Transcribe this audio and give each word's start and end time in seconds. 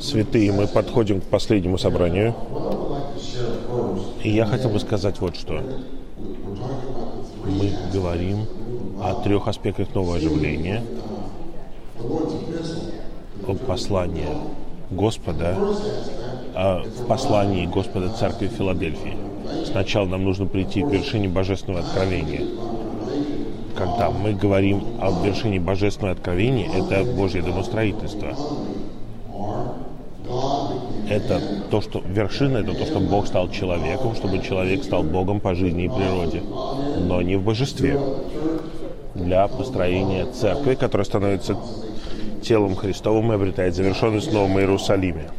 Святые, 0.00 0.52
мы 0.52 0.66
подходим 0.66 1.20
к 1.20 1.24
последнему 1.24 1.78
собранию. 1.78 2.34
И 4.22 4.30
я 4.30 4.46
хотел 4.46 4.70
бы 4.70 4.80
сказать 4.80 5.20
вот 5.20 5.36
что. 5.36 5.60
Мы 7.44 7.72
говорим 7.92 8.46
о 9.02 9.14
трех 9.22 9.48
аспектах 9.48 9.94
нового 9.94 10.16
оживления, 10.16 10.82
о 13.46 13.54
послании 13.66 14.28
Господа, 14.90 15.56
о 16.54 16.84
послании 17.08 17.66
Господа 17.66 18.10
Церкви 18.10 18.48
Филадельфии. 18.48 19.16
Сначала 19.66 20.06
нам 20.06 20.24
нужно 20.24 20.46
прийти 20.46 20.82
к 20.82 20.88
вершине 20.88 21.28
Божественного 21.28 21.84
Откровения. 21.84 22.46
Когда 23.76 24.10
мы 24.10 24.32
говорим 24.34 24.84
о 25.00 25.10
вершине 25.24 25.58
Божественного 25.58 26.14
Откровения, 26.14 26.68
это 26.72 27.04
Божье 27.04 27.42
домостроительство. 27.42 28.28
Это 31.08 31.40
то, 31.70 31.80
что 31.80 32.00
вершина, 32.06 32.58
это 32.58 32.72
то, 32.72 32.86
что 32.86 33.00
Бог 33.00 33.26
стал 33.26 33.50
человеком, 33.50 34.14
чтобы 34.14 34.38
человек 34.38 34.84
стал 34.84 35.02
Богом 35.02 35.40
по 35.40 35.54
жизни 35.54 35.84
и 35.84 35.88
природе, 35.88 36.42
но 37.00 37.20
не 37.20 37.36
в 37.36 37.42
божестве. 37.42 38.00
Для 39.14 39.46
построения 39.48 40.26
церкви, 40.26 40.74
которая 40.74 41.04
становится 41.04 41.56
телом 42.42 42.74
Христовым 42.74 43.32
и 43.32 43.34
обретает 43.34 43.74
завершенность 43.74 44.28
в 44.28 44.34
Новом 44.34 44.58
Иерусалиме. 44.58 45.30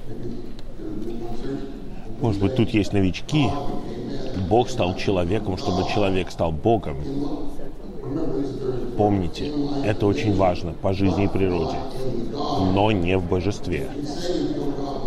Может 2.22 2.42
быть, 2.42 2.56
тут 2.56 2.70
есть 2.70 2.94
новички. 2.94 3.48
Бог 4.50 4.70
стал 4.70 4.95
человеком, 4.95 5.58
чтобы 5.58 5.90
человек 5.90 6.31
стал 6.31 6.52
Богом. 6.52 6.98
Помните, 8.98 9.52
это 9.84 10.05
очень 10.05 10.36
важно 10.36 10.72
по 10.72 10.94
жизни 10.94 11.26
и 11.26 11.28
природе, 11.28 11.78
но 12.73 12.92
не 12.92 13.18
в 13.18 13.23
божестве. 13.23 13.90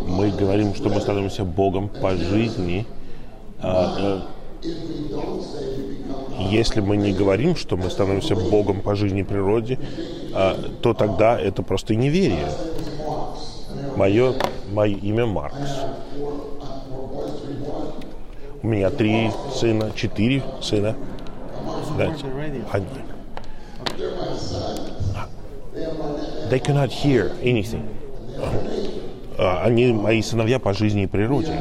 Мы 0.06 0.30
говорим, 0.30 0.74
что 0.74 0.88
мы 0.88 1.00
становимся 1.00 1.44
Богом 1.44 1.88
по 1.88 2.14
жизни. 2.14 2.86
А, 3.60 4.22
э, 4.62 4.68
если 6.50 6.80
мы 6.80 6.96
не 6.96 7.12
говорим, 7.12 7.56
что 7.56 7.76
мы 7.76 7.90
становимся 7.90 8.36
Богом 8.36 8.80
по 8.80 8.94
жизни 8.94 9.20
и 9.20 9.24
природе, 9.24 9.78
а, 10.34 10.56
то 10.82 10.94
тогда 10.94 11.38
это 11.38 11.62
просто 11.62 11.94
неверие. 11.94 12.48
Мое, 13.96 14.34
мое 14.72 14.96
имя 14.96 15.26
Маркс. 15.26 15.80
У 18.62 18.66
меня 18.66 18.90
три 18.90 19.30
сына, 19.54 19.92
четыре 19.94 20.42
сына. 20.60 20.96
Знаете, 22.06 22.24
они, 22.72 22.86
they 26.50 26.60
cannot 26.60 26.90
hear 26.90 27.32
anything. 27.42 27.82
А, 29.36 29.62
они 29.64 29.92
мои 29.92 30.22
сыновья 30.22 30.58
по 30.58 30.72
жизни 30.72 31.02
и 31.02 31.06
природе. 31.06 31.60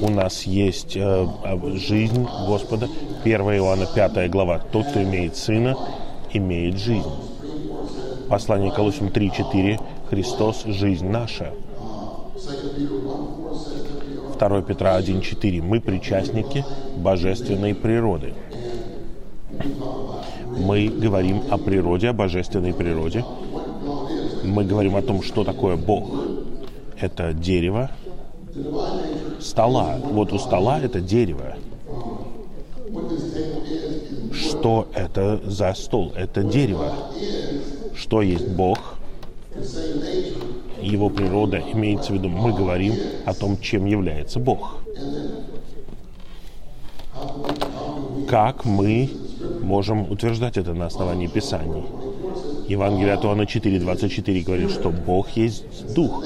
У 0.00 0.08
нас 0.08 0.42
есть 0.42 0.96
э, 0.96 1.26
жизнь 1.74 2.26
Господа. 2.46 2.88
1 3.24 3.40
Иоанна 3.40 3.86
5 3.86 4.30
глава. 4.30 4.58
Тот, 4.58 4.86
кто 4.86 5.02
имеет 5.02 5.36
сына, 5.36 5.76
имеет 6.32 6.78
жизнь. 6.78 7.10
Послание 8.28 8.72
Колосим 8.72 9.06
3.4. 9.06 9.80
Христос– 10.10 10.64
жизнь 10.66 11.08
наша. 11.08 11.52
2 14.38 14.62
Петра 14.62 14.98
1.4. 14.98 15.62
Мы 15.62 15.80
причастники 15.80 16.64
божественной 16.96 17.74
природы. 17.74 18.34
Мы 20.58 20.88
говорим 20.88 21.42
о 21.50 21.58
природе, 21.58 22.08
о 22.08 22.12
божественной 22.12 22.72
природе. 22.72 23.24
Мы 24.44 24.64
говорим 24.64 24.96
о 24.96 25.02
том, 25.02 25.22
что 25.22 25.44
такое 25.44 25.76
Бог. 25.76 26.10
Это 27.00 27.32
дерево, 27.32 27.90
стола. 29.40 29.98
Вот 30.02 30.32
у 30.32 30.38
стола 30.38 30.80
это 30.80 31.00
дерево. 31.00 31.56
Что 34.32 34.88
это 34.94 35.40
за 35.44 35.74
стол? 35.74 36.12
Это 36.16 36.42
дерево. 36.42 36.94
Что 37.94 38.22
есть 38.22 38.48
Бог? 38.48 38.96
Его 40.80 41.08
природа 41.08 41.58
имеется 41.72 42.12
в 42.12 42.16
виду, 42.16 42.28
мы 42.28 42.52
говорим 42.52 42.94
о 43.24 43.32
том, 43.32 43.58
чем 43.58 43.86
является 43.86 44.38
Бог. 44.38 44.76
Как 48.28 48.64
мы 48.64 49.10
можем 49.64 50.10
утверждать 50.10 50.56
это 50.56 50.74
на 50.74 50.86
основании 50.86 51.26
Писаний? 51.26 51.82
Евангелие 52.68 53.14
от 53.14 53.24
Иоанна 53.24 53.42
4.24 53.42 54.44
говорит, 54.44 54.70
что 54.70 54.90
Бог 54.90 55.30
есть 55.30 55.94
Дух. 55.94 56.24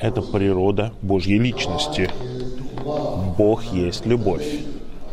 Это 0.00 0.22
природа 0.22 0.92
Божьей 1.02 1.38
личности. 1.38 2.10
Бог 3.36 3.64
есть 3.64 4.06
любовь. 4.06 4.46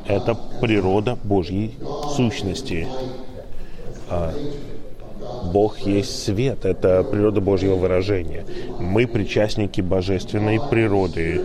Это 0.07 0.35
природа 0.61 1.17
Божьей 1.23 1.75
сущности. 2.15 2.87
А 4.09 4.33
Бог 5.51 5.79
есть 5.79 6.23
свет, 6.23 6.65
это 6.65 7.03
природа 7.03 7.41
Божьего 7.41 7.75
выражения. 7.75 8.45
Мы 8.79 9.07
причастники 9.07 9.81
божественной 9.81 10.59
природы. 10.69 11.41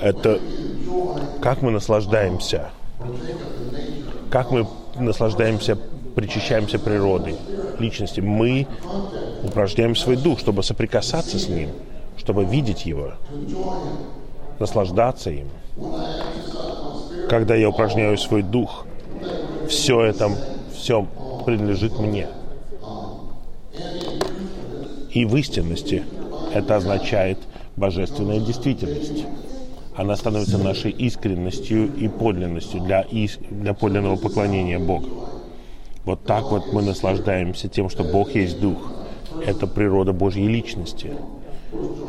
Это 0.00 0.40
как 1.42 1.62
мы 1.62 1.70
наслаждаемся, 1.70 2.70
как 4.30 4.50
мы 4.50 4.66
наслаждаемся, 4.96 5.78
причащаемся 6.14 6.78
природой, 6.78 7.36
личности. 7.78 8.20
Мы 8.20 8.66
упражняем 9.42 9.96
свой 9.96 10.16
дух, 10.16 10.38
чтобы 10.38 10.62
соприкасаться 10.62 11.38
с 11.38 11.48
ним, 11.48 11.70
чтобы 12.16 12.44
видеть 12.44 12.86
его, 12.86 13.12
наслаждаться 14.58 15.30
им 15.30 15.48
когда 17.30 17.54
я 17.54 17.68
упражняю 17.68 18.18
свой 18.18 18.42
дух, 18.42 18.84
все 19.68 20.02
это, 20.02 20.32
все 20.74 21.06
принадлежит 21.46 21.96
мне. 22.00 22.26
И 25.12 25.24
в 25.24 25.36
истинности 25.36 26.02
это 26.52 26.74
означает 26.74 27.38
божественная 27.76 28.40
действительность. 28.40 29.24
Она 30.00 30.16
становится 30.16 30.56
нашей 30.56 30.92
искренностью 30.92 31.94
и 31.94 32.08
подлинностью 32.08 32.80
для, 32.80 33.04
для 33.50 33.74
подлинного 33.74 34.16
поклонения 34.16 34.78
Богу. 34.78 35.28
Вот 36.06 36.24
так 36.24 36.50
вот 36.50 36.72
мы 36.72 36.80
наслаждаемся 36.80 37.68
тем, 37.68 37.90
что 37.90 38.02
Бог 38.02 38.34
есть 38.34 38.58
Дух. 38.58 38.78
Это 39.44 39.66
природа 39.66 40.14
Божьей 40.14 40.48
личности. 40.48 41.12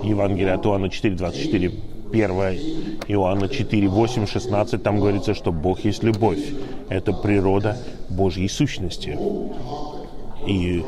Евангелие 0.03 0.53
от 0.53 0.65
Иоанна 0.65 0.85
4.24 0.85 1.73
1 2.13 2.31
Иоанна 3.09 3.49
4, 3.49 3.87
8, 3.89 4.25
16, 4.25 4.81
там 4.81 4.99
говорится, 5.01 5.33
что 5.33 5.51
Бог 5.51 5.83
есть 5.83 6.01
любовь. 6.01 6.39
Это 6.87 7.11
природа 7.11 7.77
Божьей 8.07 8.47
сущности. 8.47 9.19
И 10.47 10.81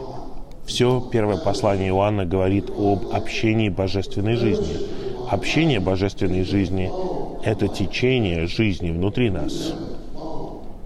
все 0.66 1.02
первое 1.12 1.35
послание 1.35 1.90
Иоанна 1.90 2.25
говорит 2.25 2.70
об 2.70 3.14
общении 3.14 3.68
божественной 3.68 4.38
жизни. 4.38 5.03
Общение 5.29 5.79
божественной 5.79 6.44
жизни– 6.44 6.91
это 7.44 7.67
течение 7.67 8.47
жизни 8.47 8.91
внутри 8.91 9.29
нас. 9.29 9.73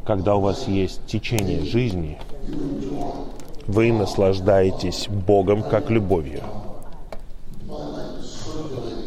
Когда 0.05 0.35
у 0.35 0.41
вас 0.41 0.67
есть 0.67 1.01
течение 1.05 1.63
жизни, 1.65 2.17
вы 3.67 3.91
наслаждаетесь 3.91 5.07
Богом 5.09 5.63
как 5.63 5.89
любовью 5.89 6.41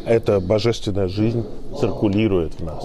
эта 0.05 0.39
божественная 0.39 1.07
жизнь 1.07 1.45
циркулирует 1.79 2.59
в 2.59 2.63
нас. 2.63 2.83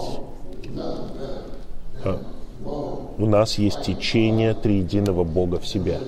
У 3.19 3.27
нас 3.27 3.59
есть 3.59 3.83
течение 3.83 4.55
триединого 4.55 5.25
Бога 5.25 5.59
в 5.59 5.67
себе. 5.67 5.99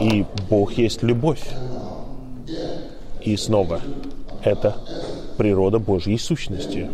И 0.00 0.24
Бог 0.48 0.72
есть 0.72 1.02
любовь. 1.02 1.46
И 3.20 3.36
снова, 3.36 3.80
это 4.44 4.76
природа 5.36 5.78
Божьей 5.78 6.18
сущности. 6.18 6.88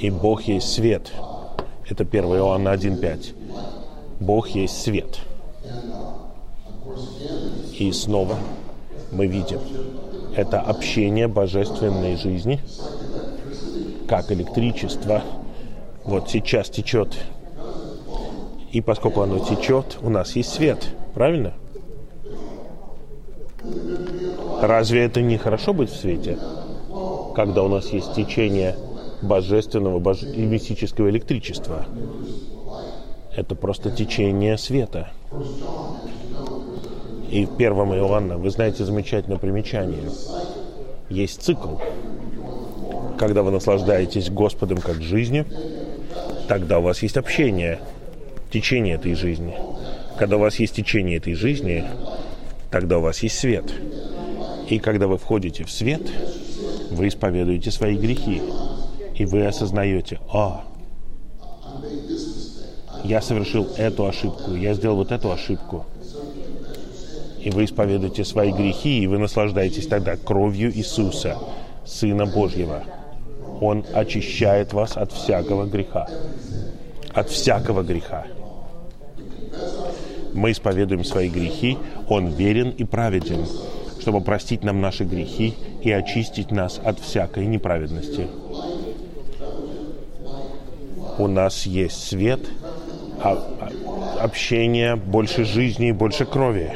И 0.00 0.10
Бог 0.10 0.42
есть 0.42 0.72
свет. 0.72 1.12
Это 1.88 2.04
1 2.04 2.24
Иоанна 2.24 2.70
1.5. 2.70 3.34
Бог 4.20 4.48
есть 4.48 4.80
свет. 4.82 5.18
И 7.78 7.90
снова 7.92 8.36
мы 9.12 9.26
видим, 9.26 9.60
это 10.36 10.60
общение 10.60 11.28
божественной 11.28 12.16
жизни, 12.16 12.60
как 14.08 14.30
электричество. 14.32 15.22
Вот 16.04 16.30
сейчас 16.30 16.68
течет. 16.70 17.16
И 18.72 18.80
поскольку 18.80 19.22
оно 19.22 19.38
течет, 19.38 19.98
у 20.02 20.10
нас 20.10 20.34
есть 20.36 20.52
свет. 20.52 20.88
Правильно? 21.14 21.54
Разве 24.60 25.04
это 25.04 25.20
не 25.20 25.36
хорошо 25.36 25.72
быть 25.72 25.90
в 25.90 25.96
свете? 25.96 26.38
Когда 27.34 27.62
у 27.62 27.68
нас 27.68 27.88
есть 27.88 28.14
течение 28.14 28.76
божественного 29.24 29.98
боже... 29.98 30.26
и 30.30 30.42
мистического 30.42 31.08
электричества. 31.10 31.86
Это 33.34 33.54
просто 33.54 33.90
течение 33.90 34.56
света. 34.58 35.10
И 37.30 37.46
в 37.46 37.56
первом 37.56 37.94
Иоанна, 37.94 38.38
вы 38.38 38.50
знаете 38.50 38.84
замечательное 38.84 39.38
примечание, 39.38 40.04
есть 41.08 41.42
цикл. 41.42 41.76
Когда 43.18 43.42
вы 43.42 43.50
наслаждаетесь 43.50 44.30
Господом 44.30 44.78
как 44.78 45.02
жизнью, 45.02 45.46
тогда 46.48 46.78
у 46.78 46.82
вас 46.82 47.02
есть 47.02 47.16
общение, 47.16 47.80
течение 48.52 48.94
этой 48.94 49.14
жизни. 49.14 49.54
Когда 50.16 50.36
у 50.36 50.40
вас 50.40 50.56
есть 50.60 50.76
течение 50.76 51.16
этой 51.16 51.34
жизни, 51.34 51.84
тогда 52.70 52.98
у 52.98 53.00
вас 53.00 53.20
есть 53.22 53.38
свет. 53.38 53.64
И 54.68 54.78
когда 54.78 55.06
вы 55.06 55.18
входите 55.18 55.64
в 55.64 55.70
свет, 55.70 56.02
вы 56.90 57.08
исповедуете 57.08 57.70
свои 57.70 57.96
грехи. 57.96 58.42
И 59.14 59.24
вы 59.26 59.46
осознаете, 59.46 60.18
а, 60.32 60.64
я 63.04 63.20
совершил 63.20 63.68
эту 63.76 64.06
ошибку, 64.06 64.54
я 64.54 64.74
сделал 64.74 64.96
вот 64.96 65.12
эту 65.12 65.30
ошибку. 65.30 65.84
И 67.40 67.50
вы 67.50 67.64
исповедуете 67.66 68.24
свои 68.24 68.50
грехи, 68.50 69.02
и 69.02 69.06
вы 69.06 69.18
наслаждаетесь 69.18 69.86
тогда 69.86 70.16
кровью 70.16 70.74
Иисуса, 70.74 71.36
Сына 71.84 72.24
Божьего. 72.24 72.82
Он 73.60 73.84
очищает 73.92 74.72
вас 74.72 74.96
от 74.96 75.12
всякого 75.12 75.66
греха. 75.66 76.08
От 77.12 77.28
всякого 77.28 77.82
греха. 77.82 78.26
Мы 80.32 80.50
исповедуем 80.50 81.04
свои 81.04 81.28
грехи, 81.28 81.78
Он 82.08 82.28
верен 82.28 82.70
и 82.70 82.84
праведен, 82.84 83.46
чтобы 84.04 84.20
простить 84.20 84.62
нам 84.62 84.82
наши 84.82 85.04
грехи 85.04 85.54
и 85.80 85.90
очистить 85.90 86.50
нас 86.50 86.78
от 86.84 87.00
всякой 87.00 87.46
неправедности. 87.46 88.28
У 91.16 91.26
нас 91.26 91.64
есть 91.64 92.06
свет, 92.06 92.40
а, 93.22 93.32
а, 93.60 94.22
общение, 94.22 94.96
больше 94.96 95.46
жизни 95.46 95.90
больше 95.90 96.26
крови. 96.26 96.72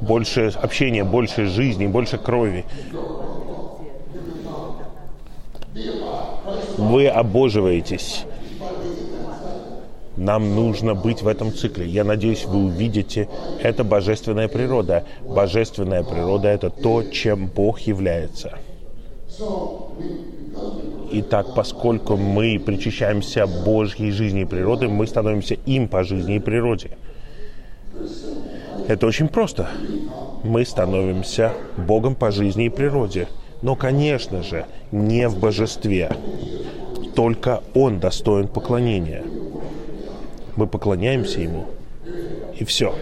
Больше 0.00 0.52
общения, 0.62 1.02
больше 1.02 1.46
жизни, 1.46 1.88
больше 1.88 2.18
крови. 2.18 2.64
Вы 6.78 7.08
обоживаетесь. 7.08 8.26
Нам 10.20 10.54
нужно 10.54 10.94
быть 10.94 11.22
в 11.22 11.28
этом 11.28 11.50
цикле. 11.50 11.86
Я 11.86 12.04
надеюсь, 12.04 12.44
вы 12.44 12.66
увидите, 12.66 13.26
это 13.62 13.84
божественная 13.84 14.48
природа. 14.48 15.04
Божественная 15.22 16.02
природа– 16.02 16.48
это 16.48 16.68
то, 16.68 17.02
чем 17.04 17.46
Бог 17.46 17.80
является. 17.80 18.58
Итак, 21.12 21.54
поскольку 21.56 22.18
мы 22.18 22.58
причащаемся 22.58 23.46
Божьей 23.46 24.10
жизни 24.10 24.42
и 24.42 24.44
природы, 24.44 24.88
мы 24.88 25.06
становимся 25.06 25.54
им 25.54 25.88
по 25.88 26.04
жизни 26.04 26.36
и 26.36 26.38
природе. 26.38 26.90
Это 28.88 29.06
очень 29.06 29.28
просто. 29.28 29.70
Мы 30.44 30.66
становимся 30.66 31.54
Богом 31.78 32.14
по 32.14 32.30
жизни 32.30 32.66
и 32.66 32.68
природе. 32.68 33.26
Но, 33.62 33.74
конечно 33.74 34.42
же, 34.42 34.66
не 34.92 35.28
в 35.28 35.40
божестве. 35.40 36.10
Только 37.14 37.62
Он 37.72 38.00
достоин 38.00 38.48
поклонения– 38.48 39.22
мы 40.60 40.66
поклоняемся 40.66 41.40
Ему, 41.40 41.64
и 42.58 42.64
все. 42.64 42.94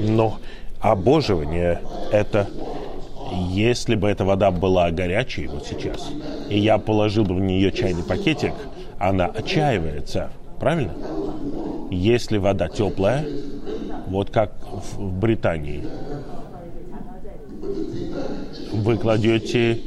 Но 0.00 0.38
обоживание– 0.80 1.80
это 2.12 2.48
если 3.50 3.94
бы 3.94 4.08
эта 4.08 4.24
вода 4.24 4.50
была 4.50 4.90
горячей 4.90 5.46
вот 5.46 5.66
сейчас, 5.66 6.10
и 6.50 6.58
я 6.58 6.78
положил 6.78 7.24
бы 7.24 7.36
в 7.36 7.40
нее 7.40 7.70
чайный 7.70 8.02
пакетик, 8.02 8.54
она 8.98 9.26
отчаивается, 9.26 10.30
правильно? 10.58 10.94
Если 11.92 12.38
вода 12.38 12.68
теплая, 12.68 13.24
вот 14.08 14.30
как 14.30 14.52
в 14.62 15.00
Британии, 15.20 15.84
вы 18.72 18.98
кладете 18.98 19.80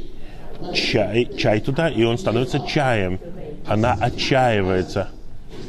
чай, 0.72 1.28
чай 1.36 1.60
туда, 1.60 1.90
и 1.90 2.02
он 2.02 2.16
становится 2.16 2.60
чаем. 2.60 3.20
Она 3.66 3.92
отчаивается. 4.00 5.08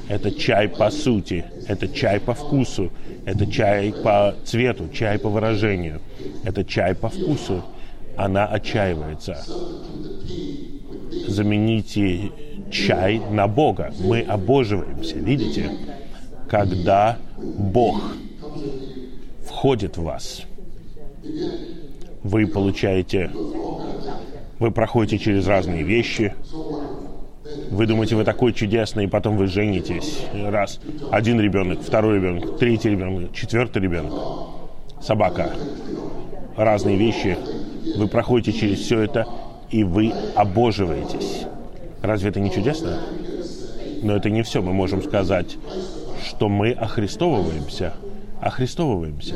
Это 0.10 0.32
чай 0.32 0.68
по 0.68 0.90
сути, 0.90 1.46
это 1.68 1.88
чай 1.88 2.20
по 2.20 2.34
вкусу, 2.34 2.92
это 3.26 3.46
чай 3.46 3.94
по 3.94 4.34
цвету, 4.44 4.90
чай 4.92 5.20
по 5.20 5.30
выражению, 5.30 6.02
это 6.44 6.66
чай 6.66 6.96
по 6.96 7.10
вкусу. 7.10 7.64
Она 8.18 8.48
отчаивается. 8.48 9.46
Замените 11.28 12.32
чай 12.72 13.22
на 13.30 13.48
Бога. 13.48 13.94
Мы 14.00 14.22
обоживаемся, 14.22 15.20
видите? 15.20 15.70
Когда 16.50 17.20
Бог 17.38 18.02
входит 19.46 19.98
в 19.98 20.04
вас, 20.04 20.42
вы 22.24 22.48
получаете, 22.48 23.30
вы 24.58 24.72
проходите 24.72 25.20
через 25.20 25.46
разные 25.46 25.84
вещи, 25.84 26.34
вы 27.72 27.86
думаете, 27.86 28.16
вы 28.16 28.24
такой 28.24 28.54
чудесный, 28.54 29.06
и 29.06 29.08
потом 29.08 29.38
вы 29.38 29.48
женитесь. 29.48 30.26
Раз. 30.34 30.80
Один 31.12 31.40
ребенок, 31.40 31.82
второй 31.82 32.16
ребенок, 32.16 32.58
третий 32.58 32.90
ребенок, 32.90 33.34
четвертый 33.34 33.82
ребенок. 33.82 34.14
Собака. 35.02 35.54
Разные 36.56 36.98
вещи. 36.98 37.38
Вы 37.96 38.08
проходите 38.08 38.58
через 38.58 38.80
все 38.80 39.00
это, 39.02 39.28
и 39.70 39.84
вы 39.84 40.14
обоживаетесь. 40.36 41.46
Разве 42.02 42.30
это 42.30 42.40
не 42.40 42.52
чудесно? 42.52 43.00
Но 44.02 44.16
это 44.16 44.30
не 44.30 44.44
все. 44.44 44.62
Мы 44.62 44.74
можем 44.74 45.04
сказать, 45.04 45.58
что 46.26 46.50
мы 46.50 46.72
охристовываемся. 46.72 47.94
Охристовываемся. 48.42 49.36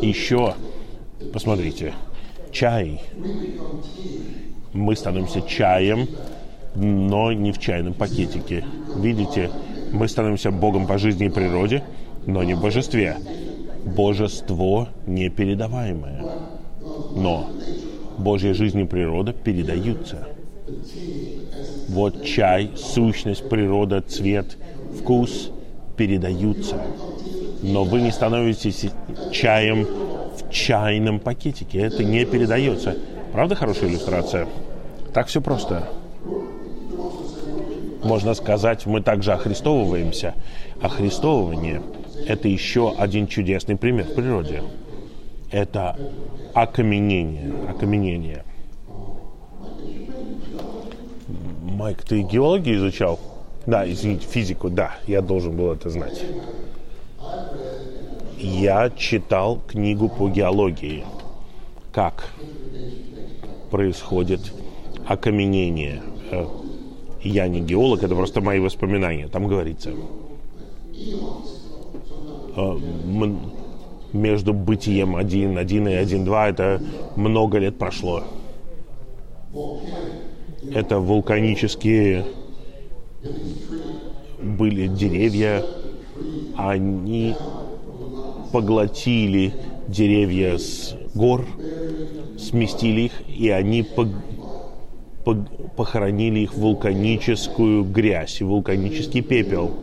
Еще, 0.00 0.54
посмотрите, 1.32 1.94
чай. 2.50 3.00
Мы 4.72 4.94
становимся 4.96 5.42
чаем, 5.42 6.08
но 6.76 7.32
не 7.32 7.52
в 7.52 7.58
чайном 7.58 7.94
пакетике. 7.94 8.64
Видите, 8.96 9.50
мы 9.92 10.08
становимся 10.08 10.50
Богом 10.50 10.86
по 10.86 10.98
жизни 10.98 11.26
и 11.26 11.30
природе, 11.30 11.82
но 12.26 12.42
не 12.42 12.54
в 12.54 12.60
божестве. 12.60 13.16
Божество 13.84 14.88
непередаваемое. 15.06 16.24
Но 17.14 17.50
Божья 18.18 18.52
жизнь 18.52 18.80
и 18.80 18.84
природа 18.84 19.32
передаются. 19.32 20.28
Вот 21.88 22.24
чай, 22.24 22.70
сущность, 22.76 23.48
природа, 23.48 24.02
цвет, 24.02 24.58
вкус 24.98 25.50
передаются. 25.96 26.80
Но 27.62 27.84
вы 27.84 28.02
не 28.02 28.10
становитесь 28.10 28.86
чаем 29.32 29.84
в 29.84 30.50
чайном 30.50 31.20
пакетике. 31.20 31.78
Это 31.78 32.04
не 32.04 32.24
передается. 32.24 32.96
Правда 33.32 33.54
хорошая 33.54 33.88
иллюстрация? 33.88 34.46
Так 35.14 35.28
все 35.28 35.40
просто 35.40 35.88
можно 38.02 38.34
сказать, 38.34 38.86
мы 38.86 39.00
также 39.00 39.32
охристовываемся. 39.32 40.34
Охристовывание– 40.80 41.82
это 42.26 42.48
еще 42.48 42.94
один 42.96 43.26
чудесный 43.26 43.76
пример 43.76 44.06
в 44.06 44.14
природе. 44.14 44.62
Это 45.50 45.96
окаменение. 46.54 47.52
Окаменение. 47.68 48.44
Майк, 51.62 52.02
ты 52.02 52.22
геологию 52.22 52.76
изучал? 52.76 53.18
Да, 53.66 53.88
извините, 53.90 54.26
физику, 54.26 54.70
да, 54.70 54.96
я 55.06 55.20
должен 55.20 55.56
был 55.56 55.72
это 55.72 55.90
знать. 55.90 56.24
Я 58.38 58.90
читал 58.90 59.60
книгу 59.66 60.08
по 60.08 60.28
геологии. 60.28 61.04
Как 61.92 62.30
происходит 63.70 64.52
окаменение 65.06 66.02
э, 66.30 66.46
я 67.26 67.48
не 67.48 67.60
геолог, 67.60 68.02
это 68.02 68.14
просто 68.14 68.40
мои 68.40 68.60
воспоминания. 68.60 69.28
Там 69.28 69.46
говорится, 69.46 69.90
э, 72.56 72.78
между 74.12 74.52
бытием 74.54 75.16
1.1 75.16 75.90
и 75.90 76.04
1.2 76.04 76.48
это 76.48 76.82
много 77.16 77.58
лет 77.58 77.78
прошло. 77.78 78.22
Это 80.74 80.98
вулканические 80.98 82.24
были 84.42 84.86
деревья, 84.88 85.64
они 86.56 87.34
поглотили 88.52 89.52
деревья 89.88 90.58
с 90.58 90.94
гор, 91.14 91.46
сместили 92.38 93.02
их, 93.02 93.12
и 93.28 93.50
они 93.50 93.82
похоронили 95.76 96.40
их 96.40 96.54
в 96.54 96.58
вулканическую 96.58 97.84
грязь, 97.84 98.40
в 98.40 98.46
вулканический 98.46 99.22
пепел. 99.22 99.74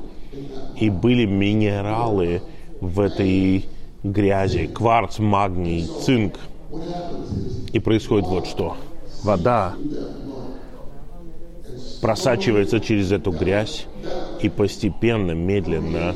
И 0.79 0.89
были 0.89 1.25
минералы 1.25 2.41
в 2.81 2.99
этой 2.99 3.65
грязи, 4.03 4.67
кварц, 4.67 5.19
магний, 5.19 5.87
цинк. 6.01 6.35
И 7.71 7.79
происходит 7.79 8.27
вот 8.27 8.47
что. 8.47 8.77
Вода 9.23 9.75
просачивается 12.01 12.79
через 12.79 13.11
эту 13.11 13.31
грязь 13.31 13.85
и 14.41 14.49
постепенно, 14.49 15.31
медленно 15.31 16.15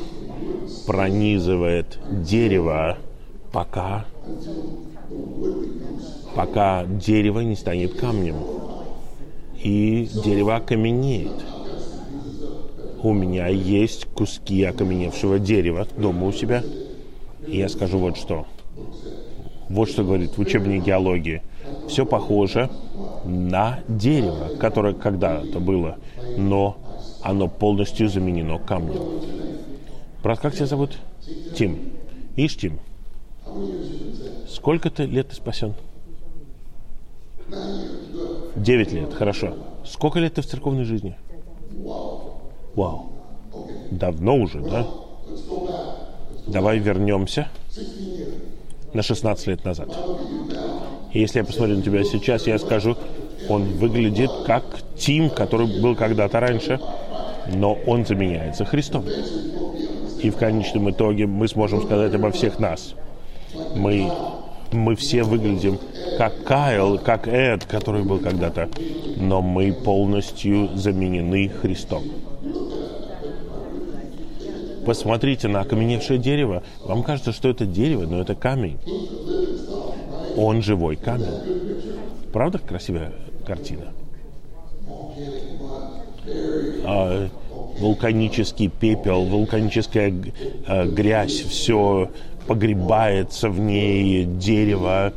пронизывает 0.86 1.98
дерево, 2.10 2.98
пока, 3.52 4.04
пока 6.34 6.84
дерево 6.84 7.40
не 7.40 7.56
станет 7.56 7.94
камнем. 7.98 8.36
И 9.62 10.08
дерево 10.24 10.56
окаменеет. 10.56 11.44
У 13.02 13.12
меня 13.12 13.48
есть 13.48 14.06
куски 14.06 14.62
окаменевшего 14.64 15.38
дерева 15.38 15.86
дома 15.96 16.26
у 16.26 16.32
себя. 16.32 16.62
И 17.46 17.58
я 17.58 17.68
скажу 17.68 17.98
вот 17.98 18.16
что. 18.16 18.46
Вот 19.68 19.88
что 19.90 20.04
говорит 20.04 20.36
в 20.36 20.40
учебнике 20.40 20.86
геологии. 20.86 21.42
Все 21.88 22.06
похоже 22.06 22.70
на 23.24 23.80
дерево, 23.88 24.56
которое 24.58 24.94
когда-то 24.94 25.60
было, 25.60 25.98
но 26.36 26.78
оно 27.22 27.48
полностью 27.48 28.08
заменено 28.08 28.58
камнем. 28.58 29.02
Брат, 30.22 30.40
как 30.40 30.54
тебя 30.54 30.66
зовут? 30.66 30.98
Тим. 31.56 31.92
Ишь, 32.36 32.56
Тим, 32.56 32.78
сколько 34.48 34.90
ты 34.90 35.04
лет 35.04 35.28
ты 35.28 35.34
спасен? 35.34 35.74
Девять 38.58 38.92
лет, 38.92 39.14
хорошо. 39.14 39.54
Сколько 39.84 40.18
лет 40.18 40.34
ты 40.34 40.42
в 40.42 40.46
церковной 40.46 40.84
жизни? 40.84 41.16
Вау. 42.74 43.06
Давно 43.90 44.36
уже, 44.36 44.60
да? 44.60 44.86
Давай 46.46 46.78
вернемся 46.78 47.48
на 48.92 49.02
16 49.02 49.46
лет 49.46 49.64
назад. 49.64 49.88
И 51.12 51.20
если 51.20 51.38
я 51.38 51.44
посмотрю 51.44 51.76
на 51.76 51.82
тебя 51.82 52.04
сейчас, 52.04 52.46
я 52.46 52.58
скажу, 52.58 52.96
он 53.48 53.64
выглядит 53.64 54.30
как 54.46 54.64
Тим, 54.96 55.30
который 55.30 55.80
был 55.80 55.94
когда-то 55.94 56.40
раньше, 56.40 56.80
но 57.54 57.78
он 57.86 58.04
заменяется 58.04 58.64
Христом. 58.64 59.04
И 60.22 60.30
в 60.30 60.36
конечном 60.36 60.90
итоге 60.90 61.26
мы 61.26 61.48
сможем 61.48 61.82
сказать 61.82 62.12
обо 62.14 62.30
всех 62.32 62.58
нас. 62.58 62.94
Мы, 63.74 64.10
мы 64.72 64.96
все 64.96 65.22
выглядим 65.22 65.78
как 66.16 66.44
Кайл, 66.44 66.98
как 66.98 67.28
Эд, 67.28 67.64
который 67.64 68.02
был 68.02 68.18
когда-то, 68.18 68.68
но 69.16 69.40
мы 69.40 69.72
полностью 69.72 70.76
заменены 70.76 71.48
Христом. 71.48 72.02
Посмотрите 74.84 75.48
на 75.48 75.60
окаменевшее 75.60 76.18
дерево. 76.18 76.62
Вам 76.82 77.02
кажется, 77.02 77.32
что 77.32 77.50
это 77.50 77.66
дерево, 77.66 78.04
но 78.04 78.20
это 78.20 78.34
камень. 78.34 78.78
Он 80.36 80.62
живой 80.62 80.96
камень. 80.96 81.26
Правда 82.32 82.58
красивая 82.58 83.12
картина? 83.46 83.92
А, 86.84 87.28
вулканический 87.78 88.68
пепел, 88.68 89.24
вулканическая 89.24 90.12
а, 90.66 90.86
грязь, 90.86 91.40
все 91.40 92.10
погребается 92.48 93.50
в 93.50 93.60
ней, 93.60 94.24
дерево, 94.24 95.12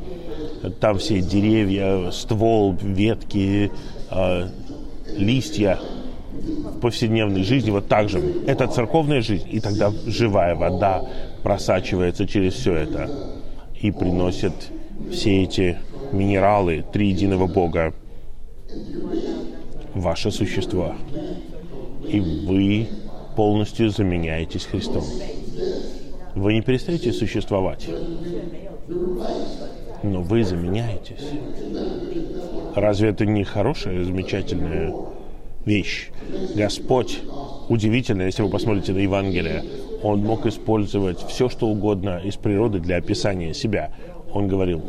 там 0.79 0.97
все 0.97 1.21
деревья, 1.21 2.11
ствол, 2.11 2.73
ветки, 2.73 3.71
а, 4.09 4.49
листья 5.17 5.79
в 6.33 6.79
повседневной 6.79 7.43
жизни 7.43 7.71
вот 7.71 7.87
так 7.87 8.09
же. 8.09 8.21
Это 8.45 8.67
церковная 8.67 9.21
жизнь, 9.21 9.47
и 9.49 9.61
тогда 9.61 9.91
живая 10.05 10.55
вода 10.55 11.03
просачивается 11.41 12.27
через 12.27 12.53
все 12.53 12.73
это 12.75 13.09
и 13.79 13.91
приносит 13.91 14.53
все 15.11 15.43
эти 15.43 15.77
минералы 16.11 16.83
триединого 16.91 17.47
Бога 17.47 17.93
в 19.93 20.01
ваше 20.01 20.31
существо. 20.31 20.95
И 22.07 22.19
вы 22.19 22.87
полностью 23.35 23.89
заменяетесь 23.89 24.65
Христом. 24.65 25.03
Вы 26.35 26.53
не 26.53 26.61
перестаете 26.61 27.11
существовать, 27.11 27.87
но 30.03 30.21
вы 30.21 30.43
заменяетесь. 30.43 31.29
Разве 32.75 33.09
это 33.09 33.25
не 33.25 33.43
хорошая, 33.43 34.03
замечательная 34.03 34.93
вещь? 35.65 36.09
Господь 36.55 37.19
удивительно, 37.69 38.23
если 38.23 38.43
вы 38.43 38.49
посмотрите 38.49 38.93
на 38.93 38.99
Евангелие, 38.99 39.63
Он 40.03 40.19
мог 40.19 40.45
использовать 40.45 41.19
все, 41.19 41.49
что 41.49 41.67
угодно 41.67 42.21
из 42.23 42.35
природы 42.35 42.79
для 42.79 42.97
описания 42.97 43.53
себя. 43.53 43.91
Он 44.33 44.47
говорил, 44.47 44.81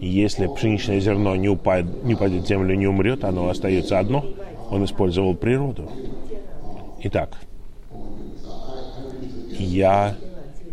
если 0.00 0.46
пшеничное 0.46 1.00
зерно 1.00 1.34
не 1.36 1.48
упадет, 1.48 2.04
не 2.04 2.14
упадет 2.14 2.44
в 2.44 2.46
землю, 2.46 2.74
не 2.74 2.86
умрет, 2.86 3.24
оно 3.24 3.48
остается 3.48 3.98
одно. 3.98 4.24
Он 4.70 4.84
использовал 4.84 5.34
природу. 5.34 5.90
Итак, 7.02 7.40
я 9.58 10.16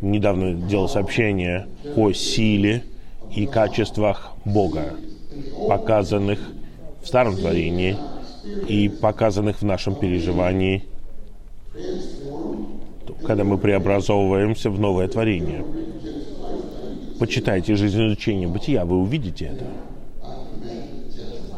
недавно 0.02 0.54
делал 0.54 0.88
сообщение 0.88 1.68
о 1.96 2.12
силе 2.12 2.84
и 3.34 3.46
качествах 3.46 4.34
Бога, 4.46 4.96
показанных 5.68 6.40
в 7.02 7.08
Старом 7.08 7.36
Творении 7.38 7.98
и 8.68 8.90
показанных 8.90 9.62
в 9.62 9.66
нашем 9.66 9.96
переживании, 9.96 10.84
когда 13.26 13.44
мы 13.44 13.58
преобразовываемся 13.58 14.70
в 14.70 14.80
новое 14.80 15.08
творение– 15.08 15.66
почитайте 17.20 17.76
жизнеизучение 17.76 18.48
бытия, 18.48 18.86
вы 18.86 18.98
увидите 18.98 19.46
это. 19.46 19.66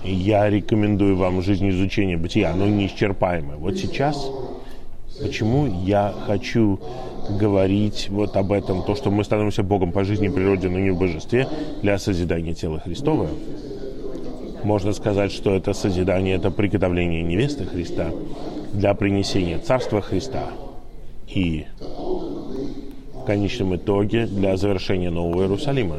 Я 0.03 0.49
рекомендую 0.49 1.17
вам 1.17 1.41
жизнеизучение 1.41 2.17
бытия, 2.17 2.51
оно 2.51 2.67
неисчерпаемое. 2.67 3.57
Вот 3.57 3.77
сейчас, 3.77 4.29
почему 5.21 5.65
я 5.83 6.13
хочу 6.25 6.79
говорить 7.29 8.07
вот 8.09 8.35
об 8.37 8.51
этом, 8.51 8.83
то, 8.83 8.95
что 8.95 9.11
мы 9.11 9.23
становимся 9.23 9.63
Богом 9.63 9.91
по 9.91 10.03
жизни 10.03 10.27
и 10.27 10.29
природе, 10.29 10.69
но 10.69 10.79
не 10.79 10.91
в 10.91 10.97
божестве, 10.97 11.47
для 11.81 11.97
созидания 11.97 12.53
тела 12.53 12.79
Христова. 12.79 13.27
Можно 14.63 14.93
сказать, 14.93 15.31
что 15.31 15.55
это 15.55 15.73
созидание, 15.73 16.35
это 16.35 16.51
приготовление 16.51 17.23
невесты 17.23 17.65
Христа 17.65 18.11
для 18.73 18.93
принесения 18.93 19.59
Царства 19.59 20.01
Христа. 20.01 20.49
И 21.27 21.65
конечном 23.27 23.75
итоге 23.75 24.25
для 24.25 24.55
завершения 24.55 25.09
Нового 25.09 25.41
Иерусалима. 25.41 25.97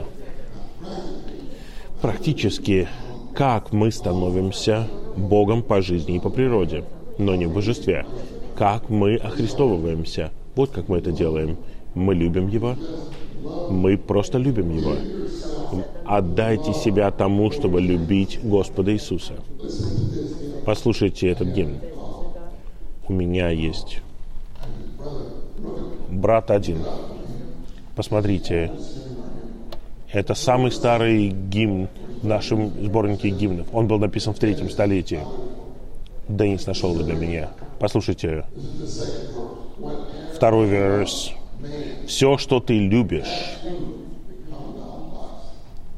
Практически, 2.00 2.88
как 3.34 3.70
мы 3.70 3.92
становимся 3.92 4.88
Богом 5.14 5.62
по 5.62 5.82
жизни 5.82 6.16
и 6.16 6.20
по 6.20 6.30
природе, 6.30 6.84
но 7.18 7.34
не 7.34 7.44
в 7.44 7.52
божестве. 7.52 8.06
Как 8.56 8.88
мы 8.88 9.16
охристовываемся. 9.16 10.30
Вот 10.58 10.70
как 10.70 10.88
мы 10.88 10.98
это 10.98 11.12
делаем. 11.12 11.56
Мы 11.94 12.16
любим 12.16 12.48
Его. 12.48 12.74
Мы 13.70 13.96
просто 13.96 14.38
любим 14.38 14.76
Его. 14.76 14.96
Отдайте 16.04 16.74
себя 16.74 17.12
тому, 17.12 17.52
чтобы 17.52 17.80
любить 17.80 18.40
Господа 18.42 18.92
Иисуса. 18.92 19.34
Послушайте 20.66 21.28
этот 21.28 21.46
гимн. 21.54 21.76
У 23.08 23.12
меня 23.12 23.50
есть 23.50 24.02
брат 26.10 26.50
один. 26.50 26.78
Посмотрите, 27.94 28.72
это 30.12 30.34
самый 30.34 30.72
старый 30.72 31.28
гимн 31.28 31.86
в 32.20 32.26
нашем 32.26 32.70
сборнике 32.84 33.28
гимнов. 33.28 33.68
Он 33.72 33.86
был 33.86 34.00
написан 34.00 34.34
в 34.34 34.40
третьем 34.40 34.70
столетии. 34.70 35.20
Денис 36.28 36.66
нашел 36.66 36.94
его 36.94 37.04
для 37.04 37.14
меня. 37.14 37.50
Послушайте. 37.78 38.44
Второй 40.38 40.68
верс. 40.68 41.32
Все, 42.06 42.38
что 42.38 42.60
ты 42.60 42.78
любишь, 42.78 43.58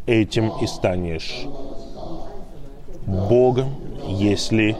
этим 0.07 0.51
и 0.63 0.67
станешь 0.67 1.45
Богом, 3.07 3.75
если 4.09 4.79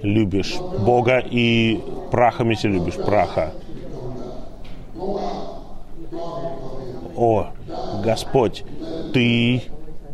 любишь 0.00 0.56
Бога, 0.80 1.18
и 1.18 1.78
прахом, 2.10 2.48
если 2.48 2.68
любишь 2.68 2.94
праха 2.94 3.52
о, 7.14 7.48
Господь, 8.02 8.64
Ты 9.12 9.60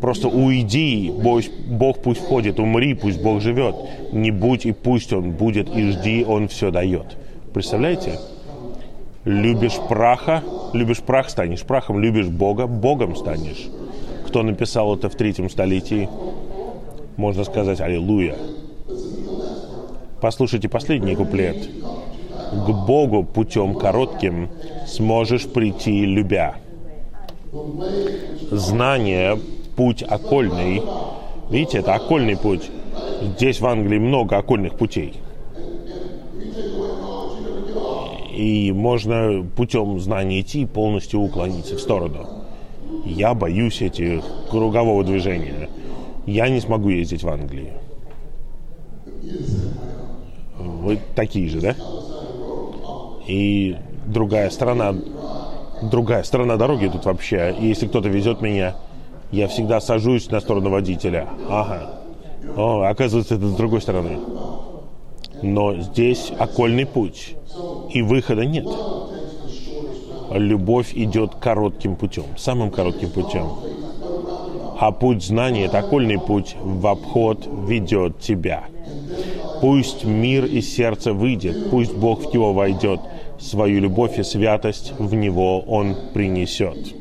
просто 0.01 0.27
уйди, 0.27 1.09
Бог, 1.09 1.41
Бог 1.69 1.99
пусть 1.99 2.19
входит, 2.19 2.59
умри, 2.59 2.95
пусть 2.95 3.21
Бог 3.21 3.39
живет. 3.39 3.77
Не 4.11 4.31
будь 4.31 4.65
и 4.65 4.73
пусть 4.73 5.13
Он 5.13 5.31
будет, 5.31 5.73
и 5.73 5.91
жди, 5.91 6.25
Он 6.27 6.49
все 6.49 6.69
дает. 6.69 7.15
Представляете? 7.53 8.19
Любишь 9.25 9.77
праха, 9.87 10.43
любишь 10.73 10.99
прах, 10.99 11.29
станешь 11.29 11.63
прахом, 11.63 11.99
любишь 11.99 12.27
Бога, 12.27 12.67
Богом 12.67 13.15
станешь. 13.15 13.69
Кто 14.27 14.43
написал 14.43 14.95
это 14.95 15.09
в 15.09 15.15
третьем 15.15 15.49
столетии? 15.49 16.09
Можно 17.15 17.45
сказать 17.45 17.79
«Аллилуйя». 17.79 18.35
Послушайте 20.19 20.67
последний 20.67 21.15
куплет. 21.15 21.57
«К 22.51 22.85
Богу 22.85 23.23
путем 23.23 23.75
коротким 23.75 24.49
сможешь 24.87 25.47
прийти, 25.47 26.05
любя». 26.05 26.55
Знание, 28.51 29.39
путь 29.75 30.03
окольный. 30.03 30.81
Видите, 31.49 31.79
это 31.79 31.93
окольный 31.93 32.35
путь. 32.35 32.69
Здесь 33.21 33.61
в 33.61 33.65
Англии 33.67 33.99
много 33.99 34.37
окольных 34.37 34.75
путей. 34.77 35.22
И 38.33 38.71
можно 38.71 39.45
путем 39.55 39.99
знания 39.99 40.41
идти 40.41 40.63
и 40.63 40.65
полностью 40.65 41.19
уклониться 41.19 41.75
в 41.75 41.79
сторону. 41.79 42.27
Я 43.05 43.33
боюсь 43.33 43.81
этих 43.81 44.23
кругового 44.49 45.03
движения. 45.03 45.69
Я 46.25 46.49
не 46.49 46.59
смогу 46.59 46.89
ездить 46.89 47.23
в 47.23 47.29
Англии. 47.29 47.73
Вы 50.57 50.99
такие 51.15 51.49
же, 51.49 51.61
да? 51.61 51.75
И 53.27 53.77
другая 54.05 54.49
сторона, 54.49 54.95
другая 55.81 56.23
сторона 56.23 56.57
дороги 56.57 56.87
тут 56.87 57.05
вообще. 57.05 57.55
И 57.59 57.67
если 57.67 57.87
кто-то 57.87 58.09
везет 58.09 58.41
меня, 58.41 58.75
я 59.31 59.47
всегда 59.47 59.79
сажусь 59.79 60.29
на 60.29 60.39
сторону 60.39 60.71
водителя. 60.71 61.27
Ага. 61.49 61.99
О, 62.55 62.81
оказывается, 62.81 63.35
это 63.35 63.47
с 63.47 63.55
другой 63.55 63.81
стороны. 63.81 64.17
Но 65.41 65.75
здесь 65.75 66.31
окольный 66.37 66.85
путь, 66.85 67.35
и 67.93 68.01
выхода 68.01 68.45
нет. 68.45 68.67
Любовь 70.31 70.93
идет 70.95 71.35
коротким 71.35 71.95
путем, 71.95 72.25
самым 72.37 72.71
коротким 72.71 73.09
путем. 73.09 73.47
А 74.79 74.91
путь 74.91 75.23
знания, 75.23 75.65
это 75.65 75.79
окольный 75.79 76.19
путь, 76.19 76.55
в 76.59 76.87
обход 76.87 77.47
ведет 77.67 78.19
тебя. 78.19 78.63
Пусть 79.61 80.03
мир 80.03 80.45
из 80.45 80.73
сердца 80.75 81.13
выйдет, 81.13 81.69
пусть 81.69 81.93
Бог 81.93 82.25
в 82.25 82.33
него 82.33 82.51
войдет, 82.51 82.99
свою 83.39 83.79
любовь 83.79 84.19
и 84.19 84.23
святость 84.23 84.93
в 84.97 85.13
него 85.13 85.61
Он 85.61 85.95
принесет. 86.13 86.95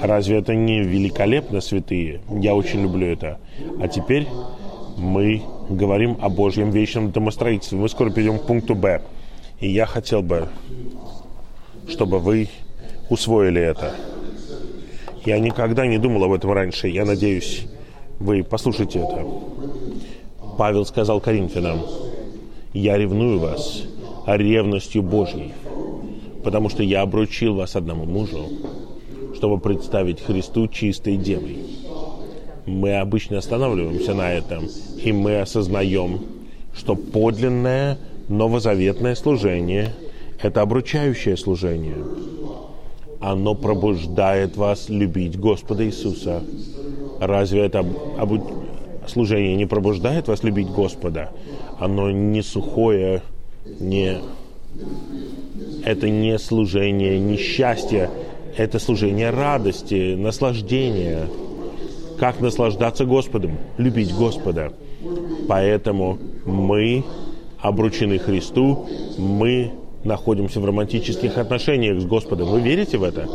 Разве 0.00 0.38
это 0.38 0.54
не 0.54 0.80
великолепно, 0.80 1.60
святые? 1.60 2.20
Я 2.30 2.54
очень 2.54 2.82
люблю 2.82 3.06
это. 3.06 3.38
А 3.82 3.88
теперь 3.88 4.26
мы 5.00 5.42
говорим 5.70 6.18
о 6.20 6.28
Божьем 6.28 6.70
вечном 6.70 7.10
домостроительстве. 7.10 7.78
Мы 7.78 7.88
скоро 7.88 8.10
перейдем 8.10 8.38
к 8.38 8.46
пункту 8.46 8.74
Б. 8.74 9.00
И 9.58 9.68
я 9.68 9.86
хотел 9.86 10.22
бы, 10.22 10.48
чтобы 11.88 12.18
вы 12.18 12.48
усвоили 13.08 13.60
это. 13.60 13.94
Я 15.24 15.38
никогда 15.38 15.86
не 15.86 15.98
думал 15.98 16.24
об 16.24 16.32
этом 16.32 16.52
раньше. 16.52 16.88
Я 16.88 17.04
надеюсь, 17.04 17.66
вы 18.18 18.42
послушайте 18.42 19.00
это. 19.00 19.26
Павел 20.58 20.84
сказал 20.84 21.20
Коринфянам, 21.20 21.80
«Я 22.74 22.98
ревную 22.98 23.38
вас 23.38 23.82
ревностью 24.26 25.02
Божьей, 25.02 25.54
потому 26.44 26.68
что 26.68 26.82
я 26.82 27.00
обручил 27.00 27.54
вас 27.54 27.74
одному 27.74 28.04
мужу, 28.04 28.46
чтобы 29.34 29.58
представить 29.58 30.20
Христу 30.20 30.68
чистой 30.68 31.16
девой». 31.16 31.79
Мы 32.66 32.96
обычно 32.98 33.38
останавливаемся 33.38 34.14
на 34.14 34.32
этом, 34.32 34.68
и 35.02 35.12
мы 35.12 35.40
осознаем, 35.40 36.20
что 36.74 36.94
подлинное 36.94 37.98
новозаветное 38.28 39.14
служение– 39.14 39.92
это 40.42 40.62
обручающее 40.62 41.36
служение. 41.36 41.96
Оно 43.20 43.54
пробуждает 43.54 44.56
вас 44.56 44.88
любить 44.88 45.38
Господа 45.38 45.84
Иисуса. 45.84 46.42
Разве 47.20 47.66
это 47.66 47.84
обу 48.18 48.42
служение 49.06 49.56
не 49.56 49.66
пробуждает 49.66 50.28
вас 50.28 50.42
любить 50.42 50.68
Господа, 50.68 51.30
оно 51.78 52.10
не 52.10 52.42
сухое, 52.42 53.22
не... 53.78 54.18
Это 55.84 56.08
не 56.08 56.38
служение 56.38 57.18
несчастья, 57.18 58.10
это 58.56 58.78
служение 58.78 59.30
радости, 59.30 60.14
наслаждения. 60.14 61.28
Как 62.18 62.40
наслаждаться 62.40 63.04
Господом, 63.04 63.58
любить 63.78 64.14
Господа. 64.14 64.72
Поэтому 65.48 66.18
мы 66.44 67.04
обручены 67.58 68.18
Христу, 68.18 68.88
мы 69.18 69.72
находимся 70.04 70.60
в 70.60 70.64
романтических 70.64 71.36
отношениях 71.38 72.00
с 72.00 72.04
Господом. 72.04 72.48
Вы 72.48 72.60
верите 72.60 72.98
в 72.98 73.02
это? 73.02 73.28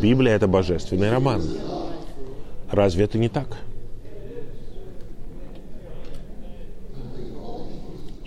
Библия– 0.00 0.34
это 0.34 0.46
божественный 0.46 1.10
роман. 1.10 1.42
Разве 2.70 3.04
это 3.04 3.18
не 3.18 3.28
так? 3.28 3.58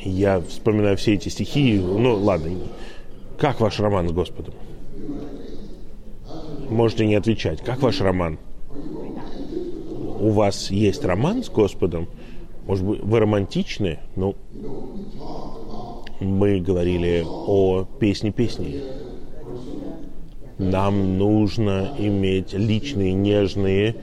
я 0.06 0.40
вспоминаю 0.42 0.96
все 0.98 1.16
эти 1.16 1.30
стихи. 1.30 1.80
Ну, 1.80 2.16
ладно. 2.16 2.52
Как 3.38 3.60
ваш 3.60 3.80
роман 3.80 4.08
с 4.08 4.12
Господом? 4.12 4.54
Можете 6.70 7.06
не 7.06 7.16
отвечать. 7.16 7.62
Как 7.62 7.82
ваш 7.82 8.00
роман? 8.02 8.38
У 10.26 10.32
вас 10.32 10.72
есть 10.72 11.06
роман 11.06 11.44
с 11.44 11.52
Господом? 11.52 12.08
Может 12.66 12.84
быть, 12.84 13.00
вы 13.04 13.20
романтичны? 13.20 14.00
Ну, 14.16 14.34
мы 16.20 16.60
говорили 16.60 17.24
о 17.24 17.86
песне 18.00 18.32
песни. 18.32 18.82
Нам 20.58 21.20
нужно 21.20 21.92
иметь 22.00 22.54
личные, 22.54 23.14
нежные, 23.14 23.98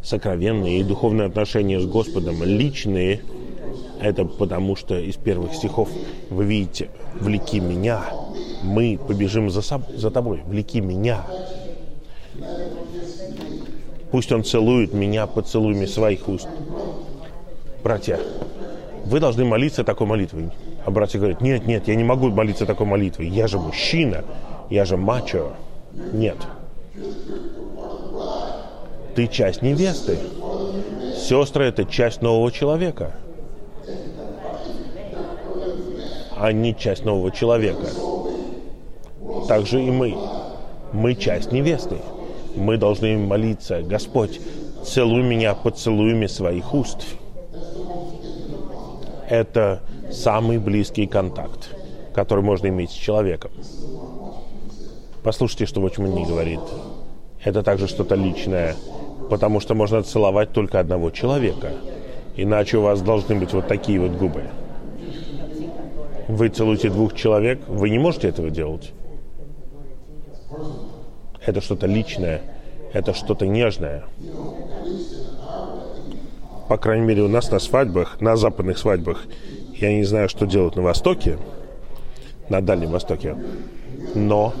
сокровенные 0.00 0.78
и 0.78 0.84
духовные 0.84 1.26
отношения 1.26 1.80
с 1.80 1.86
Господом. 1.86 2.44
Личные– 2.44 3.22
это 4.00 4.26
потому, 4.26 4.76
что 4.76 4.96
из 4.96 5.16
первых 5.16 5.54
стихов 5.54 5.88
вы 6.30 6.44
видите 6.44 6.88
«Влеки 7.18 7.58
меня, 7.58 8.04
мы 8.62 8.96
побежим 8.96 9.50
за, 9.50 9.58
соб- 9.58 9.92
за 9.96 10.12
тобой, 10.12 10.40
влеки 10.46 10.80
меня». 10.80 11.26
Пусть 14.10 14.32
он 14.32 14.44
целует 14.44 14.92
меня 14.92 15.26
поцелуями 15.26 15.86
своих 15.86 16.28
уст. 16.28 16.48
Братья, 17.82 18.18
вы 19.04 19.20
должны 19.20 19.44
молиться 19.44 19.84
такой 19.84 20.06
молитвой. 20.06 20.50
А 20.84 20.90
братья 20.90 21.18
говорят, 21.18 21.40
нет, 21.40 21.66
нет, 21.66 21.88
я 21.88 21.94
не 21.94 22.04
могу 22.04 22.28
молиться 22.28 22.66
такой 22.66 22.86
молитвой. 22.86 23.28
Я 23.28 23.46
же 23.46 23.58
мужчина, 23.58 24.24
я 24.70 24.84
же 24.84 24.96
мачо. 24.96 25.52
Нет. 26.12 26.36
Ты 29.14 29.26
часть 29.26 29.62
невесты. 29.62 30.18
Сестры– 31.16 31.64
это 31.66 31.84
часть 31.84 32.22
нового 32.22 32.50
человека– 32.50 33.12
не 36.52 36.74
часть 36.74 37.04
нового 37.04 37.30
человека. 37.30 37.88
Также 39.48 39.82
и 39.82 39.90
мы. 39.90 40.16
Мы 40.92 41.14
часть 41.14 41.52
невесты. 41.52 41.96
Мы 42.56 42.76
должны 42.76 43.16
молиться, 43.18 43.82
Господь, 43.82 44.40
целуй 44.84 45.22
меня 45.22 45.54
поцелуями 45.54 46.26
своих 46.26 46.74
уст. 46.74 47.04
Это 49.28 49.82
самый 50.10 50.58
близкий 50.58 51.06
контакт, 51.06 51.70
который 52.14 52.42
можно 52.42 52.68
иметь 52.68 52.90
с 52.90 52.94
человеком. 52.94 53.50
Послушайте, 55.22 55.66
что 55.66 55.80
Watchman 55.80 56.26
говорит. 56.26 56.60
Это 57.44 57.62
также 57.62 57.86
что-то 57.86 58.14
личное, 58.14 58.74
потому 59.30 59.60
что 59.60 59.74
можно 59.74 60.02
целовать 60.02 60.52
только 60.52 60.80
одного 60.80 61.10
человека. 61.10 61.72
Иначе 62.36 62.78
у 62.78 62.82
вас 62.82 63.02
должны 63.02 63.36
быть 63.36 63.52
вот 63.52 63.68
такие 63.68 64.00
вот 64.00 64.12
губы 64.12 64.44
вы 66.28 66.50
целуете 66.50 66.90
двух 66.90 67.14
человек, 67.14 67.60
вы 67.66 67.88
не 67.88 67.98
можете 67.98 68.28
этого 68.28 68.50
делать. 68.50 68.92
Это 71.48 71.62
что-то 71.62 71.86
личное, 71.86 72.42
это 72.92 73.14
что-то 73.14 73.46
нежное. 73.46 74.04
По 76.68 76.76
крайней 76.76 77.06
мере, 77.06 77.22
у 77.22 77.28
нас 77.28 77.50
на 77.50 77.58
свадьбах, 77.58 78.20
на 78.20 78.36
западных 78.36 78.76
свадьбах, 78.76 79.24
я 79.74 79.94
не 79.94 80.04
знаю, 80.04 80.28
что 80.28 80.44
делать 80.44 80.76
на 80.76 80.82
Востоке, 80.82 81.38
на 82.50 82.60
Дальнем 82.60 82.90
Востоке, 82.90 83.34
но 84.14 84.52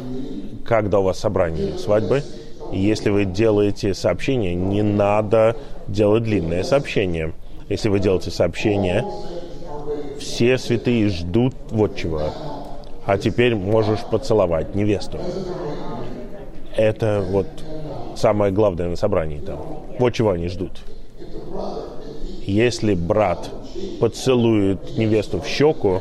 когда 0.64 1.00
у 1.00 1.02
вас 1.02 1.18
собрание 1.18 1.76
свадьбы, 1.76 2.22
если 2.72 3.10
вы 3.10 3.26
делаете 3.26 3.92
сообщение, 3.92 4.54
не 4.54 4.80
надо 4.80 5.56
делать 5.88 6.22
длинное 6.22 6.62
сообщение. 6.62 7.34
Если 7.68 7.90
вы 7.90 7.98
делаете 7.98 8.30
сообщение, 8.30 9.04
все 10.18 10.56
святые 10.56 11.10
ждут 11.10 11.54
вот 11.70 11.96
чего. 11.96 12.32
А 13.04 13.18
теперь 13.18 13.54
можешь 13.54 14.00
поцеловать 14.10 14.74
невесту. 14.74 15.18
Это 16.78 17.24
вот 17.28 17.48
самое 18.14 18.52
главное 18.52 18.88
на 18.88 18.94
собрании 18.94 19.40
там. 19.40 19.58
Вот 19.98 20.14
чего 20.14 20.30
они 20.30 20.46
ждут. 20.46 20.80
Если 22.46 22.94
брат 22.94 23.50
поцелует 23.98 24.96
невесту 24.96 25.40
в 25.40 25.46
щеку, 25.46 26.00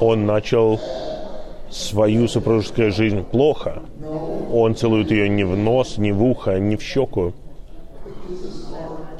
он 0.00 0.24
начал 0.24 0.80
свою 1.70 2.26
супружескую 2.26 2.90
жизнь 2.90 3.22
плохо. 3.22 3.82
Он 4.50 4.74
целует 4.74 5.10
ее 5.10 5.28
не 5.28 5.44
в 5.44 5.54
нос, 5.54 5.98
не 5.98 6.10
в 6.10 6.24
ухо, 6.24 6.58
не 6.58 6.76
в 6.76 6.82
щеку. 6.82 7.34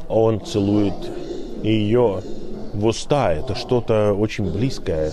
Он 0.09 0.41
целует 0.41 0.95
ее 1.63 2.23
в 2.73 2.87
уста. 2.87 3.35
Это 3.35 3.55
что-то 3.55 4.15
очень 4.15 4.51
близкое. 4.51 5.13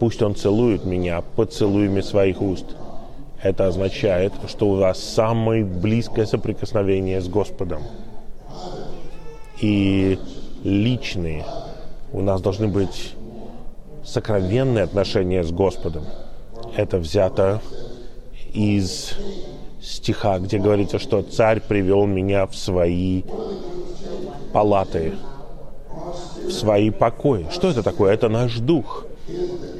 Пусть 0.00 0.22
он 0.22 0.34
целует 0.34 0.86
меня 0.86 1.22
поцелуями 1.36 2.00
своих 2.00 2.40
уст. 2.40 2.64
Это 3.44 3.66
означает, 3.66 4.32
что 4.48 4.70
у 4.70 4.76
вас 4.76 4.98
самое 4.98 5.66
близкое 5.66 6.24
соприкосновение 6.24 7.20
с 7.20 7.28
Господом. 7.28 7.82
И 9.60 10.18
личные. 10.64 11.44
У 12.10 12.22
нас 12.22 12.40
должны 12.40 12.68
быть 12.68 13.12
сокровенные 14.02 14.84
отношения 14.84 15.44
с 15.44 15.50
Господом. 15.50 16.04
Это 16.74 16.96
взято 16.96 17.60
из 18.54 19.12
стиха, 19.82 20.38
где 20.38 20.58
говорится, 20.58 20.98
что 20.98 21.22
царь 21.22 21.60
привел 21.60 22.06
меня 22.06 22.46
в 22.46 22.56
свои 22.56 23.24
палаты, 24.54 25.12
в 26.46 26.50
свои 26.50 26.88
покои. 26.88 27.46
Что 27.50 27.68
это 27.68 27.82
такое? 27.82 28.14
Это 28.14 28.30
наш 28.30 28.58
дух. 28.58 29.04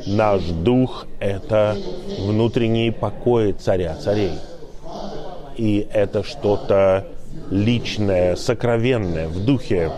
Наш 0.06 0.42
дух— 0.42 1.06
это 1.20 1.76
внутренние 2.18 2.92
покои 2.92 3.52
царя 3.52 3.94
царей. 3.96 4.32
И 5.56 5.86
это 5.92 6.22
что-то 6.22 7.06
личное, 7.50 8.36
сокровенное 8.36 9.28
в 9.28 9.44
духе. 9.44 9.90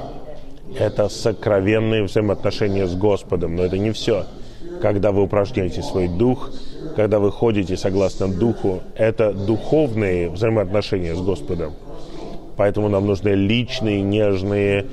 Это 0.79 1.09
сокровенные 1.09 2.03
взаимоотношения 2.05 2.87
с 2.87 2.95
Господом, 2.95 3.57
но 3.57 3.65
это 3.65 3.79
не 3.79 3.93
все. 3.93 4.25
Когда 4.83 5.13
вы 5.13 5.23
упражняете 5.23 5.83
свой 5.83 6.09
дух, 6.09 6.51
когда 6.97 7.19
вы 7.19 7.31
ходите 7.31 7.77
согласно 7.77 8.29
духу, 8.29 8.81
это 8.95 9.33
духовные 9.33 10.29
взаимоотношения 10.29 11.15
с 11.15 11.21
Господом. 11.21 11.73
Поэтому 12.57 12.89
нам 12.89 13.07
нужны 13.07 13.31
личные, 13.31 14.03
нежные, 14.03 14.87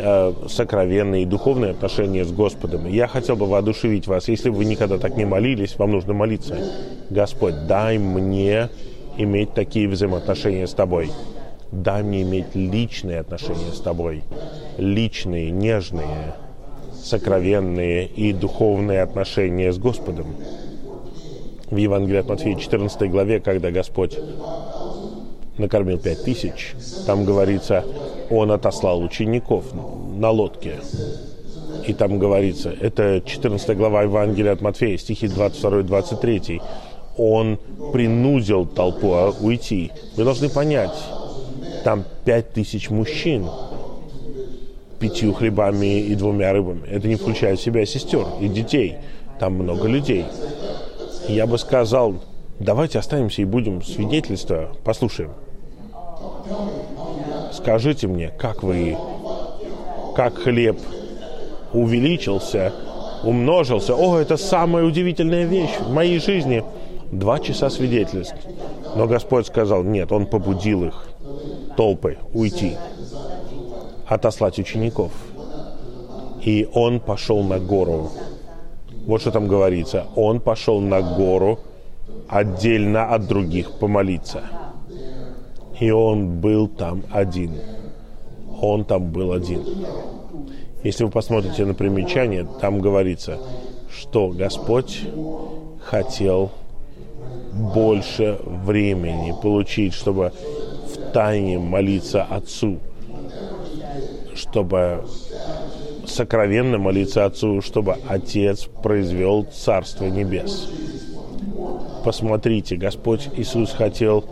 э, 0.00 0.32
сокровенные, 0.48 1.26
духовные 1.26 1.72
отношения 1.72 2.24
с 2.24 2.32
Господом. 2.32 2.88
Я 2.88 3.06
хотел 3.06 3.36
бы 3.36 3.46
воодушевить 3.46 4.06
вас, 4.06 4.28
если 4.28 4.48
вы 4.48 4.64
никогда 4.64 4.98
так 4.98 5.16
не 5.16 5.24
молились, 5.24 5.76
вам 5.78 5.92
нужно 5.92 6.14
молиться. 6.14 6.56
Господь, 7.10 7.66
дай 7.66 7.98
мне 7.98 8.70
иметь 9.16 9.54
такие 9.54 9.88
взаимоотношения 9.88 10.66
с 10.66 10.72
Тобой. 10.72 11.10
Дай 11.72 12.02
мне 12.02 12.22
иметь 12.22 12.54
личные 12.54 13.20
отношения 13.20 13.72
с 13.72 13.80
Тобой. 13.80 14.22
Личные, 14.78 15.50
нежные, 15.50 16.34
сокровенные 17.02 18.06
и 18.06 18.32
духовные 18.32 19.02
отношения 19.02 19.72
с 19.72 19.78
Господом 19.78 20.26
в 21.70 21.76
Евангелии 21.76 22.18
от 22.18 22.28
Матфея 22.28 22.56
14 22.56 23.10
главе, 23.10 23.40
когда 23.40 23.70
Господь 23.70 24.18
накормил 25.56 25.98
пять 25.98 26.24
тысяч, 26.24 26.74
там 27.06 27.24
говорится, 27.24 27.84
Он 28.30 28.52
отослал 28.52 29.02
учеников 29.02 29.64
на 30.16 30.30
лодке. 30.30 30.76
И 31.86 31.92
там 31.94 32.18
говорится, 32.18 32.72
это 32.80 33.22
14 33.24 33.76
глава 33.76 34.02
Евангелия 34.02 34.52
от 34.52 34.60
Матфея, 34.60 34.96
стихи 34.98 35.26
22-23. 35.26 36.62
Он 37.16 37.58
принудил 37.92 38.66
толпу 38.66 39.12
а, 39.12 39.32
уйти. 39.40 39.90
Вы 40.16 40.24
должны 40.24 40.48
понять, 40.48 40.96
там 41.84 42.04
пять 42.24 42.52
тысяч 42.52 42.90
мужчин, 42.90 43.46
пятью 44.98 45.32
хлебами 45.32 46.00
и 46.00 46.14
двумя 46.14 46.52
рыбами. 46.52 46.86
Это 46.88 47.08
не 47.08 47.16
включает 47.16 47.58
в 47.58 47.62
себя 47.62 47.84
сестер 47.86 48.26
и 48.40 48.48
детей. 48.48 48.96
Там 49.38 49.54
много 49.54 49.88
людей 49.88 50.26
я 51.30 51.46
бы 51.46 51.58
сказал, 51.58 52.16
давайте 52.58 52.98
останемся 52.98 53.42
и 53.42 53.44
будем 53.44 53.82
свидетельство, 53.82 54.70
послушаем. 54.84 55.30
Скажите 57.52 58.06
мне, 58.06 58.32
как 58.38 58.62
вы, 58.62 58.96
как 60.14 60.38
хлеб 60.38 60.78
увеличился, 61.72 62.72
умножился. 63.22 63.94
О, 63.94 64.18
это 64.18 64.36
самая 64.36 64.84
удивительная 64.84 65.44
вещь 65.44 65.76
в 65.78 65.92
моей 65.92 66.18
жизни. 66.20 66.64
Два 67.12 67.38
часа 67.38 67.70
свидетельств. 67.70 68.36
Но 68.96 69.06
Господь 69.06 69.46
сказал, 69.46 69.82
нет, 69.82 70.12
Он 70.12 70.26
побудил 70.26 70.84
их, 70.84 71.08
толпы, 71.76 72.18
уйти, 72.32 72.76
отослать 74.06 74.58
учеников. 74.58 75.12
И 76.44 76.68
Он 76.72 77.00
пошел 77.00 77.42
на 77.42 77.58
гору 77.58 78.10
вот 79.06 79.22
что 79.22 79.30
там 79.30 79.48
говорится. 79.48 80.06
Он 80.14 80.40
пошел 80.40 80.80
на 80.80 81.00
гору 81.00 81.58
отдельно 82.28 83.12
от 83.12 83.26
других 83.26 83.72
помолиться. 83.72 84.42
И 85.80 85.90
он 85.90 86.40
был 86.40 86.68
там 86.68 87.02
один. 87.10 87.54
Он 88.60 88.84
там 88.84 89.10
был 89.10 89.32
один. 89.32 89.64
Если 90.82 91.04
вы 91.04 91.10
посмотрите 91.10 91.64
на 91.64 91.74
примечание, 91.74 92.46
там 92.60 92.80
говорится, 92.80 93.38
что 93.90 94.28
Господь 94.28 95.00
хотел 95.82 96.50
больше 97.52 98.38
времени 98.44 99.34
получить, 99.42 99.94
чтобы 99.94 100.32
в 100.86 101.12
тайне 101.12 101.58
молиться 101.58 102.22
Отцу, 102.22 102.78
чтобы 104.34 105.04
сокровенно 106.06 106.78
молиться 106.78 107.24
Отцу, 107.24 107.60
чтобы 107.62 107.96
Отец 108.08 108.68
произвел 108.82 109.44
Царство 109.44 110.06
Небес. 110.06 110.68
Посмотрите, 112.04 112.76
Господь 112.76 113.28
Иисус 113.36 113.72
хотел, 113.72 114.24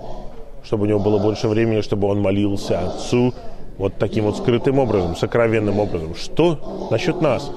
чтобы 0.62 0.84
у 0.84 0.86
него 0.86 0.98
было 0.98 1.18
больше 1.18 1.48
времени, 1.48 1.80
чтобы 1.80 2.08
он 2.08 2.20
молился 2.20 2.80
Отцу 2.80 3.34
вот 3.78 3.94
таким 3.98 4.24
вот 4.24 4.36
скрытым 4.36 4.78
образом, 4.78 5.16
сокровенным 5.16 5.78
образом. 5.78 6.14
Что 6.14 6.88
насчет 6.90 7.20
нас? 7.22 7.50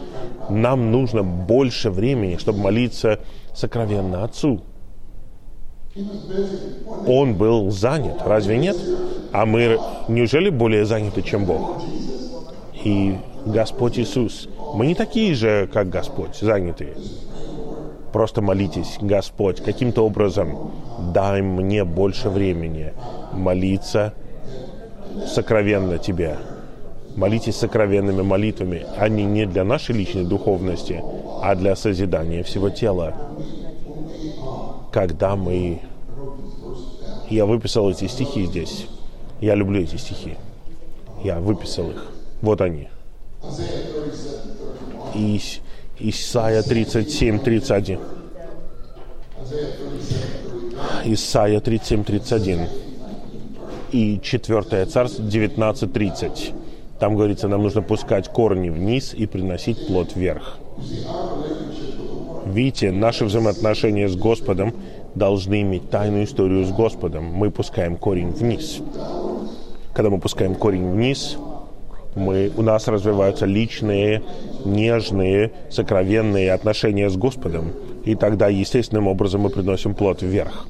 Нам 0.49 0.91
нужно 0.91 1.23
больше 1.23 1.89
времени, 1.89 2.37
чтобы 2.37 2.59
молиться 2.59 3.19
сокровенно 3.53 4.23
Отцу. 4.23 4.61
Он 7.07 7.35
был 7.35 7.69
занят, 7.71 8.19
разве 8.25 8.57
нет? 8.57 8.77
А 9.33 9.45
мы 9.45 9.79
неужели 10.07 10.49
более 10.49 10.85
заняты, 10.85 11.21
чем 11.21 11.45
Бог? 11.45 11.81
И 12.83 13.17
Господь 13.45 13.99
Иисус. 13.99 14.47
Мы 14.73 14.87
не 14.87 14.95
такие 14.95 15.33
же, 15.35 15.69
как 15.71 15.89
Господь, 15.89 16.35
занятые. 16.35 16.95
Просто 18.11 18.41
молитесь, 18.41 18.97
Господь, 18.99 19.63
каким-то 19.63 20.05
образом 20.05 20.71
дай 21.13 21.41
мне 21.41 21.85
больше 21.85 22.29
времени 22.29 22.93
молиться 23.31 24.13
сокровенно 25.27 25.97
Тебе. 25.97 26.37
Молитесь 27.15 27.57
сокровенными 27.57 28.21
молитвами. 28.21 28.85
Они 28.97 29.23
не 29.25 29.45
для 29.45 29.63
нашей 29.63 29.95
личной 29.95 30.25
духовности, 30.25 31.03
а 31.41 31.55
для 31.55 31.75
созидания 31.75 32.43
всего 32.43 32.69
тела. 32.69 33.13
Когда 34.91 35.35
мы... 35.35 35.81
Я 37.29 37.45
выписал 37.45 37.89
эти 37.89 38.07
стихи 38.07 38.45
здесь. 38.45 38.87
Я 39.39 39.55
люблю 39.55 39.81
эти 39.81 39.95
стихи. 39.95 40.37
Я 41.23 41.39
выписал 41.39 41.89
их. 41.89 42.11
Вот 42.41 42.61
они. 42.61 42.89
Ис, 45.13 45.59
Исайя 46.03 46.63
37, 46.63 47.39
31. 47.39 47.99
Исайя 51.05 51.59
37, 51.59 52.03
31. 52.03 52.67
И 53.91 54.19
4 54.21 54.85
царство 54.85 55.23
19, 55.23 55.93
30. 55.93 56.53
Там 56.99 57.15
говорится, 57.15 57.47
нам 57.47 57.63
нужно 57.63 57.81
пускать 57.81 58.29
корни 58.29 58.69
вниз 58.69 59.13
и 59.13 59.25
приносить 59.27 59.87
плод 59.87 60.15
вверх. 60.15 60.57
Видите, 62.45 62.91
наши 62.91 63.25
взаимоотношения 63.25 64.07
с 64.07 64.15
Господом 64.15 64.73
должны 65.15 65.61
иметь 65.61 65.89
тайную 65.89 66.25
историю 66.25 66.65
с 66.65 66.71
Господом. 66.71 67.25
Мы 67.25 67.51
пускаем 67.51 67.97
корень 67.97 68.31
вниз. 68.31 68.79
Когда 69.93 70.09
мы 70.09 70.19
пускаем 70.19 70.55
корень 70.55 70.89
вниз, 70.91 71.37
мы, 72.15 72.51
у 72.55 72.61
нас 72.61 72.87
развиваются 72.87 73.45
личные, 73.45 74.21
нежные, 74.65 75.51
сокровенные 75.69 76.53
отношения 76.53 77.09
с 77.09 77.15
Господом. 77.15 77.73
И 78.05 78.15
тогда 78.15 78.47
естественным 78.47 79.07
образом 79.07 79.41
мы 79.41 79.49
приносим 79.49 79.93
плод 79.93 80.21
вверх. 80.21 80.67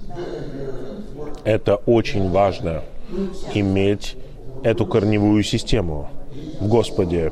Это 1.43 1.75
очень 1.75 2.30
важно, 2.30 2.84
иметь 3.54 4.15
эту 4.63 4.86
корневую 4.86 5.43
систему 5.43 6.10
в 6.60 6.67
Господе. 6.67 7.32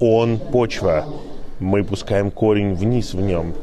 Он 0.00 0.38
почва, 0.38 1.04
мы 1.58 1.84
пускаем 1.84 2.30
корень 2.30 2.74
вниз 2.74 3.14
в 3.14 3.20
нем, 3.20 3.54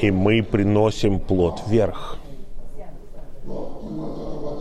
и 0.00 0.10
мы 0.10 0.42
приносим 0.42 1.18
плод 1.18 1.62
вверх. 1.66 2.18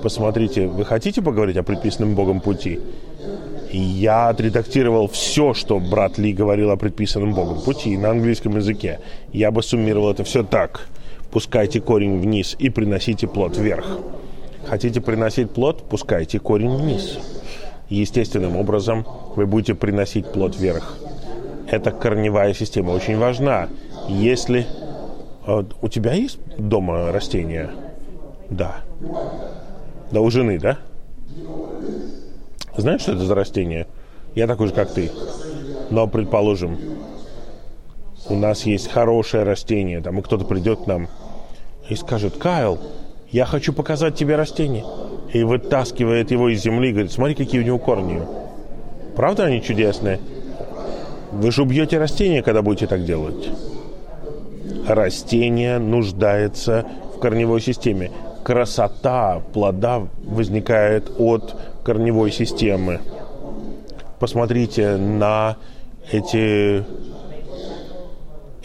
Посмотрите, 0.01 0.67
вы 0.67 0.83
хотите 0.83 1.21
поговорить 1.21 1.55
о 1.55 1.63
предписанном 1.63 2.15
Богом 2.15 2.41
пути? 2.41 2.79
Я 3.77 4.29
отредактировал 4.29 5.07
все, 5.07 5.53
что 5.53 5.79
брат 5.79 6.17
Ли 6.17 6.33
говорил 6.33 6.71
о 6.71 6.77
предписанном 6.77 7.33
Богом 7.33 7.61
пути 7.61 7.97
на 7.97 8.11
английском 8.11 8.55
языке. 8.55 8.99
Я 9.31 9.51
бы 9.51 9.63
суммировал 9.63 10.11
это 10.11 10.23
все 10.23 10.43
так. 10.43 10.87
Пускайте 11.31 11.81
корень 11.81 12.19
вниз 12.19 12.55
и 12.59 12.69
приносите 12.69 13.27
плод 13.27 13.57
вверх. 13.57 13.97
Хотите 14.67 15.01
приносить 15.01 15.51
плод? 15.51 15.83
Пускайте 15.89 16.39
корень 16.39 16.75
вниз. 16.75 17.17
Естественным 17.89 18.55
образом 18.55 19.05
вы 19.35 19.47
будете 19.47 19.73
приносить 19.73 20.31
плод 20.31 20.55
вверх. 20.55 20.97
Эта 21.69 21.91
корневая 21.91 22.53
система 22.53 22.91
очень 22.91 23.17
важна. 23.17 23.69
Если... 24.07 24.67
Э, 25.47 25.63
у 25.81 25.89
тебя 25.89 26.13
есть 26.13 26.37
дома 26.57 27.11
растения? 27.11 27.71
Да. 28.49 28.77
Да 30.11 30.21
у 30.21 30.29
жены, 30.29 30.59
да? 30.59 30.77
Знаешь, 32.77 33.01
что 33.01 33.13
это 33.13 33.25
за 33.25 33.35
растение? 33.35 33.87
Я 34.35 34.47
такой 34.47 34.67
же, 34.67 34.73
как 34.73 34.91
ты. 34.91 35.11
Но, 35.89 36.07
предположим, 36.07 36.77
у 38.29 38.35
нас 38.35 38.65
есть 38.65 38.89
хорошее 38.91 39.43
растение, 39.43 40.01
там, 40.01 40.19
и 40.19 40.21
кто-то 40.21 40.45
придет 40.45 40.81
к 40.81 40.87
нам 40.87 41.07
и 41.89 41.95
скажет, 41.95 42.37
Кайл, 42.37 42.79
я 43.31 43.45
хочу 43.45 43.73
показать 43.73 44.15
тебе 44.15 44.35
растение. 44.35 44.85
И 45.33 45.43
вытаскивает 45.43 46.31
его 46.31 46.49
из 46.49 46.61
земли 46.61 46.89
и 46.89 46.91
говорит, 46.91 47.11
смотри, 47.11 47.35
какие 47.35 47.61
у 47.61 47.63
него 47.63 47.79
корни. 47.79 48.21
Правда 49.15 49.45
они 49.45 49.61
чудесные? 49.61 50.19
Вы 51.31 51.51
же 51.51 51.63
убьете 51.63 51.97
растение, 51.97 52.43
когда 52.43 52.61
будете 52.61 52.87
так 52.87 53.05
делать. 53.05 53.49
Растение 54.87 55.79
нуждается 55.79 56.85
в 57.15 57.19
корневой 57.19 57.61
системе. 57.61 58.11
Красота 58.43 59.41
плода 59.53 60.07
возникает 60.23 61.11
от 61.17 61.55
корневой 61.83 62.31
системы. 62.31 63.01
Посмотрите 64.19 64.97
на 64.97 65.57
эти, 66.11 66.85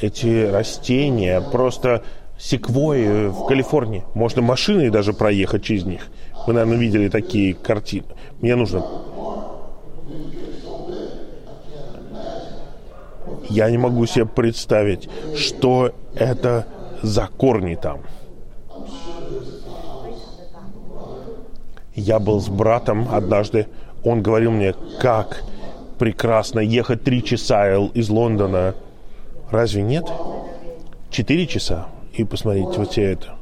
эти 0.01 0.47
растения. 0.47 1.41
Просто 1.41 2.03
секвои 2.39 3.29
в 3.29 3.47
Калифорнии. 3.47 4.05
Можно 4.15 4.43
машиной 4.43 4.91
даже 4.91 5.13
проехать 5.13 5.65
через 5.65 5.85
них. 5.85 6.09
Вы, 6.47 6.53
наверное, 6.53 6.79
видели 6.79 7.09
такие 7.09 7.55
картины. 7.55 8.07
Мне 8.41 8.57
нужно... 8.57 8.85
Я 13.51 13.71
не 13.71 13.79
могу 13.79 14.05
себе 14.07 14.27
представить, 14.27 15.09
что 15.37 15.93
это 16.15 16.67
за 17.03 17.27
корни 17.27 17.75
там. 17.75 18.01
Я 21.99 22.21
был 22.21 22.41
с 22.41 22.49
братом 22.49 23.09
однажды. 23.13 23.67
Он 24.05 24.23
говорил 24.23 24.53
мне, 24.53 24.75
как 25.01 25.43
прекрасно 25.99 26.61
ехать 26.61 27.03
три 27.03 27.25
часа 27.25 27.75
из 27.77 28.09
Лондона. 28.09 28.77
Разве 29.51 29.83
нет? 29.83 30.07
Четыре 31.11 31.49
часа 31.49 31.89
и 32.13 32.23
посмотреть 32.23 32.77
вот 32.77 32.93
все 32.93 33.03
это. 33.03 33.35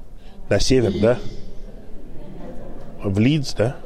На 0.49 0.59
север, 0.59 0.93
да? 1.03 1.19
В 3.05 3.19
Лидс, 3.19 3.53
да? 3.53 3.77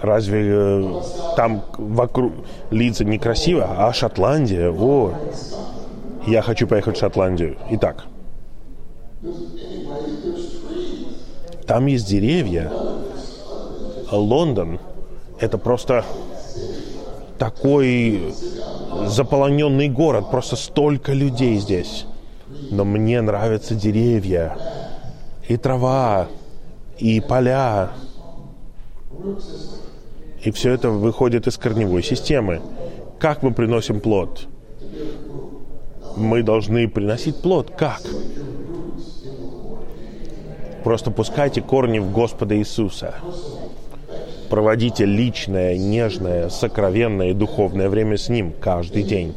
Разве 0.00 0.46
э, 0.50 1.02
там 1.36 1.62
вокруг 1.76 2.32
Лидса 2.70 3.04
некрасиво, 3.04 3.68
а 3.76 3.92
Шотландия, 3.92 4.70
вот. 4.70 5.14
Я 6.26 6.40
хочу 6.40 6.66
поехать 6.66 6.96
в 6.96 7.00
Шотландию. 7.00 7.58
Итак, 7.70 8.06
там 11.70 11.86
есть 11.86 12.08
деревья. 12.08 12.68
Лондон– 14.10 14.80
это 15.38 15.56
просто 15.56 16.04
такой 17.38 18.34
заполоненный 19.06 19.88
город, 19.88 20.32
просто 20.32 20.56
столько 20.56 21.12
людей 21.12 21.58
здесь. 21.58 22.06
Но 22.72 22.84
мне 22.84 23.20
нравятся 23.20 23.76
деревья, 23.76 24.58
и 25.46 25.56
трава, 25.56 26.26
и 26.98 27.20
поля. 27.20 27.90
И 30.42 30.50
все 30.50 30.72
это 30.72 30.90
выходит 30.90 31.46
из 31.46 31.56
корневой 31.56 32.02
системы. 32.02 32.62
Как 33.20 33.44
мы 33.44 33.54
приносим 33.54 34.00
плод? 34.00 34.48
Мы 36.16 36.42
должны 36.42 36.88
приносить 36.88 37.40
плод. 37.40 37.70
Как? 37.78 38.02
Просто 40.84 41.10
пускайте 41.10 41.60
корни 41.60 41.98
в 41.98 42.10
Господа 42.12 42.56
Иисуса 42.56 43.14
проводите 44.50 45.06
личное, 45.06 45.78
нежное, 45.78 46.50
сокровенное 46.50 47.30
и 47.30 47.34
духовное 47.34 47.88
время 47.88 48.18
с 48.18 48.28
Ним 48.28 48.52
каждый 48.60 49.04
день. 49.04 49.32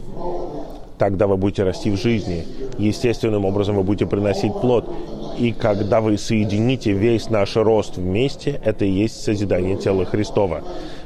Тогда 0.98 1.28
вы 1.28 1.38
будете 1.38 1.64
расти 1.64 1.92
в 1.92 1.98
жизни. 1.98 2.46
Естественным 2.78 3.46
образом 3.46 3.76
вы 3.76 3.84
будете 3.84 4.08
приносить 4.08 4.54
плод. 4.54 4.90
И 5.38 5.52
когда 5.52 6.02
вы 6.02 6.18
соедините 6.18 6.92
весь 6.92 7.30
наш 7.30 7.56
рост 7.56 7.98
вместе, 7.98 8.60
это 8.66 8.86
и 8.86 8.90
есть 8.90 9.24
созидание 9.24 9.78
тела 9.78 10.06
Христова. 10.06 10.64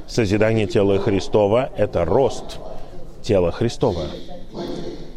Созидание 0.07 0.67
тела 0.67 0.97
Христова– 0.99 1.69
это 1.77 2.05
рост 2.05 2.59
тела 3.21 3.51
Христова. 3.51 4.05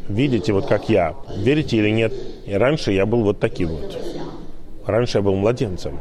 Видите, 0.08 0.52
вот 0.52 0.66
как 0.66 0.88
я. 0.88 1.14
Верите 1.36 1.76
или 1.76 1.90
нет? 1.90 2.12
И 2.46 2.54
раньше 2.54 2.92
я 2.92 3.06
был 3.06 3.22
вот 3.22 3.38
таким 3.38 3.68
вот. 3.68 4.19
Раньше 4.86 5.18
я 5.18 5.22
был 5.22 5.34
младенцем 5.36 5.98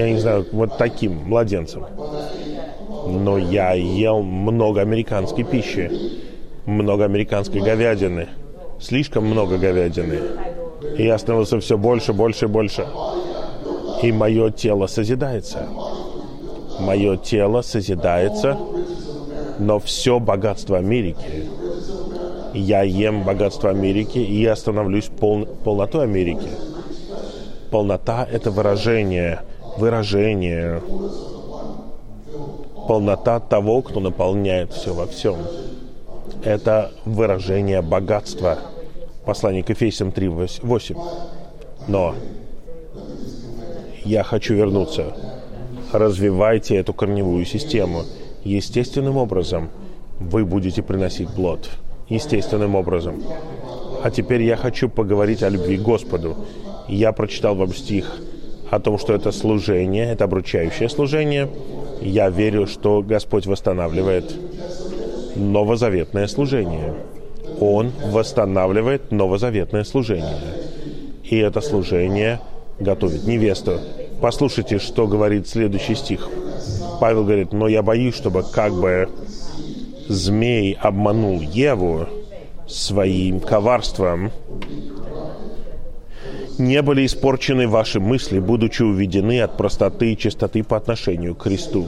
я 0.00 0.10
не 0.10 0.18
знаю, 0.18 0.46
вот 0.52 0.78
таким 0.78 1.16
младенцем. 1.26 1.84
Но 3.06 3.38
я 3.38 3.72
ел 3.72 4.22
много 4.22 4.80
американской 4.80 5.44
пищи, 5.44 5.90
много 6.66 7.04
американской 7.04 7.60
говядины, 7.60 8.28
слишком 8.80 9.26
много 9.26 9.58
говядины. 9.58 10.18
И 10.96 11.04
я 11.04 11.18
становился 11.18 11.60
все 11.60 11.76
больше, 11.76 12.12
больше 12.12 12.46
и 12.46 12.48
больше. 12.48 12.86
И 14.02 14.12
мое 14.12 14.50
тело 14.50 14.86
созидается. 14.86 15.68
Мое 16.78 17.16
тело 17.18 17.60
созидается, 17.62 18.56
но 19.58 19.78
все 19.78 20.18
богатство 20.18 20.78
Америки. 20.78 21.48
Я 22.54 22.82
ем 22.82 23.22
богатство 23.24 23.70
Америки, 23.70 24.18
и 24.18 24.40
я 24.40 24.56
становлюсь 24.56 25.06
пол, 25.06 25.46
полнотой 25.64 26.04
Америки. 26.04 26.48
Полнота– 27.70 28.26
это 28.32 28.50
выражение 28.50 29.40
выражение, 29.76 30.82
полнота 32.88 33.40
того, 33.40 33.82
кто 33.82 34.00
наполняет 34.00 34.72
все 34.72 34.92
во 34.94 35.06
всем. 35.06 35.36
Это 36.44 36.92
выражение 37.04 37.82
богатства. 37.82 38.58
Послание 39.24 39.62
к 39.62 39.70
Ефесям 39.70 40.08
3.8. 40.08 40.98
Но 41.88 42.14
я 44.04 44.22
хочу 44.22 44.54
вернуться. 44.54 45.14
Развивайте 45.92 46.76
эту 46.76 46.94
корневую 46.94 47.44
систему. 47.44 48.02
Естественным 48.44 49.16
образом 49.16 49.68
вы 50.18 50.44
будете 50.44 50.82
приносить 50.82 51.28
плод. 51.28 51.68
Естественным 52.08 52.74
образом. 52.74 53.22
А 54.02 54.10
теперь 54.10 54.42
я 54.42 54.56
хочу 54.56 54.88
поговорить 54.88 55.42
о 55.42 55.48
любви 55.50 55.76
к 55.76 55.82
Господу. 55.82 56.36
Я 56.90 57.12
прочитал 57.12 57.54
вам 57.54 57.72
стих 57.72 58.16
о 58.68 58.80
том, 58.80 58.98
что 58.98 59.14
это 59.14 59.30
служение, 59.30 60.10
это 60.10 60.24
обручающее 60.24 60.88
служение. 60.88 61.48
Я 62.02 62.30
верю, 62.30 62.66
что 62.66 63.00
Господь 63.00 63.46
восстанавливает 63.46 64.34
новозаветное 65.36 66.26
служение. 66.26 66.94
Он 67.60 67.92
восстанавливает 68.06 69.12
новозаветное 69.12 69.84
служение. 69.84 70.40
И 71.22 71.36
это 71.38 71.60
служение 71.60 72.40
готовит 72.80 73.24
невесту. 73.24 73.78
Послушайте, 74.20 74.80
что 74.80 75.06
говорит 75.06 75.46
следующий 75.46 75.94
стих. 75.94 76.28
Павел 77.00 77.22
говорит, 77.22 77.52
но 77.52 77.68
я 77.68 77.82
боюсь, 77.84 78.16
чтобы 78.16 78.42
как 78.42 78.74
бы 78.74 79.08
змей 80.08 80.76
обманул 80.80 81.40
Еву 81.40 82.08
своим 82.66 83.38
коварством, 83.38 84.32
не 86.60 86.82
были 86.82 87.04
испорчены 87.04 87.66
ваши 87.66 87.98
мысли, 87.98 88.38
будучи 88.38 88.82
уведены 88.82 89.40
от 89.40 89.56
простоты 89.56 90.12
и 90.12 90.16
чистоты 90.16 90.62
по 90.62 90.76
отношению 90.76 91.34
к 91.34 91.42
Христу. 91.42 91.86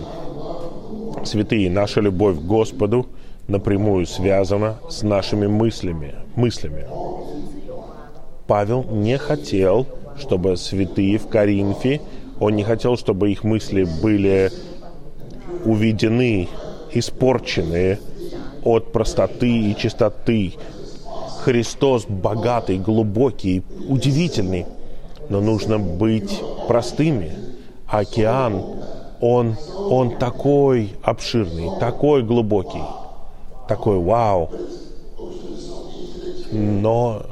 Святые, 1.25 1.71
наша 1.71 2.01
любовь 2.01 2.39
к 2.39 2.43
Господу 2.43 3.07
напрямую 3.47 4.07
связана 4.07 4.79
с 4.89 5.03
нашими 5.03 5.47
мыслями. 5.47 6.15
мыслями. 6.35 6.87
Павел 8.47 8.85
не 8.91 9.19
хотел, 9.19 9.87
чтобы 10.19 10.57
святые 10.57 11.19
в 11.19 11.29
Коринфе, 11.29 12.01
он 12.41 12.57
не 12.57 12.65
хотел, 12.65 12.97
чтобы 12.97 13.31
их 13.31 13.45
мысли 13.45 13.87
были 14.03 14.51
уведены, 15.65 16.49
испорчены 16.93 17.99
от 18.65 18.93
простоты 18.93 19.49
и 19.49 19.77
чистоты 19.77 20.55
Христос 21.45 22.07
богатый, 22.07 22.79
глубокий, 22.79 23.65
удивительный. 23.89 24.67
Но 25.29 25.41
нужно 25.41 25.79
быть 25.79 26.41
простыми. 26.69 27.33
Океан, 27.89 28.63
он, 29.21 29.57
он 29.77 30.19
такой 30.19 30.95
обширный, 31.03 31.71
такой 31.81 32.23
глубокий, 32.23 32.83
такой 33.67 33.99
вау. 33.99 34.51
Но 36.53 37.23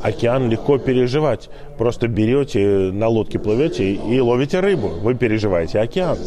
океан 0.00 0.48
легко 0.48 0.78
переживать. 0.78 1.50
Просто 1.76 2.06
берете, 2.06 2.90
на 2.92 3.08
лодке 3.08 3.40
плывете 3.40 3.94
и 3.94 4.20
ловите 4.20 4.60
рыбу. 4.60 4.88
Вы 4.88 5.14
переживаете 5.14 5.80
океан. 5.80 6.18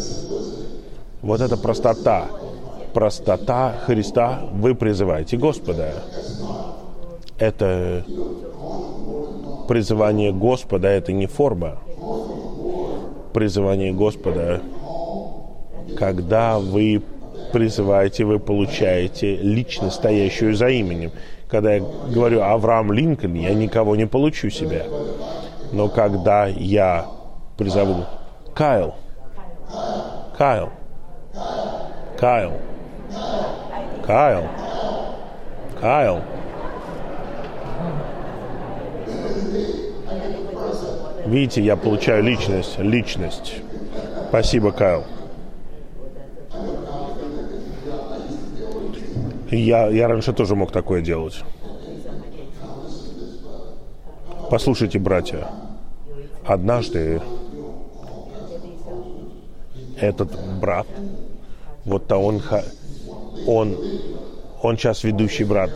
Вот 1.22 1.40
это 1.40 1.56
простота. 1.56 2.26
Простота 2.94 3.76
Христа 3.86 4.42
вы 4.52 4.76
призываете 4.76 5.38
Господа 5.38 5.94
это 7.40 8.04
Призывание 9.70 10.34
Господа– 10.34 10.88
это 10.90 11.14
не 11.14 11.28
форма. 11.28 11.78
Призывание 13.34 13.94
Господа, 13.94 14.62
когда 15.96 16.58
вы 16.58 17.04
призываете, 17.54 18.26
вы 18.26 18.40
получаете 18.40 19.36
личность, 19.36 19.98
стоящую 19.98 20.56
за 20.56 20.70
именем. 20.70 21.12
Когда 21.48 21.76
я 21.76 21.84
говорю 22.12 22.42
Авраам 22.42 22.92
Линкольн, 22.92 23.36
я 23.36 23.54
никого 23.54 23.96
не 23.96 24.08
получу 24.08 24.50
себя. 24.50 24.86
Но 25.72 25.88
когда 25.88 26.48
я 26.48 27.06
призову 27.56 28.06
Кайл, 28.56 28.96
Кайл, 30.36 30.70
Кайл, 32.18 32.54
Кайл, 34.04 34.44
Кайл, 35.80 36.22
Видите, 41.26 41.62
я 41.62 41.76
получаю 41.76 42.24
личность, 42.24 42.80
личность. 42.80 43.56
Спасибо, 44.30 44.72
Кайл. 44.72 45.04
Я, 49.52 49.88
я 49.90 50.08
раньше 50.08 50.34
тоже 50.34 50.56
мог 50.56 50.72
такое 50.72 51.02
делать. 51.02 51.44
Послушайте, 54.50 54.98
братья, 55.00 55.48
однажды 56.46 57.22
этот 60.00 60.32
брат, 60.60 60.88
вот-то 61.86 62.18
он, 62.18 62.42
он, 63.46 63.78
он 64.62 64.78
сейчас 64.78 65.04
ведущий 65.04 65.44
брат. 65.44 65.72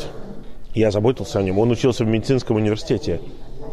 Я 0.73 0.89
заботился 0.89 1.39
о 1.39 1.43
нем. 1.43 1.59
Он 1.59 1.69
учился 1.69 2.03
в 2.03 2.07
медицинском 2.07 2.57
университете. 2.57 3.21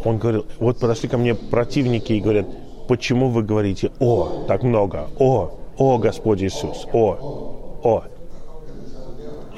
Он 0.05 0.19
говорил, 0.19 0.47
вот 0.59 0.79
подошли 0.79 1.09
ко 1.09 1.19
мне 1.19 1.35
противники 1.35 2.13
и 2.13 2.21
говорят, 2.21 2.47
почему 2.89 3.29
вы 3.29 3.43
говорите 3.43 3.91
«О» 4.01 4.45
так 4.49 4.63
много? 4.63 5.09
«О», 5.19 5.53
«О, 5.77 5.99
Господь 5.99 6.43
Иисус», 6.43 6.87
«О», 6.93 7.81
«О». 7.83 8.05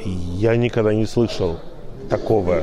Я 0.05 0.57
никогда 0.57 0.93
не 0.93 1.07
слышал 1.07 1.57
такого. 2.11 2.63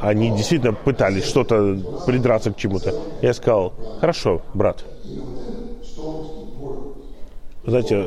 Они 0.00 0.30
действительно 0.30 0.72
пытались 0.72 1.24
что-то 1.24 1.78
придраться 2.06 2.52
к 2.52 2.56
чему-то. 2.56 2.94
Я 3.22 3.34
сказал, 3.34 3.72
хорошо, 4.00 4.42
брат. 4.54 4.84
Знаете, 7.64 8.06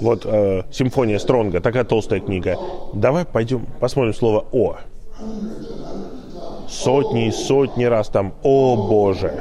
вот 0.00 0.26
э, 0.26 0.62
симфония 0.70 1.18
Стронга, 1.18 1.60
такая 1.60 1.84
толстая 1.84 2.20
книга. 2.20 2.58
Давай 2.92 3.24
пойдем 3.24 3.66
посмотрим 3.80 4.14
слово 4.14 4.44
«О». 4.52 4.76
Сотни 6.70 7.26
и 7.26 7.30
сотни 7.32 7.84
раз 7.84 8.08
там 8.08 8.32
«О 8.44 8.76
Боже», 8.76 9.32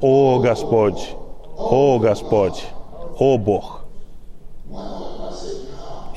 «О 0.00 0.38
Господь», 0.40 1.14
«О 1.58 1.98
Господь», 1.98 2.64
«О 3.18 3.36
Бог». 3.36 3.84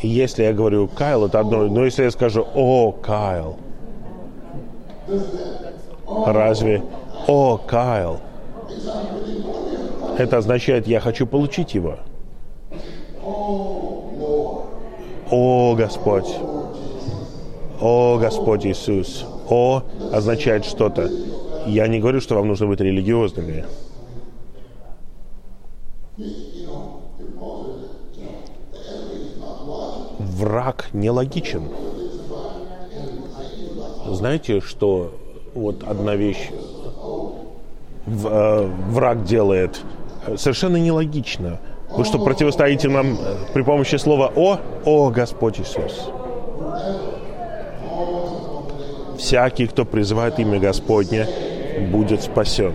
И 0.01 0.07
если 0.07 0.43
я 0.43 0.53
говорю 0.53 0.87
Кайл, 0.87 1.25
это 1.25 1.39
одно, 1.39 1.63
но 1.65 1.83
если 1.83 2.03
я 2.03 2.11
скажу 2.11 2.45
О, 2.55 2.91
Кайл, 2.93 3.57
разве 6.25 6.83
О, 7.27 7.57
Кайл, 7.57 8.19
это 10.17 10.37
означает, 10.37 10.87
я 10.87 11.01
хочу 11.01 11.27
получить 11.27 11.73
его. 11.73 11.95
О, 15.31 15.75
Господь, 15.75 16.37
О, 17.81 18.17
Господь 18.19 18.65
Иисус. 18.65 19.25
О 19.49 19.83
означает 20.11 20.65
что-то. 20.65 21.09
Я 21.65 21.87
не 21.87 21.99
говорю, 21.99 22.21
что 22.21 22.35
вам 22.35 22.47
нужно 22.47 22.67
быть 22.67 22.79
религиозными. 22.79 23.65
враг 30.35 30.87
нелогичен. 30.93 31.69
Знаете, 34.07 34.61
что 34.61 35.13
вот 35.53 35.83
одна 35.83 36.15
вещь 36.15 36.49
э, 38.05 38.69
враг 38.89 39.23
делает 39.23 39.81
совершенно 40.35 40.77
нелогично. 40.77 41.59
Вы 41.89 42.03
что, 42.03 42.19
противостоите 42.19 42.89
нам 42.89 43.13
э, 43.13 43.17
при 43.53 43.63
помощи 43.63 43.95
слова 43.95 44.31
«О»? 44.35 44.59
«О, 44.85 45.09
Господь 45.09 45.59
Иисус». 45.59 46.09
Всякий, 49.17 49.67
кто 49.67 49.85
призывает 49.85 50.39
имя 50.39 50.59
Господне, 50.59 51.27
будет 51.91 52.23
спасен. 52.23 52.73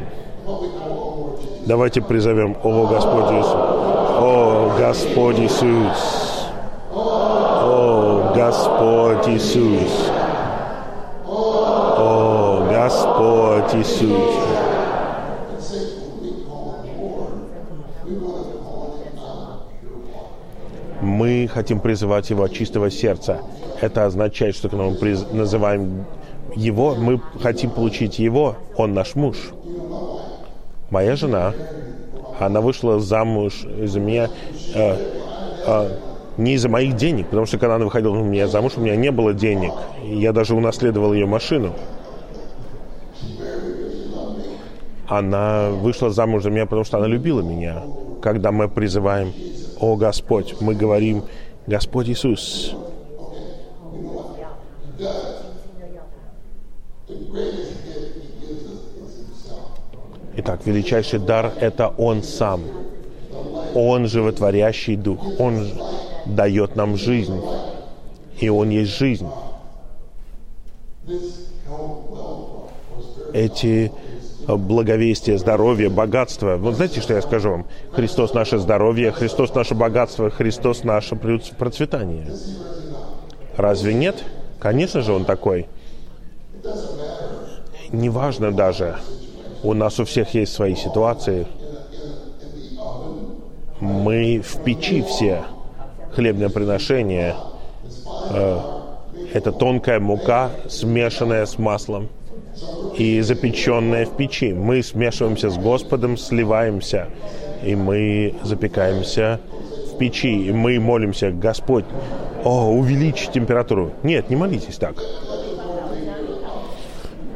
Давайте 1.66 2.00
призовем 2.00 2.56
«О, 2.62 2.86
Господь 2.86 3.30
Иисус». 3.32 3.54
«О, 3.54 4.72
Господь 4.78 5.38
Иисус». 5.38 6.30
Господь 8.50 9.28
Иисус. 9.28 10.10
О, 11.26 12.66
Господь 12.70 13.74
Иисус. 13.74 14.49
Хотим 21.50 21.80
призывать 21.80 22.30
Его 22.30 22.44
от 22.44 22.52
чистого 22.52 22.90
сердца. 22.90 23.40
Это 23.80 24.06
означает, 24.06 24.54
что 24.56 24.68
когда 24.68 24.84
мы 24.84 24.94
приз... 24.94 25.26
называем 25.32 26.04
Его, 26.54 26.94
мы 26.94 27.20
хотим 27.42 27.70
получить 27.70 28.18
Его. 28.18 28.56
Он 28.76 28.94
наш 28.94 29.14
муж. 29.14 29.36
Моя 30.90 31.14
жена, 31.16 31.52
она 32.40 32.60
вышла 32.60 32.98
замуж 32.98 33.64
за 33.82 34.00
меня 34.00 34.28
э, 34.74 34.96
э, 35.66 35.96
не 36.36 36.54
из-за 36.54 36.68
моих 36.68 36.96
денег, 36.96 37.26
потому 37.26 37.46
что 37.46 37.58
когда 37.58 37.76
она 37.76 37.84
выходила 37.84 38.16
у 38.16 38.24
меня 38.24 38.48
замуж, 38.48 38.72
у 38.76 38.80
меня 38.80 38.96
не 38.96 39.10
было 39.10 39.32
денег. 39.32 39.72
Я 40.02 40.32
даже 40.32 40.54
унаследовал 40.54 41.12
ее 41.12 41.26
машину. 41.26 41.74
Она 45.06 45.70
вышла 45.70 46.10
замуж 46.10 46.44
за 46.44 46.50
меня, 46.50 46.64
потому 46.64 46.84
что 46.84 46.98
она 46.98 47.06
любила 47.06 47.40
меня. 47.40 47.82
Когда 48.22 48.52
мы 48.52 48.68
призываем 48.68 49.32
«О 49.80 49.96
Господь», 49.96 50.60
мы 50.60 50.74
говорим 50.74 51.24
«Господь 51.66 52.08
Иисус». 52.08 52.74
Итак, 60.36 60.60
величайший 60.64 61.18
дар– 61.18 61.52
это 61.60 61.88
Он 61.88 62.22
сам. 62.22 62.62
Он 63.74 64.06
животворящий 64.06 64.96
дух. 64.96 65.20
Он 65.38 65.68
дает 66.24 66.76
нам 66.76 66.96
жизнь. 66.96 67.38
И 68.38 68.48
Он 68.48 68.70
есть 68.70 68.92
жизнь. 68.92 69.28
Эти 73.32 73.92
благовестие, 74.56 75.38
здоровье, 75.38 75.88
богатство. 75.88 76.56
Вот 76.56 76.76
знаете, 76.76 77.00
что 77.00 77.14
я 77.14 77.22
скажу 77.22 77.50
вам? 77.50 77.66
Христос 77.92 78.34
наше 78.34 78.58
здоровье, 78.58 79.12
Христос 79.12 79.54
наше 79.54 79.74
богатство, 79.74 80.30
Христос 80.30 80.84
наше 80.84 81.16
процветание. 81.16 82.26
Разве 83.56 83.94
нет? 83.94 84.24
Конечно 84.58 85.02
же, 85.02 85.12
Он 85.12 85.24
такой. 85.24 85.66
Неважно 87.92 88.52
даже, 88.52 88.96
у 89.62 89.74
нас 89.74 89.98
у 89.98 90.04
всех 90.04 90.34
есть 90.34 90.52
свои 90.52 90.74
ситуации. 90.74 91.46
Мы 93.80 94.40
в 94.40 94.62
печи 94.62 95.02
все 95.02 95.44
хлебное 96.14 96.50
приношение 96.50 97.34
э,– 98.30 98.60
это 99.32 99.52
тонкая 99.52 100.00
мука, 100.00 100.50
смешанная 100.68 101.46
с 101.46 101.58
маслом 101.58 102.08
и 102.96 103.20
запеченная 103.20 104.06
в 104.06 104.16
печи. 104.16 104.52
Мы 104.52 104.82
смешиваемся 104.82 105.50
с 105.50 105.56
Господом, 105.56 106.16
сливаемся, 106.16 107.08
и 107.64 107.74
мы 107.74 108.34
запекаемся 108.42 109.40
в 109.92 109.98
печи, 109.98 110.48
и 110.48 110.52
мы 110.52 110.78
молимся, 110.80 111.30
Господь, 111.30 111.84
о, 112.44 112.70
увеличь 112.70 113.28
температуру. 113.32 113.92
Нет, 114.02 114.30
не 114.30 114.36
молитесь 114.36 114.76
так. 114.76 114.96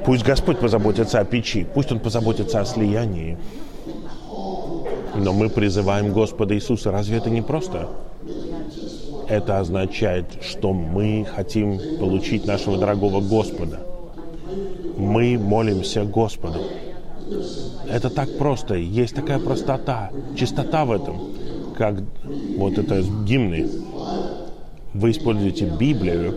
Пусть 0.05 0.25
Господь 0.25 0.59
позаботится 0.59 1.21
о 1.21 1.25
печи, 1.25 1.67
пусть 1.75 1.91
Он 1.91 1.99
позаботится 1.99 2.61
о 2.61 2.65
слиянии. 2.65 3.39
Но 5.15 5.33
мы 5.33 5.49
призываем 5.49 6.13
Господа 6.13 6.55
Иисуса. 6.55 6.91
Разве 6.91 7.19
это 7.19 7.31
не 7.31 7.41
просто? 7.41 7.89
Это 9.29 9.61
означает, 9.61 10.27
что 10.43 10.73
мы 10.73 11.25
хотим 11.25 11.79
получить 11.99 12.47
нашего 12.47 12.77
дорогого 12.77 13.21
Господа. 13.21 13.81
Мы 14.97 15.39
молимся 15.39 16.05
Господу. 16.05 16.61
Это 17.89 18.11
так 18.11 18.37
просто. 18.39 18.75
Есть 18.75 19.15
такая 19.15 19.39
простота, 19.39 20.11
чистота 20.37 20.85
в 20.85 20.93
этом, 20.93 21.33
как 21.77 21.97
вот 22.57 22.79
это 22.79 23.03
гимны. 23.25 23.69
Вы 24.93 25.11
используете 25.11 25.67
Библию, 25.67 26.35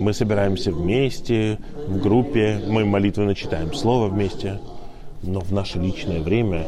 Мы 0.00 0.12
собираемся 0.12 0.70
вместе, 0.70 1.58
в 1.88 2.00
группе, 2.00 2.60
мы 2.68 2.84
молитвенно 2.84 3.34
читаем 3.34 3.74
Слово 3.74 4.06
вместе, 4.06 4.60
но 5.24 5.40
в 5.40 5.52
наше 5.52 5.78
личное 5.80 6.20
время 6.20 6.66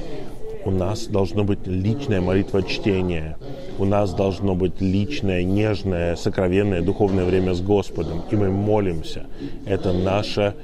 у 0.64 0.70
нас 0.70 1.06
должно 1.06 1.44
быть 1.44 1.66
личная 1.66 2.20
молитва 2.20 2.62
чтения. 2.62 3.36
У 3.78 3.84
нас 3.84 4.12
должно 4.12 4.54
быть 4.54 4.80
личное, 4.80 5.42
нежное, 5.42 6.16
сокровенное 6.16 6.82
духовное 6.82 7.24
время 7.24 7.54
с 7.54 7.60
Господом. 7.60 8.22
И 8.30 8.36
мы 8.36 8.50
молимся. 8.50 9.26
Это 9.66 9.92
наша 9.92 10.54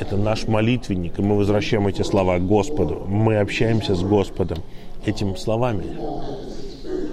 это 0.00 0.16
наш 0.16 0.48
молитвенник, 0.48 1.18
и 1.18 1.22
мы 1.22 1.36
возвращаем 1.36 1.86
эти 1.86 2.02
слова 2.02 2.38
Господу. 2.38 3.04
Мы 3.06 3.38
общаемся 3.38 3.94
с 3.94 4.02
Господом 4.02 4.58
этими 5.06 5.34
словами. 5.34 5.84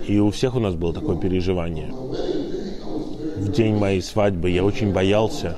И 0.08 0.20
у 0.20 0.32
всех 0.32 0.56
у 0.56 0.60
нас 0.60 0.76
было 0.76 0.94
такое 0.94 1.18
переживание. 1.18 1.92
В 3.38 3.52
день 3.52 3.76
моей 3.76 4.02
свадьбы 4.02 4.50
я 4.50 4.64
очень 4.64 4.94
боялся. 4.94 5.58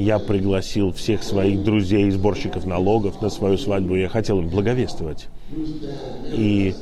Я 0.00 0.18
пригласил 0.18 0.94
всех 0.94 1.22
своих 1.22 1.62
друзей 1.62 2.06
и 2.06 2.10
сборщиков 2.10 2.64
налогов 2.64 3.20
на 3.20 3.28
свою 3.28 3.58
свадьбу. 3.58 3.96
Я 3.96 4.08
хотел 4.08 4.38
им 4.38 4.48
благовествовать. 4.48 5.28
И 6.32 6.74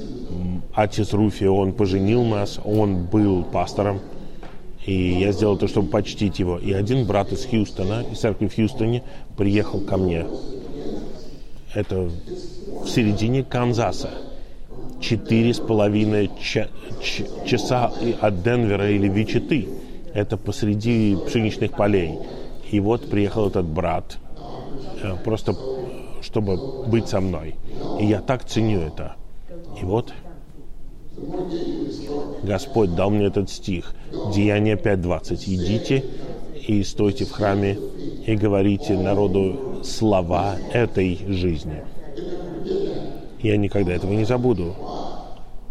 отец 0.72 1.12
Руфи, 1.12 1.46
он 1.46 1.72
поженил 1.72 2.22
нас, 2.22 2.60
он 2.64 3.06
был 3.06 3.42
пастором. 3.42 3.98
И 4.86 5.18
я 5.18 5.32
сделал 5.32 5.58
то, 5.58 5.66
чтобы 5.66 5.88
почтить 5.88 6.38
его. 6.38 6.58
И 6.58 6.72
один 6.72 7.06
брат 7.08 7.32
из 7.32 7.44
Хьюстона, 7.44 8.04
из 8.08 8.20
церкви 8.20 8.46
в 8.46 8.54
Хьюстоне, 8.54 9.02
приехал 9.36 9.80
ко 9.80 9.96
мне. 9.96 10.24
Это 11.74 12.08
в 12.84 12.88
середине 12.88 13.42
Канзаса. 13.42 14.10
Четыре 15.00 15.54
с 15.54 15.58
половиной 15.58 16.30
часа 17.44 17.92
от 18.20 18.42
Денвера 18.44 18.88
или 18.88 19.08
Вичиты. 19.08 19.66
Это 20.14 20.36
посреди 20.36 21.16
пшеничных 21.26 21.72
полей. 21.72 22.12
И 22.70 22.80
вот 22.80 23.08
приехал 23.08 23.48
этот 23.48 23.66
брат, 23.66 24.18
э, 25.02 25.16
просто 25.24 25.54
чтобы 26.20 26.86
быть 26.86 27.08
со 27.08 27.20
мной. 27.20 27.54
И 28.00 28.06
я 28.06 28.20
так 28.20 28.44
ценю 28.44 28.80
это. 28.80 29.16
И 29.80 29.84
вот 29.84 30.12
Господь 32.42 32.94
дал 32.94 33.10
мне 33.10 33.26
этот 33.26 33.50
стих. 33.50 33.94
Деяние 34.34 34.76
5.20. 34.76 35.44
«Идите 35.46 36.04
и 36.66 36.82
стойте 36.82 37.24
в 37.24 37.32
храме 37.32 37.78
и 38.26 38.36
говорите 38.36 38.94
народу 38.94 39.82
слова 39.84 40.56
этой 40.72 41.18
жизни». 41.28 41.82
Я 43.40 43.56
никогда 43.56 43.92
этого 43.92 44.12
не 44.12 44.24
забуду. 44.24 44.74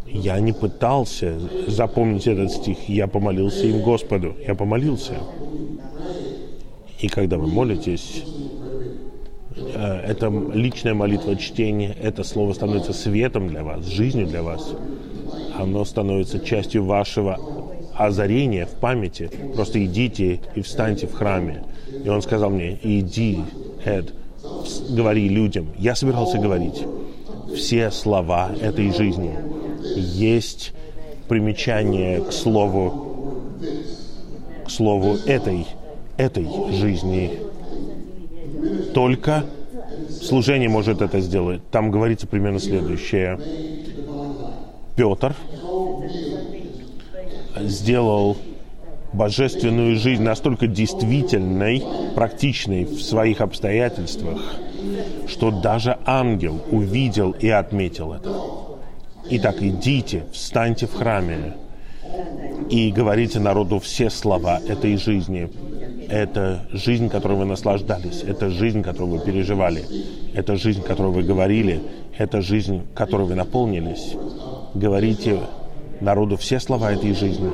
Я 0.07 0.39
не 0.39 0.53
пытался 0.53 1.37
запомнить 1.67 2.27
этот 2.27 2.51
стих. 2.51 2.87
Я 2.87 3.07
помолился 3.07 3.67
им 3.67 3.81
Господу. 3.81 4.35
Я 4.47 4.55
помолился. 4.55 5.15
И 6.99 7.07
когда 7.07 7.37
вы 7.37 7.47
молитесь, 7.47 8.23
э, 9.55 10.01
это 10.07 10.29
личная 10.53 10.93
молитва 10.93 11.35
чтения, 11.35 11.95
это 12.01 12.23
слово 12.23 12.53
становится 12.53 12.93
светом 12.93 13.47
для 13.49 13.63
вас, 13.63 13.85
жизнью 13.85 14.27
для 14.27 14.43
вас 14.43 14.73
оно 15.57 15.85
становится 15.85 16.39
частью 16.39 16.85
вашего 16.85 17.39
озарения 17.93 18.65
в 18.65 18.75
памяти. 18.75 19.29
Просто 19.55 19.83
идите 19.83 20.39
и 20.55 20.61
встаньте 20.61 21.07
в 21.07 21.13
храме. 21.13 21.63
И 22.03 22.09
он 22.09 22.21
сказал 22.21 22.49
мне, 22.49 22.77
иди, 22.81 23.39
Эд, 23.83 24.13
говори 24.89 25.27
людям. 25.29 25.69
Я 25.77 25.95
собирался 25.95 26.37
говорить. 26.37 26.83
Все 27.55 27.91
слова 27.91 28.51
этой 28.61 28.91
жизни. 28.93 29.33
Есть 29.95 30.73
примечание 31.27 32.21
к 32.21 32.31
слову, 32.31 33.43
к 34.65 34.69
слову 34.69 35.17
этой, 35.25 35.65
этой 36.17 36.47
жизни. 36.73 37.39
Только 38.93 39.45
служение 40.21 40.69
может 40.69 41.01
это 41.01 41.19
сделать. 41.19 41.61
Там 41.69 41.91
говорится 41.91 42.27
примерно 42.27 42.59
следующее. 42.59 43.39
Петр 44.95 45.35
сделал 47.61 48.37
божественную 49.13 49.95
жизнь 49.95 50.21
настолько 50.21 50.67
действительной, 50.67 51.83
практичной 52.15 52.85
в 52.85 53.01
своих 53.01 53.41
обстоятельствах, 53.41 54.39
что 55.27 55.51
даже 55.51 55.97
ангел 56.05 56.61
увидел 56.71 57.31
и 57.31 57.49
отметил 57.49 58.13
это. 58.13 58.33
Итак, 59.29 59.61
идите, 59.61 60.25
встаньте 60.31 60.87
в 60.87 60.93
храме 60.93 61.55
и 62.69 62.91
говорите 62.91 63.39
народу 63.39 63.79
все 63.79 64.09
слова 64.09 64.59
этой 64.67 64.97
жизни. 64.97 65.49
Это 66.09 66.67
жизнь, 66.71 67.09
которой 67.09 67.37
вы 67.37 67.45
наслаждались, 67.45 68.23
это 68.23 68.49
жизнь, 68.49 68.81
которую 68.81 69.19
вы 69.19 69.25
переживали, 69.25 69.83
это 70.33 70.55
жизнь, 70.55 70.81
которую 70.81 71.13
вы 71.13 71.23
говорили, 71.23 71.81
это 72.17 72.41
жизнь, 72.41 72.81
которой 72.95 73.27
вы 73.27 73.35
наполнились 73.35 74.15
говорите 74.77 75.39
народу 76.01 76.37
все 76.37 76.59
слова 76.59 76.91
этой 76.91 77.13
жизни. 77.13 77.51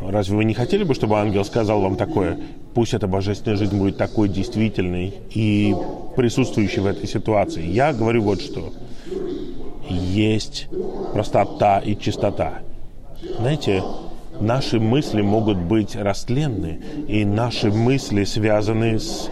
Разве 0.00 0.36
вы 0.36 0.44
не 0.44 0.54
хотели 0.54 0.84
бы, 0.84 0.94
чтобы 0.94 1.18
ангел 1.18 1.44
сказал 1.44 1.80
вам 1.80 1.96
такое? 1.96 2.38
Пусть 2.74 2.92
эта 2.92 3.06
божественная 3.06 3.56
жизнь 3.56 3.78
будет 3.78 3.96
такой 3.96 4.28
действительной 4.28 5.14
и 5.30 5.74
присутствующей 6.16 6.80
в 6.82 6.86
этой 6.86 7.06
ситуации. 7.06 7.64
Я 7.66 7.92
говорю 7.92 8.22
вот 8.22 8.42
что. 8.42 8.72
Есть 9.88 10.68
простота 11.12 11.78
и 11.78 11.96
чистота. 11.96 12.60
Знаете, 13.38 13.82
наши 14.40 14.80
мысли 14.80 15.22
могут 15.22 15.58
быть 15.58 15.96
растленны, 15.96 16.80
и 17.08 17.24
наши 17.24 17.70
мысли 17.70 18.24
связаны 18.24 18.98
с 18.98 19.30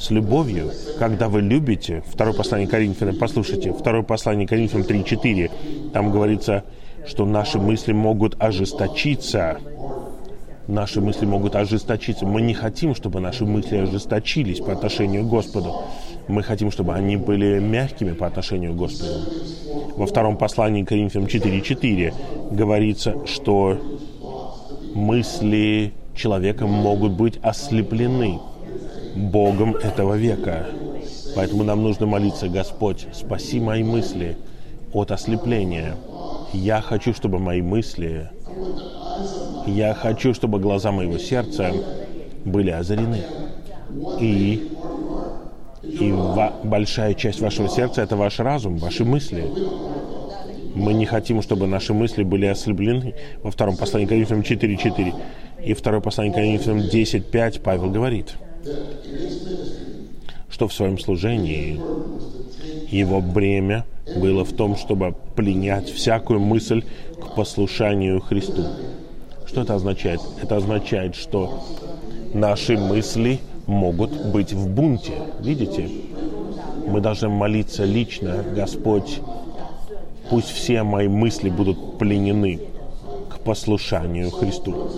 с 0.00 0.10
любовью, 0.10 0.70
когда 0.98 1.28
вы 1.28 1.42
любите, 1.42 2.02
второе 2.06 2.34
послание 2.34 2.66
Коринфянам, 2.66 3.16
послушайте, 3.16 3.74
второе 3.74 4.02
послание 4.02 4.48
Коринфянам 4.48 4.86
3.4, 4.86 5.90
там 5.92 6.10
говорится, 6.10 6.64
что 7.06 7.26
наши 7.26 7.58
мысли 7.58 7.92
могут 7.92 8.34
ожесточиться. 8.42 9.58
Наши 10.66 11.00
мысли 11.00 11.26
могут 11.26 11.54
ожесточиться. 11.54 12.24
Мы 12.24 12.40
не 12.40 12.54
хотим, 12.54 12.94
чтобы 12.94 13.20
наши 13.20 13.44
мысли 13.44 13.76
ожесточились 13.76 14.60
по 14.60 14.72
отношению 14.72 15.24
к 15.24 15.28
Господу. 15.28 15.74
Мы 16.28 16.42
хотим, 16.42 16.70
чтобы 16.70 16.94
они 16.94 17.16
были 17.16 17.58
мягкими 17.58 18.12
по 18.12 18.26
отношению 18.26 18.72
к 18.72 18.76
Господу. 18.76 19.12
Во 19.96 20.06
втором 20.06 20.38
послании 20.38 20.84
Коринфянам 20.84 21.26
4.4 21.26 22.54
говорится, 22.54 23.16
что 23.26 23.78
мысли 24.94 25.92
человека 26.14 26.66
могут 26.66 27.12
быть 27.12 27.38
ослеплены 27.42 28.38
Богом 29.14 29.76
этого 29.76 30.14
века. 30.14 30.66
Поэтому 31.34 31.64
нам 31.64 31.82
нужно 31.82 32.06
молиться, 32.06 32.48
Господь, 32.48 33.06
спаси 33.12 33.60
мои 33.60 33.82
мысли 33.82 34.36
от 34.92 35.10
ослепления. 35.10 35.96
Я 36.52 36.80
хочу, 36.80 37.14
чтобы 37.14 37.38
мои 37.38 37.62
мысли, 37.62 38.30
я 39.66 39.94
хочу, 39.94 40.34
чтобы 40.34 40.58
глаза 40.58 40.90
моего 40.90 41.18
сердца 41.18 41.72
были 42.44 42.70
озарены. 42.70 43.22
И, 44.20 44.70
и 45.82 46.12
ва, 46.12 46.52
большая 46.64 47.14
часть 47.14 47.40
вашего 47.40 47.68
сердца– 47.68 48.02
это 48.02 48.16
ваш 48.16 48.38
разум, 48.38 48.76
ваши 48.76 49.04
мысли. 49.04 49.44
Мы 50.74 50.94
не 50.94 51.06
хотим, 51.06 51.42
чтобы 51.42 51.66
наши 51.66 51.94
мысли 51.94 52.22
были 52.22 52.46
ослеплены. 52.46 53.14
Во 53.42 53.50
втором 53.50 53.76
послании 53.76 54.06
Коринфянам 54.06 54.42
4.4 54.42 55.14
и 55.64 55.74
второе 55.74 56.00
послание 56.00 56.34
Коринфянам 56.34 56.78
10.5 56.80 57.60
Павел 57.60 57.90
говорит– 57.90 58.34
что 60.50 60.68
в 60.68 60.74
своем 60.74 60.98
служении 60.98 61.80
его 62.90 63.20
бремя 63.20 63.86
было 64.16 64.44
в 64.44 64.52
том, 64.52 64.76
чтобы 64.76 65.14
пленять 65.34 65.88
всякую 65.88 66.40
мысль 66.40 66.82
к 67.18 67.34
послушанию 67.34 68.20
Христу. 68.20 68.66
Что 69.46 69.62
это 69.62 69.76
означает? 69.76 70.20
Это 70.42 70.56
означает, 70.56 71.14
что 71.14 71.64
наши 72.34 72.76
мысли 72.76 73.40
могут 73.66 74.10
быть 74.26 74.52
в 74.52 74.68
бунте. 74.68 75.14
Видите? 75.40 75.88
Мы 76.86 77.00
должны 77.00 77.28
молиться 77.28 77.84
лично, 77.84 78.44
Господь, 78.54 79.20
пусть 80.30 80.50
все 80.50 80.84
мои 80.84 81.08
мысли 81.08 81.50
будут 81.50 81.98
пленены 81.98 82.60
к 83.28 83.40
послушанию 83.40 84.30
Христу. 84.30 84.88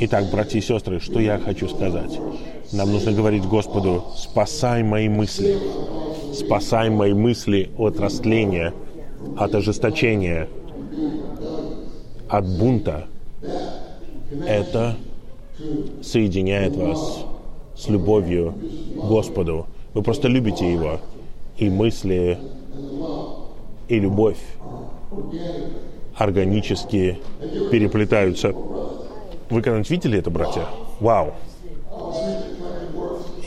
Итак, 0.00 0.26
братья 0.30 0.58
и 0.58 0.62
сестры, 0.62 1.00
что 1.00 1.18
я 1.20 1.38
хочу 1.38 1.68
сказать? 1.68 2.20
Нам 2.72 2.92
нужно 2.92 3.12
говорить 3.12 3.44
Господу, 3.44 4.04
спасай 4.14 4.82
мои 4.82 5.08
мысли, 5.08 5.58
спасай 6.34 6.90
мои 6.90 7.14
мысли 7.14 7.70
от 7.78 7.98
растления, 7.98 8.74
от 9.38 9.54
ожесточения, 9.54 10.48
от 12.28 12.46
бунта. 12.46 13.06
Это 14.46 14.96
соединяет 16.02 16.76
вас 16.76 17.24
с 17.74 17.88
любовью 17.88 18.54
Господу. 18.96 19.66
Вы 19.94 20.02
просто 20.02 20.28
любите 20.28 20.70
Его. 20.70 21.00
И 21.56 21.70
мысли, 21.70 22.38
и 23.88 23.98
любовь 23.98 24.38
органически 26.16 27.18
переплетаются. 27.70 28.52
Вы 29.50 29.62
когда-нибудь 29.62 29.90
видели 29.90 30.18
это, 30.18 30.30
братья? 30.30 30.66
Вау. 31.00 31.34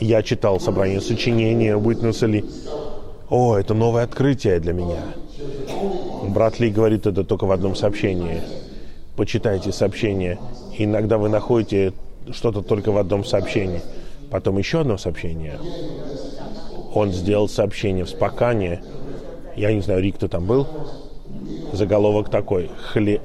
Я 0.00 0.22
читал 0.22 0.58
собрание 0.58 1.00
сочинения 1.00 1.76
Уитнеса 1.76 2.26
Ли. 2.26 2.44
О, 3.30 3.56
это 3.56 3.72
новое 3.74 4.04
открытие 4.04 4.58
для 4.58 4.72
меня. 4.72 5.02
Брат 6.28 6.58
Ли 6.58 6.70
говорит 6.70 7.06
это 7.06 7.24
только 7.24 7.44
в 7.46 7.52
одном 7.52 7.76
сообщении. 7.76 8.40
Почитайте 9.16 9.72
сообщение. 9.72 10.38
Иногда 10.76 11.18
вы 11.18 11.28
находите 11.28 11.92
что-то 12.30 12.62
только 12.62 12.90
в 12.90 12.98
одном 12.98 13.24
сообщении. 13.24 13.80
Потом 14.30 14.58
еще 14.58 14.80
одно 14.80 14.96
сообщение. 14.96 15.58
Он 16.94 17.12
сделал 17.12 17.48
сообщение 17.48 18.04
в 18.04 18.08
Спокане. 18.08 18.82
Я 19.56 19.72
не 19.72 19.80
знаю, 19.80 20.02
Рик, 20.02 20.16
кто 20.16 20.28
там 20.28 20.46
был. 20.46 20.66
Заголовок 21.72 22.30
такой. 22.30 22.70
Хле... 22.92 23.20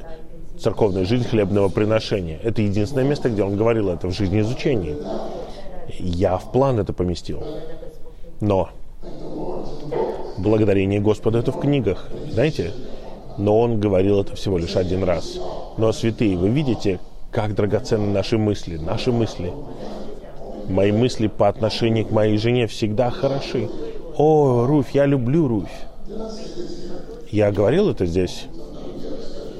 Церковная 0.60 1.06
жизнь 1.06 1.28
хлебного 1.28 1.70
приношения. 1.70 2.40
Это 2.44 2.62
единственное 2.62 3.04
место, 3.04 3.30
где 3.30 3.44
он 3.44 3.56
говорил 3.58 3.90
это 3.90 4.08
в 4.08 4.12
жизни 4.12 4.42
изучения. 4.42 4.96
Я 6.00 6.38
в 6.38 6.52
план 6.52 6.80
это 6.80 6.94
поместил. 6.94 7.44
Но 8.42 8.70
благодарение 10.38 11.00
Господу 11.00 11.38
это 11.38 11.52
в 11.52 11.60
книгах. 11.60 12.08
Знаете? 12.32 12.72
Но 13.38 13.60
он 13.60 13.80
говорил 13.80 14.22
это 14.22 14.36
всего 14.36 14.58
лишь 14.58 14.76
один 14.76 15.04
раз. 15.04 15.40
Но, 15.78 15.92
святые, 15.92 16.38
вы 16.38 16.50
видите, 16.50 17.00
как 17.32 17.54
драгоценны 17.54 18.12
наши 18.12 18.38
мысли, 18.38 18.78
наши 18.78 19.12
мысли. 19.12 19.52
Мои 20.70 20.92
мысли 20.92 21.28
по 21.28 21.48
отношению 21.48 22.06
к 22.06 22.12
моей 22.12 22.38
жене 22.38 22.68
всегда 22.68 23.12
хороши. 23.12 23.70
О, 24.18 24.66
Руфь, 24.66 24.92
я 24.94 25.06
люблю 25.06 25.48
Руфь. 25.48 25.86
Я 27.30 27.52
говорил 27.52 27.90
это 27.90 28.06
здесь. 28.06 28.46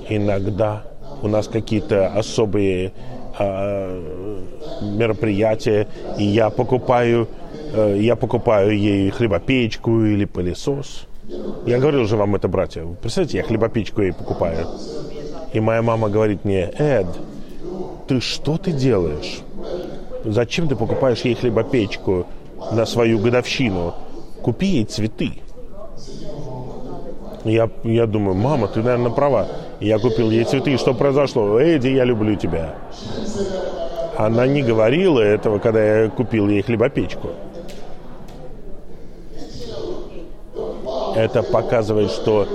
Иногда 0.10 0.84
у 1.22 1.28
нас 1.28 1.48
какие-то 1.48 2.08
особые 2.08 2.94
э, 3.38 4.44
мероприятия, 4.82 5.88
и 6.18 6.24
я 6.24 6.50
покупаю, 6.50 7.28
э, 7.74 7.98
я 8.00 8.16
покупаю 8.16 8.78
ей 8.78 9.10
хлебопечку 9.10 10.04
или 10.04 10.26
пылесос. 10.26 11.08
Я 11.66 11.80
говорил 11.80 12.06
же 12.06 12.16
вам 12.16 12.36
это, 12.36 12.48
братья. 12.48 12.86
Представляете, 13.02 13.38
я 13.40 13.44
хлебопечку 13.44 14.02
ей 14.02 14.14
покупаю. 14.14 14.68
И 15.52 15.60
моя 15.60 15.82
мама 15.82 16.10
говорит 16.10 16.46
мне, 16.46 16.72
Эд, 16.78 17.08
ты 18.08 18.22
что 18.22 18.58
ты 18.58 18.72
делаешь? 18.72 19.40
Зачем 20.24 20.70
ты 20.70 20.76
покупаешь 20.76 21.22
ей 21.22 21.36
хлебопечку 21.36 22.26
на 22.72 22.86
свою 22.86 23.20
годовщину? 23.20 23.94
Купи 24.42 24.68
ей 24.68 24.86
цветы. 24.86 25.42
Я, 27.48 27.70
я 27.84 28.06
думаю, 28.08 28.36
мама, 28.36 28.68
ты, 28.68 28.82
наверное, 28.82 29.12
права. 29.12 29.48
Я 29.80 30.00
купил 30.00 30.30
ей 30.30 30.44
цветы. 30.44 30.78
Что 30.78 30.94
произошло? 30.94 31.60
Эдди, 31.60 31.88
я 31.88 32.04
люблю 32.04 32.36
тебя. 32.36 32.76
Она 34.18 34.48
не 34.48 34.62
говорила 34.62 35.20
этого, 35.20 35.60
когда 35.60 36.02
я 36.02 36.10
купил 36.10 36.50
ей 36.50 36.62
хлебопечку. 36.62 37.30
Это 41.16 41.42
показывает, 41.42 42.12
что 42.12 42.48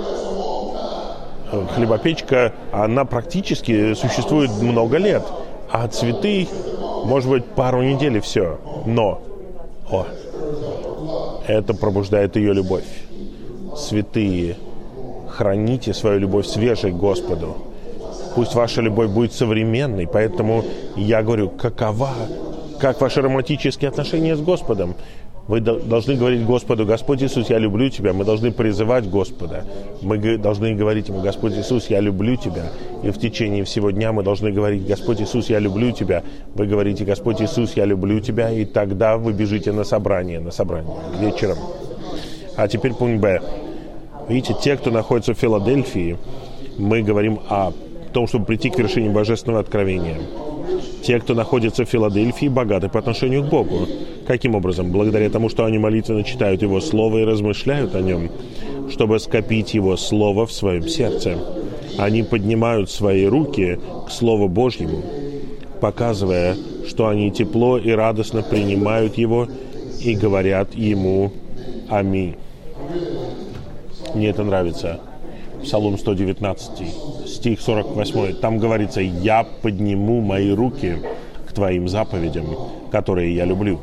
хлебопечка, 1.75 2.53
она 2.71 3.05
практически 3.05 3.93
существует 3.93 4.51
много 4.61 4.97
лет. 4.97 5.23
А 5.71 5.87
цветы, 5.87 6.47
может 7.05 7.29
быть, 7.29 7.45
пару 7.45 7.81
недель 7.81 8.17
и 8.17 8.19
все. 8.19 8.59
Но, 8.85 9.21
о, 9.89 10.05
это 11.47 11.73
пробуждает 11.73 12.35
ее 12.35 12.53
любовь. 12.53 12.85
Святые, 13.75 14.57
храните 15.33 15.93
свою 15.93 16.19
любовь 16.19 16.45
свежей 16.45 16.91
Господу. 16.91 17.57
Пусть 18.35 18.55
ваша 18.55 18.81
любовь 18.81 19.09
будет 19.09 19.33
современной, 19.33 20.07
поэтому 20.07 20.63
я 20.95 21.21
говорю, 21.21 21.49
какова, 21.49 22.11
как 22.79 23.01
ваши 23.01 23.21
романтические 23.21 23.89
отношения 23.89 24.35
с 24.35 24.41
Господом? 24.41 24.95
Вы 25.47 25.59
должны 25.59 26.15
говорить 26.15 26.45
Господу, 26.45 26.85
Господь 26.85 27.21
Иисус, 27.21 27.49
я 27.49 27.57
люблю 27.59 27.89
Тебя. 27.89 28.13
Мы 28.13 28.23
должны 28.23 28.51
призывать 28.51 29.09
Господа. 29.09 29.65
Мы 30.01 30.37
должны 30.37 30.73
говорить 30.73 31.09
Ему, 31.09 31.21
Господь 31.21 31.53
Иисус, 31.57 31.89
я 31.89 31.99
люблю 31.99 32.37
Тебя. 32.37 32.71
И 33.03 33.11
в 33.11 33.19
течение 33.19 33.65
всего 33.65 33.91
дня 33.91 34.13
мы 34.13 34.23
должны 34.23 34.53
говорить, 34.53 34.87
Господь 34.87 35.19
Иисус, 35.21 35.49
я 35.49 35.59
люблю 35.59 35.91
Тебя. 35.91 36.23
Вы 36.55 36.65
говорите, 36.65 37.03
Господь 37.03 37.41
Иисус, 37.41 37.73
я 37.75 37.83
люблю 37.83 38.21
Тебя. 38.21 38.51
И 38.51 38.63
тогда 38.63 39.17
вы 39.17 39.33
бежите 39.33 39.73
на 39.73 39.83
собрание, 39.83 40.39
на 40.39 40.51
собрание 40.51 40.95
вечером. 41.19 41.57
А 42.55 42.69
теперь 42.69 42.93
пункт 42.93 43.21
Б. 43.21 43.41
Видите, 44.29 44.55
те, 44.61 44.77
кто 44.77 44.91
находится 44.91 45.33
в 45.33 45.37
Филадельфии, 45.37 46.17
мы 46.77 47.01
говорим 47.01 47.39
о 47.49 47.71
том, 48.13 48.27
чтобы 48.27 48.45
прийти 48.45 48.69
к 48.69 48.77
вершине 48.77 49.09
божественного 49.09 49.61
откровения. 49.61 50.17
Те, 51.03 51.19
кто 51.19 51.33
находится 51.33 51.85
в 51.85 51.89
Филадельфии, 51.89 52.47
богаты 52.47 52.87
по 52.87 52.99
отношению 52.99 53.43
к 53.43 53.49
Богу. 53.49 53.87
Каким 54.25 54.55
образом? 54.55 54.91
Благодаря 54.91 55.29
тому, 55.29 55.49
что 55.49 55.65
они 55.65 55.77
молитвенно 55.77 56.23
читают 56.23 56.61
Его 56.61 56.79
Слово 56.79 57.19
и 57.19 57.25
размышляют 57.25 57.95
о 57.95 58.01
Нем, 58.01 58.29
чтобы 58.89 59.19
скопить 59.19 59.73
Его 59.73 59.97
Слово 59.97 60.45
в 60.45 60.53
своем 60.53 60.87
сердце. 60.87 61.37
Они 61.97 62.23
поднимают 62.23 62.89
свои 62.89 63.25
руки 63.25 63.79
к 64.07 64.11
Слову 64.11 64.47
Божьему, 64.47 65.03
показывая, 65.81 66.55
что 66.87 67.07
они 67.07 67.31
тепло 67.31 67.77
и 67.77 67.91
радостно 67.91 68.41
принимают 68.41 69.17
Его 69.17 69.47
и 70.01 70.15
говорят 70.15 70.73
Ему 70.75 71.31
«Аминь». 71.89 72.35
Мне 74.13 74.29
это 74.29 74.43
нравится. 74.43 74.99
Псалом 75.63 75.97
119, 75.97 77.27
стих 77.27 77.61
48. 77.61 78.35
Там 78.35 78.59
говорится, 78.59 79.01
«Я 79.01 79.45
подниму 79.61 80.21
мои 80.21 80.51
руки 80.51 80.97
к 81.47 81.53
Твоим 81.53 81.87
заповедям, 81.87 82.45
которые 82.91 83.33
я 83.33 83.45
люблю». 83.45 83.79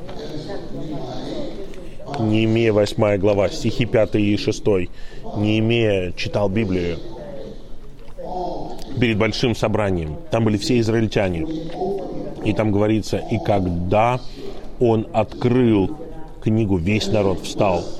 Неемея 2.19 2.73
8 2.73 3.17
глава, 3.17 3.49
стихи 3.49 3.87
5 3.87 4.17
и 4.17 4.37
6. 4.37 4.63
Неемея 5.37 6.13
читал 6.13 6.49
Библию 6.49 6.99
перед 9.01 9.17
большим 9.17 9.57
собранием. 9.57 10.17
Там 10.31 10.45
были 10.45 10.59
все 10.59 10.79
израильтяне. 10.81 11.47
И 12.45 12.53
там 12.53 12.73
говорится, 12.73 13.17
и 13.17 13.39
когда 13.39 14.21
он 14.79 15.07
открыл 15.13 15.97
книгу, 16.43 16.77
весь 16.77 17.07
народ 17.09 17.41
встал– 17.41 17.83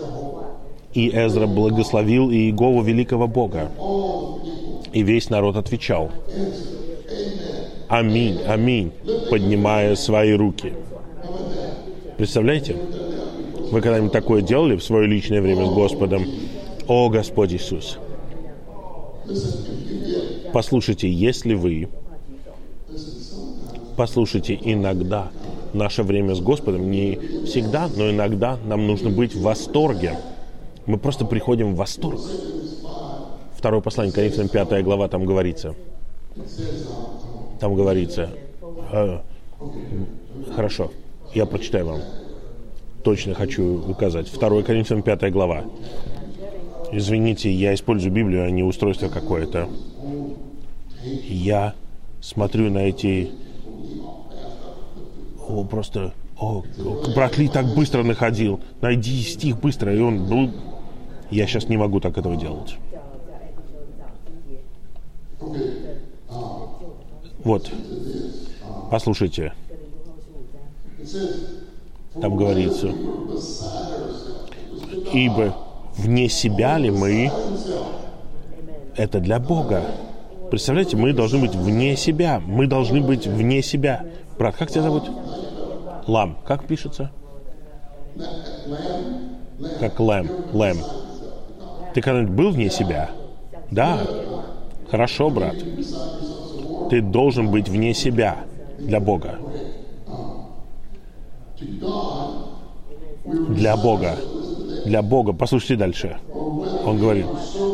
и 0.95 1.11
Эзра 1.11 1.47
благословил 1.47 2.31
Иегову 2.31 2.83
великого 2.83 3.27
Бога. 3.27 3.71
И 4.93 5.03
весь 5.03 5.31
народ 5.31 5.57
отвечал. 5.57 6.11
Аминь, 7.89 8.39
аминь, 8.47 8.93
поднимая 9.31 9.95
свои 9.95 10.33
руки. 10.33 10.73
Представляете? 12.17 12.77
Вы 13.71 13.81
когда-нибудь 13.81 14.13
такое 14.13 14.43
делали 14.43 14.77
в 14.77 14.83
свое 14.83 15.07
личное 15.07 15.41
время 15.41 15.67
с 15.67 15.71
Господом? 15.71 16.25
О, 16.89 17.09
Господь 17.09 17.53
Иисус! 17.53 17.99
Послушайте, 20.53 21.09
если 21.09 21.55
вы 21.55 21.89
послушайте, 24.01 24.59
иногда 24.65 25.31
наше 25.75 26.03
время 26.03 26.35
с 26.35 26.41
Господом 26.41 26.91
не 26.91 27.19
всегда, 27.45 27.91
но 27.95 28.11
иногда 28.11 28.57
нам 28.65 28.87
нужно 28.87 29.11
быть 29.11 29.35
в 29.35 29.43
восторге 29.43 30.17
мы 30.87 30.99
просто 30.99 31.25
приходим 31.25 31.75
в 31.75 31.77
восторг. 31.77 32.21
Второе 33.57 33.81
послание 33.81 34.13
Коринфянам, 34.13 34.49
пятая 34.49 34.83
глава, 34.83 35.09
там 35.09 35.25
говорится. 35.25 35.75
Там 37.59 37.75
говорится. 37.75 38.31
Э, 38.93 39.19
хорошо, 40.55 40.91
я 41.35 41.47
прочитаю 41.47 41.87
вам. 41.87 42.01
Точно 43.05 43.35
хочу 43.35 43.91
указать. 43.91 44.29
Второе 44.29 44.63
Коринфянам, 44.63 45.03
пятая 45.03 45.31
глава. 45.31 45.65
Извините, 46.93 47.53
я 47.53 47.75
использую 47.75 48.13
Библию, 48.13 48.45
а 48.45 48.51
не 48.51 48.63
устройство 48.63 49.09
какое-то. 49.09 49.69
Я 51.05 51.75
смотрю 52.21 52.71
на 52.71 52.79
эти... 52.79 53.31
О, 55.49 55.65
просто... 55.65 56.13
О, 56.39 56.65
брат 57.15 57.37
Ли 57.39 57.49
так 57.49 57.75
быстро 57.75 58.03
находил. 58.03 58.61
Найди 58.81 59.21
стих 59.23 59.61
быстро. 59.61 59.95
И 59.95 60.01
он 60.01 60.27
был 60.27 60.51
я 61.31 61.47
сейчас 61.47 61.69
не 61.69 61.77
могу 61.77 62.01
так 62.01 62.19
этого 62.19 62.37
делать. 62.37 62.77
Вот. 67.45 67.71
Послушайте. 68.91 69.53
Там 72.21 72.37
говорится. 72.37 72.93
Ибо 75.13 75.57
вне 75.97 76.29
себя 76.29 76.79
ли 76.79 76.91
мы, 76.91 77.31
это 78.97 79.21
для 79.21 79.39
Бога. 79.39 79.83
Представляете, 80.51 80.97
мы 80.97 81.13
должны 81.13 81.39
быть 81.39 81.55
вне 81.55 81.97
себя. 81.97 82.41
Мы 82.45 82.67
должны 82.67 83.01
быть 83.01 83.27
вне 83.27 83.63
себя. 83.63 84.05
Брат, 84.37 84.57
как 84.57 84.71
тебя 84.71 84.83
зовут? 84.83 85.11
Лам. 86.07 86.39
Как 86.45 86.67
пишется? 86.67 87.11
Как 89.79 89.99
Лэм. 90.01 90.29
Лэм. 90.53 90.79
Ты 91.95 92.01
когда-нибудь 92.01 92.35
был 92.35 92.51
вне 92.51 92.71
себя? 92.71 93.11
Да. 93.71 94.01
Хорошо, 94.91 95.31
брат. 95.31 95.57
Ты 96.91 97.01
должен 97.01 97.51
быть 97.51 97.69
вне 97.69 97.95
себя. 97.95 98.37
для 98.79 99.01
Бога. 99.01 99.39
Для 103.25 103.77
Бога. 103.77 104.17
Для 104.87 105.03
Бога. 105.03 105.33
Послушайте 105.33 105.77
дальше. 105.77 106.17
Он 106.85 106.99
говорит, 106.99 107.27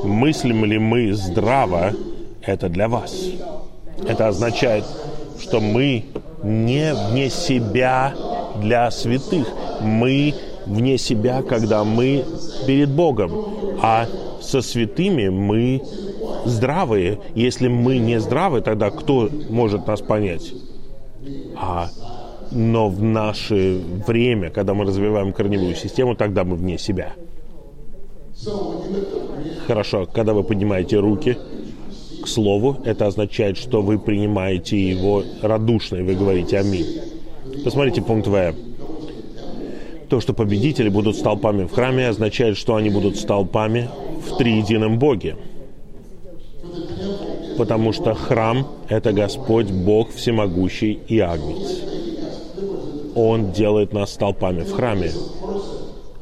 мыслим 0.05 0.65
ли 0.65 0.79
мы 0.79 1.13
здраво, 1.13 1.93
это 2.43 2.69
для 2.69 2.89
вас. 2.89 3.15
Это 4.07 4.29
означает, 4.29 4.85
что 5.41 5.61
мы 5.61 6.05
не 6.43 6.93
вне 6.95 7.31
себя 7.31 8.15
для 8.61 8.91
святых. 8.91 9.47
Мы 9.81 10.35
вне 10.67 10.99
себя, 10.99 11.43
когда 11.43 11.85
мы 11.85 12.25
перед 12.67 12.91
Богом. 12.91 13.33
А 13.83 14.07
со 14.41 14.61
святыми 14.61 15.29
мы 15.29 15.83
здравые. 16.45 17.19
Если 17.35 17.69
мы 17.69 17.99
не 17.99 18.21
здравы, 18.21 18.61
тогда 18.61 18.91
кто 18.91 19.29
может 19.49 19.87
нас 19.87 20.01
понять? 20.01 20.53
А, 21.57 21.89
но 22.51 22.89
в 22.89 23.03
наше 23.03 23.81
время, 24.07 24.51
когда 24.51 24.75
мы 24.75 24.85
развиваем 24.85 25.33
корневую 25.33 25.75
систему, 25.75 26.15
тогда 26.15 26.45
мы 26.45 26.57
вне 26.57 26.79
себя. 26.79 27.13
Хорошо, 29.67 30.07
когда 30.07 30.33
вы 30.33 30.45
поднимаете 30.45 30.99
руки 30.99 31.37
к 32.23 32.29
слову, 32.29 32.77
это 32.85 33.07
означает, 33.07 33.57
что 33.57 33.83
вы 33.83 33.99
принимаете 33.99 34.79
его 34.79 35.23
радушно, 35.43 35.97
и 35.97 36.03
вы 36.03 36.15
говорите 36.15 36.59
«Аминь». 36.59 36.87
Посмотрите 37.65 38.03
пункт 38.03 38.27
В. 38.29 38.55
То, 40.09 40.21
что 40.21 40.33
победители 40.35 40.89
будут 40.89 41.17
столпами 41.17 41.65
в 41.65 41.73
храме, 41.73 42.09
означает, 42.09 42.57
что 42.57 42.77
они 42.77 42.91
будут 42.91 43.17
столпами 43.17 43.89
в 44.25 44.37
триедином 44.37 44.99
Боге. 44.99 45.37
Потому 47.59 47.93
что 47.93 48.15
храм— 48.15 48.69
это 48.89 49.13
Господь, 49.13 49.71
Бог 49.71 50.13
всемогущий 50.13 51.01
и 51.09 51.19
Агнец. 51.19 51.83
Он 53.15 53.51
делает 53.51 53.93
нас 53.93 54.13
столпами 54.13 54.63
в 54.63 54.73
храме. 54.73 55.11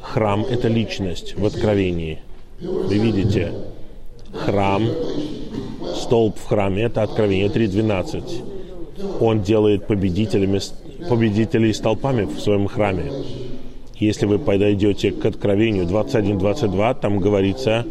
Храм— 0.01 0.47
это 0.51 0.69
личность 0.69 1.37
в 1.37 1.45
Откровении. 1.45 2.21
Вы 2.61 2.99
видите, 2.99 3.53
храм, 4.33 4.89
столб 5.97 6.39
в 6.39 6.47
храме— 6.47 6.83
это 6.85 7.03
Откровение 7.03 7.49
3.12. 7.49 8.43
Он 9.21 9.43
делает 9.43 9.87
победителями, 9.87 10.61
победителей 11.09 11.75
столпами 11.75 12.25
в 12.25 12.41
своем 12.41 12.69
храме. 12.69 13.11
Если 13.99 14.27
вы 14.27 14.39
подойдете 14.39 15.13
к 15.13 15.25
Откровению 15.25 15.85
21.22, 15.85 17.01
там 17.01 17.19
говорится, 17.19 17.87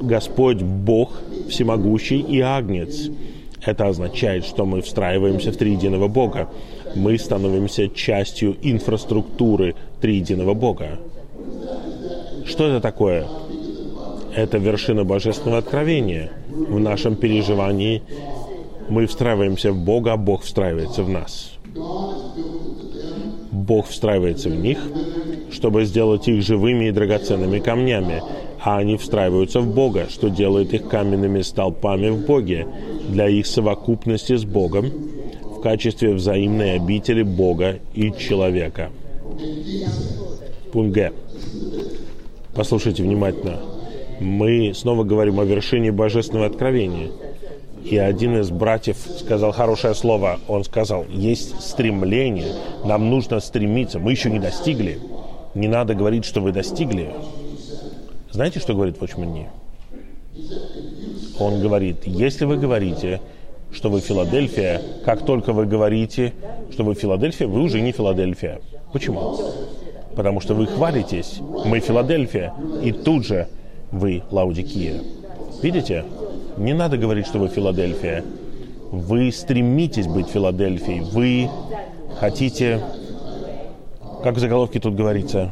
Господь 0.00 0.62
Бог 0.62 1.10
всемогущий 1.48 2.20
и 2.20 2.40
Агнец. 2.40 3.10
Это 3.64 3.86
означает, 3.86 4.44
что 4.44 4.64
мы 4.64 4.82
встраиваемся 4.82 5.52
в 5.52 5.56
триединого 5.56 6.08
Бога. 6.08 6.48
Мы 6.94 7.16
становимся 7.18 7.88
частью 7.88 8.56
инфраструктуры 8.62 9.74
триединого 10.00 10.54
Бога. 10.54 10.98
Что 12.44 12.66
это 12.66 12.80
такое? 12.80 13.26
Это 14.34 14.58
вершина 14.58 15.04
божественного 15.04 15.58
откровения. 15.58 16.32
В 16.48 16.80
нашем 16.80 17.16
переживании 17.16 18.02
мы 18.88 19.06
встраиваемся 19.06 19.72
в 19.72 19.78
Бога, 19.78 20.14
а 20.14 20.16
Бог 20.16 20.42
встраивается 20.42 21.02
в 21.02 21.08
нас. 21.08 21.52
Бог 23.62 23.86
встраивается 23.86 24.48
в 24.48 24.56
них, 24.56 24.78
чтобы 25.50 25.84
сделать 25.84 26.28
их 26.28 26.42
живыми 26.42 26.86
и 26.86 26.90
драгоценными 26.90 27.60
камнями, 27.60 28.22
а 28.60 28.78
они 28.78 28.96
встраиваются 28.96 29.60
в 29.60 29.72
Бога, 29.72 30.06
что 30.08 30.28
делает 30.28 30.74
их 30.74 30.88
каменными 30.88 31.42
столпами 31.42 32.10
в 32.10 32.26
Боге 32.26 32.66
для 33.08 33.28
их 33.28 33.46
совокупности 33.46 34.36
с 34.36 34.44
Богом 34.44 34.90
в 35.42 35.60
качестве 35.60 36.12
взаимной 36.12 36.74
обители 36.74 37.22
Бога 37.22 37.78
и 37.94 38.12
человека. 38.12 38.90
Пункт. 40.72 41.12
Послушайте 42.54 43.02
внимательно. 43.02 43.60
Мы 44.20 44.72
снова 44.74 45.04
говорим 45.04 45.40
о 45.40 45.44
вершине 45.44 45.90
божественного 45.90 46.46
откровения. 46.46 47.10
И 47.84 47.96
один 47.98 48.40
из 48.40 48.50
братьев 48.50 48.96
сказал 49.18 49.52
хорошее 49.52 49.94
слово. 49.94 50.38
Он 50.48 50.64
сказал, 50.64 51.04
есть 51.08 51.60
стремление, 51.60 52.54
нам 52.84 53.10
нужно 53.10 53.40
стремиться. 53.40 53.98
Мы 53.98 54.12
еще 54.12 54.30
не 54.30 54.38
достигли. 54.38 54.98
Не 55.54 55.68
надо 55.68 55.94
говорить, 55.94 56.24
что 56.24 56.40
вы 56.40 56.52
достигли. 56.52 57.10
Знаете, 58.30 58.60
что 58.60 58.74
говорит 58.74 58.96
Watchman 58.98 59.46
Он 61.38 61.60
говорит, 61.60 62.06
если 62.06 62.44
вы 62.44 62.56
говорите, 62.56 63.20
что 63.72 63.90
вы 63.90 64.00
Филадельфия, 64.00 64.80
как 65.04 65.24
только 65.24 65.52
вы 65.52 65.66
говорите, 65.66 66.32
что 66.70 66.84
вы 66.84 66.94
Филадельфия, 66.94 67.46
вы 67.46 67.62
уже 67.62 67.80
не 67.80 67.92
Филадельфия. 67.92 68.60
Почему? 68.92 69.38
Потому 70.14 70.40
что 70.40 70.54
вы 70.54 70.66
хвалитесь, 70.66 71.40
мы 71.40 71.80
Филадельфия, 71.80 72.54
и 72.82 72.92
тут 72.92 73.26
же 73.26 73.48
вы 73.90 74.22
Лаудикия. 74.30 75.02
Видите? 75.62 76.04
Не 76.56 76.74
надо 76.74 76.96
говорить, 76.98 77.26
что 77.26 77.38
вы 77.38 77.48
Филадельфия. 77.48 78.24
Вы 78.90 79.32
стремитесь 79.32 80.06
быть 80.06 80.28
Филадельфией. 80.28 81.00
Вы 81.00 81.48
хотите, 82.20 82.80
как 84.22 84.36
в 84.36 84.38
заголовке 84.38 84.78
тут 84.80 84.94
говорится, 84.94 85.50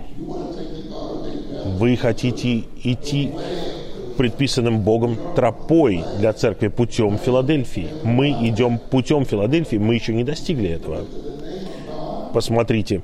вы 1.79 1.97
хотите 1.97 2.65
идти 2.85 3.33
предписанным 4.19 4.81
Богом 4.83 5.17
тропой 5.35 6.05
для 6.19 6.35
церкви 6.35 6.69
путем 6.69 7.17
Филадельфии. 7.17 7.89
Мы 8.05 8.31
идем 8.49 8.79
путем 8.79 9.25
Филадельфии, 9.25 9.77
мы 9.77 9.95
еще 9.95 10.13
не 10.13 10.25
достигли 10.25 10.69
этого. 10.69 11.07
Посмотрите, 12.35 13.01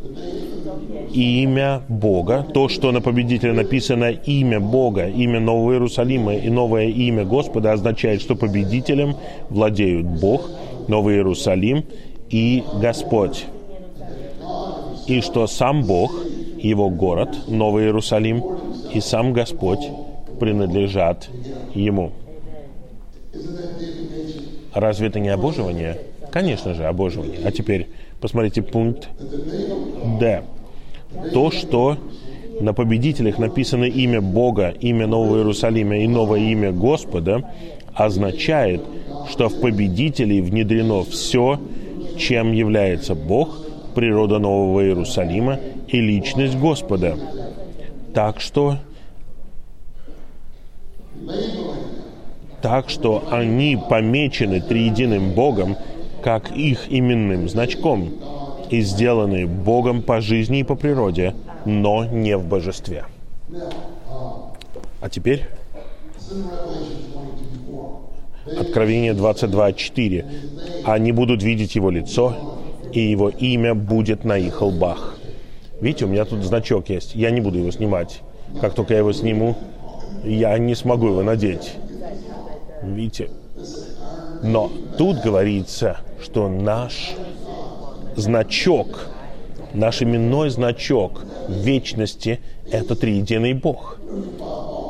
имя 1.16 1.82
Бога, 1.88 2.46
то, 2.52 2.68
что 2.68 2.92
на 2.92 3.00
победителе 3.00 3.52
написано 3.52 4.10
имя 4.10 4.60
Бога, 4.60 5.08
имя 5.08 5.40
Нового 5.40 5.72
Иерусалима 5.72 6.34
и 6.34 6.50
новое 6.50 6.86
имя 6.86 7.24
Господа 7.24 7.72
означает, 7.72 8.20
что 8.20 8.36
победителем 8.36 9.16
владеют 9.48 10.06
Бог, 10.06 10.50
Новый 10.88 11.16
Иерусалим 11.16 11.84
и 12.28 12.62
Господь. 12.80 13.46
И 15.06 15.20
что 15.20 15.46
сам 15.46 15.84
Бог, 15.84 16.12
его 16.58 16.90
город, 16.90 17.48
Новый 17.48 17.84
Иерусалим 17.84 18.42
и 18.92 19.00
сам 19.00 19.32
Господь 19.32 19.88
принадлежат 20.38 21.28
Ему. 21.74 22.12
Разве 24.74 25.08
это 25.08 25.20
не 25.20 25.30
обоживание? 25.30 25.98
Конечно 26.30 26.74
же, 26.74 26.84
обоживание. 26.84 27.38
А 27.44 27.50
теперь 27.50 27.88
посмотрите 28.20 28.60
пункт 28.60 29.08
Д. 30.20 30.42
То, 31.32 31.50
что 31.50 31.96
на 32.60 32.72
победителях 32.72 33.38
написано 33.38 33.84
имя 33.84 34.20
Бога, 34.20 34.74
имя 34.80 35.06
Нового 35.06 35.38
Иерусалима 35.38 35.98
и 35.98 36.08
новое 36.08 36.40
имя 36.40 36.72
Господа, 36.72 37.50
означает, 37.94 38.82
что 39.28 39.48
в 39.48 39.60
победителей 39.60 40.40
внедрено 40.40 41.02
все, 41.02 41.60
чем 42.18 42.52
является 42.52 43.14
Бог, 43.14 43.66
природа 43.94 44.38
Нового 44.38 44.84
Иерусалима 44.84 45.58
и 45.88 46.00
личность 46.00 46.58
Господа. 46.58 47.16
Так 48.14 48.40
что 48.40 48.76
так 52.62 52.90
что 52.90 53.24
они 53.30 53.78
помечены 53.88 54.60
триединым 54.60 55.32
Богом 55.32 55.76
как 56.22 56.50
их 56.50 56.86
именным 56.88 57.48
значком 57.48 58.10
и 58.70 58.80
сделаны 58.80 59.46
Богом 59.46 60.02
по 60.02 60.20
жизни 60.20 60.60
и 60.60 60.64
по 60.64 60.74
природе, 60.74 61.34
но 61.64 62.04
не 62.04 62.36
в 62.36 62.44
божестве. 62.46 63.04
А 65.00 65.08
теперь 65.08 65.48
Откровение 68.46 69.12
22.4. 69.12 70.84
Они 70.84 71.10
будут 71.10 71.42
видеть 71.42 71.74
его 71.74 71.90
лицо, 71.90 72.58
и 72.92 73.00
его 73.00 73.28
имя 73.28 73.74
будет 73.74 74.24
на 74.24 74.38
их 74.38 74.62
лбах. 74.62 75.16
Видите, 75.80 76.04
у 76.04 76.08
меня 76.08 76.24
тут 76.24 76.44
значок 76.44 76.88
есть. 76.88 77.16
Я 77.16 77.30
не 77.30 77.40
буду 77.40 77.58
его 77.58 77.72
снимать. 77.72 78.22
Как 78.60 78.74
только 78.74 78.94
я 78.94 79.00
его 79.00 79.12
сниму, 79.12 79.56
я 80.24 80.56
не 80.58 80.76
смогу 80.76 81.08
его 81.08 81.22
надеть. 81.22 81.72
Видите? 82.82 83.30
Но 84.42 84.70
тут 84.96 85.22
говорится, 85.22 85.98
что 86.22 86.48
наш 86.48 87.14
значок, 88.16 89.08
наш 89.72 90.02
именной 90.02 90.50
значок 90.50 91.24
вечности– 91.48 92.40
это 92.70 92.96
триединый 92.96 93.52
Бог. 93.52 93.98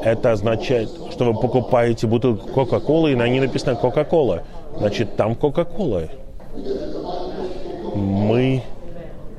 Это 0.04 0.32
означает, 0.32 0.88
что 1.10 1.24
вы 1.24 1.40
покупаете 1.40 2.06
бутылку 2.06 2.48
Кока-Колы, 2.48 3.12
и 3.12 3.16
на 3.16 3.28
ней 3.28 3.40
написано 3.40 3.74
Кока-Кола. 3.74 4.44
Значит, 4.78 5.16
там 5.16 5.34
Кока-Кола. 5.34 6.08
Мы 7.94 8.62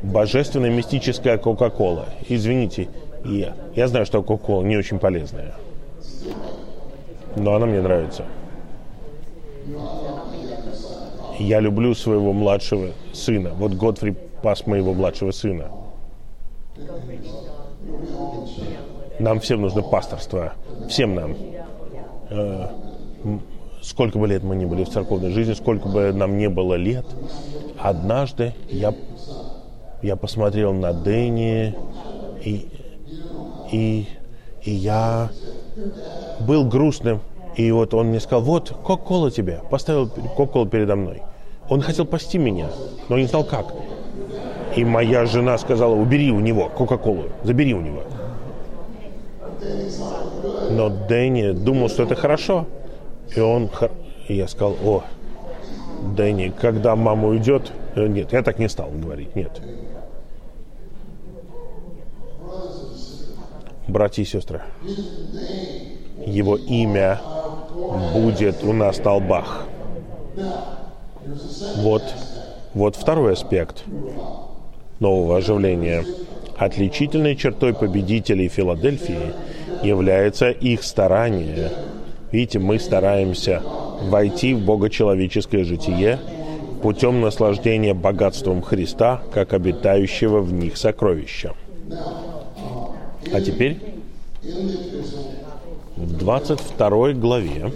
божественная 0.04 0.70
мистическая 0.70 1.38
Кока-Кола. 1.38 2.06
Извините, 2.28 2.90
я, 3.24 3.54
я 3.76 3.88
знаю, 3.88 4.06
что 4.06 4.22
Кока-Кола 4.22 4.64
не 4.64 4.78
очень 4.78 5.00
полезная. 5.00 5.54
Но 7.36 7.56
она 7.56 7.66
мне 7.66 7.82
нравится. 7.82 8.26
Я 11.40 11.60
люблю 11.60 11.94
своего 11.94 12.34
младшего 12.34 12.92
сына. 13.14 13.52
Вот 13.54 13.74
Годфри 13.74 14.16
пас 14.42 14.66
моего 14.66 14.94
младшего 14.94 15.32
сына. 15.32 15.70
Нам 19.20 19.40
всем 19.40 19.62
нужно 19.62 19.82
пасторство. 19.82 20.54
Всем 20.90 21.16
нам. 21.16 21.36
Э, 22.30 22.68
сколько 23.82 24.20
бы 24.20 24.28
лет 24.28 24.44
мы 24.44 24.56
ни 24.56 24.66
были 24.66 24.84
в 24.84 24.90
церковной 24.90 25.32
жизни, 25.32 25.54
сколько 25.54 25.88
бы 25.88 26.12
нам 26.14 26.38
не 26.38 26.50
было 26.50 26.76
лет, 26.76 27.06
однажды 27.80 28.54
я, 28.70 28.94
я 30.02 30.16
посмотрел 30.16 30.74
на 30.74 30.94
Дэнни, 30.94 31.76
и, 32.44 32.68
и, 33.72 34.08
и 34.64 34.72
я 34.72 35.30
был 36.42 36.68
грустным. 36.68 37.22
И 37.58 37.72
вот 37.72 37.96
он 37.96 38.08
мне 38.08 38.20
сказал, 38.20 38.44
вот, 38.44 38.70
кока-кола 38.70 39.32
тебе. 39.32 39.62
Поставил 39.72 40.08
кока-колу 40.08 40.68
передо 40.68 40.96
мной. 40.96 41.24
Он 41.70 41.82
хотел 41.82 42.06
пасти 42.06 42.38
меня, 42.38 42.70
но 43.10 43.18
не 43.18 43.26
знал 43.26 43.44
как. 43.44 43.74
И 44.76 44.86
моя 44.86 45.26
жена 45.26 45.58
сказала, 45.58 45.96
убери 45.96 46.32
у 46.32 46.40
него 46.40 46.70
кока-колу, 46.70 47.24
забери 47.44 47.74
у 47.74 47.82
него. 47.82 48.04
Но 50.70 50.90
Дэнни 50.90 51.52
думал, 51.52 51.90
что 51.90 52.04
это 52.04 52.16
хорошо. 52.16 52.68
И 53.36 53.40
он... 53.40 53.70
И 54.28 54.36
я 54.36 54.48
сказал, 54.48 54.76
о, 54.86 55.04
Дэнни, 56.16 56.50
когда 56.50 56.96
мама 56.96 57.28
уйдет... 57.28 57.72
Э, 57.96 58.06
нет, 58.08 58.34
я 58.34 58.44
так 58.44 58.60
не 58.60 58.70
стал 58.70 58.92
говорить, 58.92 59.36
нет. 59.36 59.60
Братья 63.88 64.22
и 64.22 64.26
сестры, 64.26 64.62
его 66.26 66.58
имя 66.58 67.22
будет 68.14 68.64
у 68.64 68.74
нас 68.74 68.98
на 69.04 69.16
лбах. 69.16 69.66
Вот, 71.78 72.04
вот 72.74 72.96
второй 72.96 73.34
аспект 73.34 73.84
нового 75.00 75.38
оживления. 75.38 76.06
Отличительной 76.58 77.36
чертой 77.36 77.74
победителей 77.74 78.48
Филадельфии 78.48 79.34
является 79.84 80.50
их 80.50 80.84
старание. 80.84 81.72
Видите, 82.32 82.60
мы 82.60 82.80
стараемся 82.80 83.62
войти 84.02 84.54
в 84.54 84.66
богочеловеческое 84.66 85.64
житие 85.64 86.20
путем 86.82 87.22
наслаждения 87.22 87.94
богатством 87.94 88.62
Христа, 88.62 89.22
как 89.34 89.54
обитающего 89.54 90.40
в 90.40 90.54
них 90.54 90.78
сокровища. 90.78 91.54
А 93.34 93.42
теперь 93.42 93.78
в 95.98 96.18
22 96.18 97.14
главе 97.14 97.72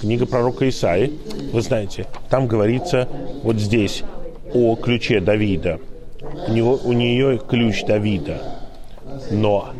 книга 0.00 0.26
пророка 0.26 0.68
Исаи, 0.68 1.12
вы 1.52 1.62
знаете, 1.62 2.06
там 2.28 2.46
говорится 2.46 3.08
вот 3.42 3.56
здесь 3.56 4.04
о 4.52 4.76
ключе 4.76 5.20
Давида. 5.20 5.80
У, 6.48 6.52
него, 6.52 6.78
у 6.84 6.92
нее 6.92 7.38
ключ 7.38 7.84
Давида. 7.84 8.42
Но 9.30 9.70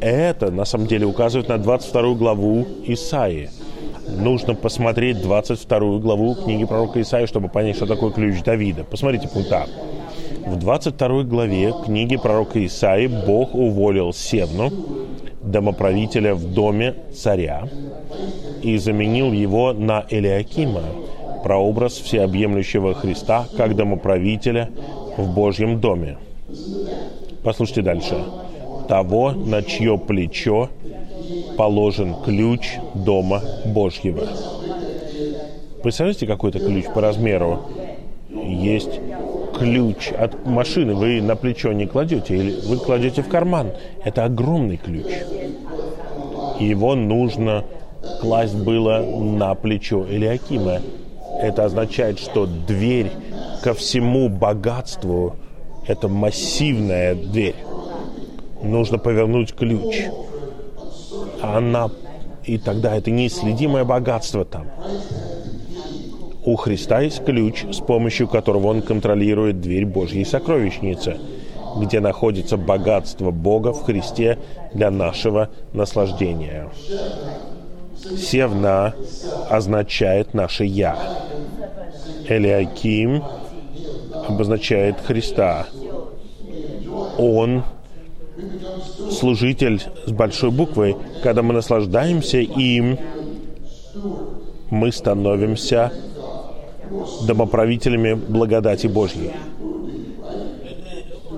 это 0.00 0.50
на 0.50 0.64
самом 0.64 0.86
деле 0.86 1.06
указывает 1.06 1.48
на 1.48 1.58
22 1.58 2.14
главу 2.14 2.66
Исаи. 2.84 3.50
Нужно 4.08 4.54
посмотреть 4.54 5.20
22 5.20 5.98
главу 5.98 6.34
книги 6.34 6.64
пророка 6.64 7.00
Исаи, 7.00 7.26
чтобы 7.26 7.48
понять, 7.48 7.76
что 7.76 7.86
такое 7.86 8.10
ключ 8.10 8.42
Давида. 8.42 8.84
Посмотрите 8.84 9.28
пункт 9.28 9.52
А. 9.52 9.66
В 10.46 10.56
22 10.56 11.24
главе 11.24 11.74
книги 11.84 12.16
пророка 12.16 12.64
Исаи 12.64 13.06
Бог 13.06 13.54
уволил 13.54 14.12
Севну, 14.12 14.70
домоправителя 15.42 16.34
в 16.34 16.52
доме 16.52 16.94
царя, 17.14 17.68
и 18.62 18.76
заменил 18.78 19.32
его 19.32 19.72
на 19.72 20.04
Элиакима, 20.10 20.82
прообраз 21.42 21.94
всеобъемлющего 21.94 22.94
Христа 22.94 23.46
как 23.56 23.76
домоправителя 23.76 24.70
в 25.16 25.34
Божьем 25.34 25.80
доме. 25.80 26.18
Послушайте 27.42 27.82
дальше. 27.82 28.22
Того, 28.88 29.30
на 29.32 29.62
чье 29.62 29.96
плечо 29.98 30.68
положен 31.56 32.14
ключ 32.24 32.76
дома 32.94 33.40
Божьего. 33.64 34.26
Представляете, 35.82 36.26
какой-то 36.26 36.58
ключ 36.58 36.86
по 36.94 37.00
размеру? 37.00 37.60
Есть 38.30 39.00
ключ 39.60 40.10
от 40.12 40.46
машины 40.46 40.94
вы 40.94 41.20
на 41.20 41.36
плечо 41.36 41.72
не 41.72 41.86
кладете, 41.86 42.34
или 42.34 42.60
вы 42.66 42.78
кладете 42.78 43.22
в 43.22 43.28
карман. 43.28 43.72
Это 44.02 44.24
огромный 44.24 44.78
ключ. 44.78 45.06
Его 46.58 46.94
нужно 46.94 47.64
класть 48.20 48.56
было 48.56 49.00
на 49.00 49.54
плечо 49.54 50.06
Элиакима. 50.08 50.80
Это 51.42 51.66
означает, 51.66 52.18
что 52.18 52.46
дверь 52.46 53.10
ко 53.62 53.74
всему 53.74 54.28
богатству– 54.30 55.36
это 55.86 56.08
массивная 56.08 57.14
дверь. 57.14 57.56
Нужно 58.62 58.98
повернуть 58.98 59.54
ключ. 59.54 60.04
Она, 61.42 61.90
и 62.44 62.58
тогда 62.58 62.96
это 62.96 63.10
неисследимое 63.10 63.84
богатство 63.84 64.44
там. 64.44 64.66
У 66.44 66.56
Христа 66.56 67.00
есть 67.00 67.24
ключ, 67.24 67.64
с 67.70 67.78
помощью 67.78 68.26
которого 68.28 68.68
Он 68.68 68.82
контролирует 68.82 69.60
дверь 69.60 69.84
Божьей 69.84 70.24
сокровищницы, 70.24 71.18
где 71.78 72.00
находится 72.00 72.56
богатство 72.56 73.30
Бога 73.30 73.72
в 73.72 73.82
Христе 73.84 74.38
для 74.72 74.90
нашего 74.90 75.50
наслаждения. 75.72 76.70
Севна 78.16 78.94
означает 79.50 80.32
наше 80.32 80.64
«я». 80.64 80.96
Элиаким 82.28 83.22
обозначает 84.28 85.00
Христа. 85.00 85.66
Он 87.18 87.64
служитель 89.10 89.82
с 90.06 90.12
большой 90.12 90.50
буквы. 90.50 90.96
Когда 91.22 91.42
мы 91.42 91.52
наслаждаемся 91.52 92.38
им, 92.38 92.98
мы 94.70 94.92
становимся 94.92 95.92
домоправителями 97.26 98.14
благодати 98.14 98.86
Божьей. 98.86 99.32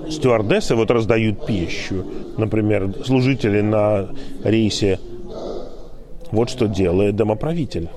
Стюардессы 0.09 0.75
вот 0.75 0.91
раздают 0.91 1.45
пищу. 1.45 2.05
Например, 2.37 2.93
служители 3.05 3.61
на 3.61 4.09
рейсе. 4.43 4.99
Вот 6.31 6.49
что 6.49 6.67
делает 6.67 7.15
домоправитель. 7.15 7.89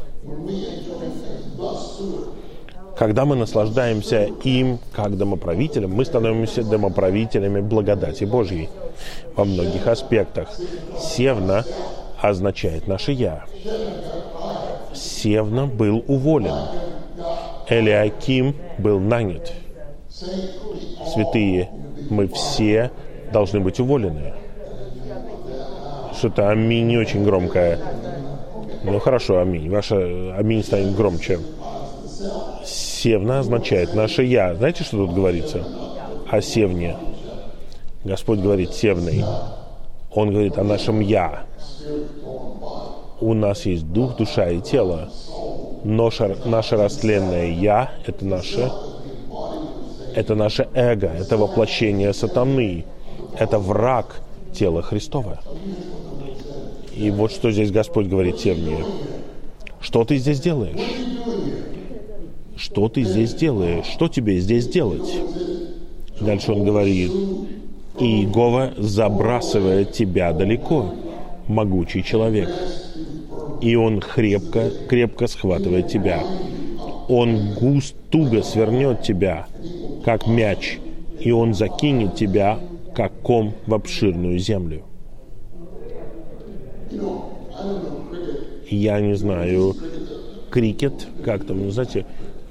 Когда 2.96 3.26
мы 3.26 3.36
наслаждаемся 3.36 4.30
им 4.44 4.78
как 4.92 5.18
домоправителем, 5.18 5.92
мы 5.92 6.04
становимся 6.07 6.62
домоправителями 6.62 7.61
благодати 7.61 8.24
Божьей 8.24 8.70
во 9.34 9.44
многих 9.44 9.86
аспектах. 9.86 10.48
Севна 10.98 11.64
означает 12.20 12.88
наше 12.88 13.12
«я». 13.12 13.44
Севна 14.94 15.66
был 15.66 16.02
уволен. 16.07 16.54
Элиаким 17.69 18.55
был 18.79 19.01
нанят. 19.01 19.53
Святые, 21.12 21.69
мы 22.11 22.29
все 22.29 22.91
должны 23.33 23.61
быть 23.61 23.81
уволены. 23.81 24.35
Что-то 26.17 26.51
аминь 26.51 26.87
не 26.87 26.97
очень 26.97 27.25
громкое. 27.25 27.79
Ну 28.85 28.99
хорошо, 29.01 29.41
аминь. 29.41 29.69
Ваше 29.69 30.33
аминь 30.37 30.62
станет 30.62 30.95
громче. 30.95 31.39
Севна 32.64 33.41
означает 33.41 33.95
наше 33.95 34.23
«я». 34.23 34.55
Знаете, 34.55 34.85
что 34.85 35.07
тут 35.07 35.14
говорится? 35.14 35.64
О 36.31 36.41
севне. 36.41 36.97
Господь 38.05 38.39
говорит 38.39 38.73
«севный». 38.73 39.25
Он 40.12 40.31
говорит 40.31 40.59
о 40.59 40.64
нашем 40.64 41.01
«я». 41.01 41.45
У 43.21 43.35
нас 43.35 43.67
есть 43.67 43.87
дух, 43.93 44.17
душа 44.17 44.49
и 44.49 44.61
тело. 44.61 45.11
Наше, 45.85 46.37
наше 46.45 46.77
растленное 46.77 47.51
«я»— 47.51 47.93
это 48.07 48.24
наше, 48.24 48.70
это 50.14 50.35
наше 50.35 50.68
эго, 50.74 51.07
это 51.07 51.37
воплощение 51.37 52.12
сатаны, 52.12 52.85
это 53.39 53.59
враг 53.59 54.20
тела 54.53 54.83
Христова. 54.83 55.41
И 56.95 57.11
вот 57.11 57.31
что 57.31 57.51
здесь 57.51 57.70
Господь 57.70 58.07
говорит 58.07 58.39
Севне. 58.39 58.85
Что 59.81 60.05
ты 60.05 60.16
здесь 60.16 60.41
делаешь? 60.41 60.81
Что 62.57 62.89
ты 62.89 63.03
здесь 63.03 63.35
делаешь? 63.35 63.85
Что 63.87 64.09
тебе 64.09 64.41
здесь 64.41 64.66
делать? 64.66 65.14
Дальше 66.20 66.53
он 66.53 66.64
говорит, 66.64 67.12
Иегова 68.01 68.72
забрасывает 68.79 69.93
тебя 69.93 70.33
далеко, 70.33 70.95
могучий 71.47 72.03
человек 72.03 72.49
и 73.61 73.74
он 73.74 74.00
крепко, 74.00 74.70
крепко 74.88 75.26
схватывает 75.26 75.88
тебя. 75.88 76.22
Он 77.09 77.54
густ 77.54 77.94
туго 78.11 78.42
свернет 78.42 79.02
тебя, 79.02 79.46
как 80.04 80.26
мяч, 80.26 80.78
и 81.20 81.30
он 81.30 81.54
закинет 81.54 82.14
тебя, 82.14 82.59
как 82.94 83.12
ком 83.22 83.54
в 83.66 83.74
обширную 83.74 84.38
землю. 84.38 84.82
Я 88.68 89.00
не 89.00 89.14
знаю, 89.14 89.74
крикет, 90.50 91.07
как 91.24 91.46
там, 91.46 91.62
ну, 91.64 91.70
знаете, 91.70 92.04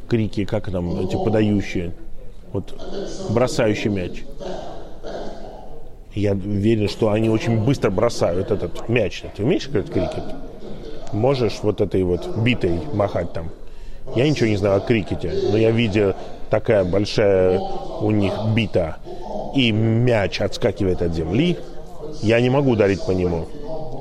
крики, 0.07 0.45
как 0.45 0.71
там, 0.71 0.99
эти 0.99 1.15
подающие, 1.15 1.91
вот 2.53 2.79
бросающий 3.29 3.89
мяч. 3.89 4.23
Я 6.13 6.31
уверен, 6.31 6.87
что 6.87 7.11
они 7.11 7.29
очень 7.29 7.63
быстро 7.65 7.89
бросают 7.89 8.49
этот 8.49 8.87
мяч. 8.87 9.23
Ты 9.35 9.43
умеешь 9.43 9.67
играть 9.67 9.89
крикет? 9.89 10.23
Можешь 11.16 11.59
вот 11.61 11.80
этой 11.80 12.03
вот 12.03 12.28
битой 12.38 12.78
махать 12.93 13.32
там? 13.32 13.49
Я 14.18 14.30
ничего 14.30 14.49
не 14.49 14.57
знаю 14.57 14.78
о 14.78 14.80
крикете, 14.82 15.32
но 15.49 15.57
я 15.57 15.72
видел 15.72 16.13
такая 16.49 16.84
большая 16.84 17.57
у 18.01 18.11
них 18.11 18.34
бита, 18.53 18.97
и 19.55 19.72
мяч 19.72 20.41
отскакивает 20.41 21.01
от 21.01 21.13
земли. 21.13 21.57
Я 22.22 22.41
не 22.41 22.49
могу 22.49 22.72
ударить 22.72 23.01
по 23.01 23.11
нему. 23.11 23.45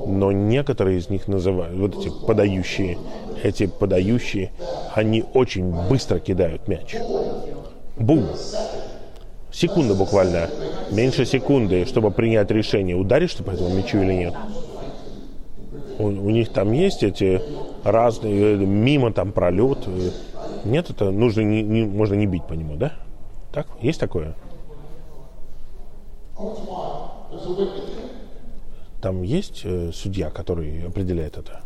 Но 0.07 0.33
некоторые 0.33 0.99
из 0.99 1.09
них 1.09 1.29
называют, 1.29 1.79
вот 1.79 1.97
эти 1.97 2.11
подающие, 2.27 2.99
эти 3.43 3.67
подающие, 3.67 4.51
они 4.93 5.25
очень 5.35 5.73
быстро 5.89 6.19
кидают 6.19 6.67
мяч. 6.67 6.97
Бум! 7.97 8.27
Секунда 9.53 9.95
буквально, 9.95 10.51
меньше 10.91 11.25
секунды, 11.25 11.87
чтобы 11.87 12.11
принять 12.11 12.51
решение, 12.51 12.97
ударишь 12.97 13.35
ты 13.35 13.45
по 13.45 13.53
этому 13.53 13.73
мячу 13.73 13.99
или 14.03 14.13
нет. 14.13 14.35
У, 15.99 16.07
у 16.07 16.31
них 16.31 16.53
там 16.53 16.73
есть 16.73 17.03
эти 17.03 17.41
разные, 17.85 18.57
мимо 18.57 19.13
там 19.13 19.33
пролет. 19.33 19.79
Нет, 20.65 20.91
это 20.91 21.11
нужно 21.11 21.43
не, 21.43 21.63
не, 21.63 21.85
можно 21.85 22.15
не 22.15 22.27
бить 22.27 22.45
по 22.45 22.55
нему, 22.55 22.77
да? 22.77 22.93
Так? 23.53 23.67
Есть 23.81 24.01
такое? 24.01 24.35
Там 29.01 29.23
есть 29.23 29.63
э, 29.65 29.91
судья, 29.93 30.31
который 30.31 30.87
определяет 30.87 31.37
это? 31.37 31.61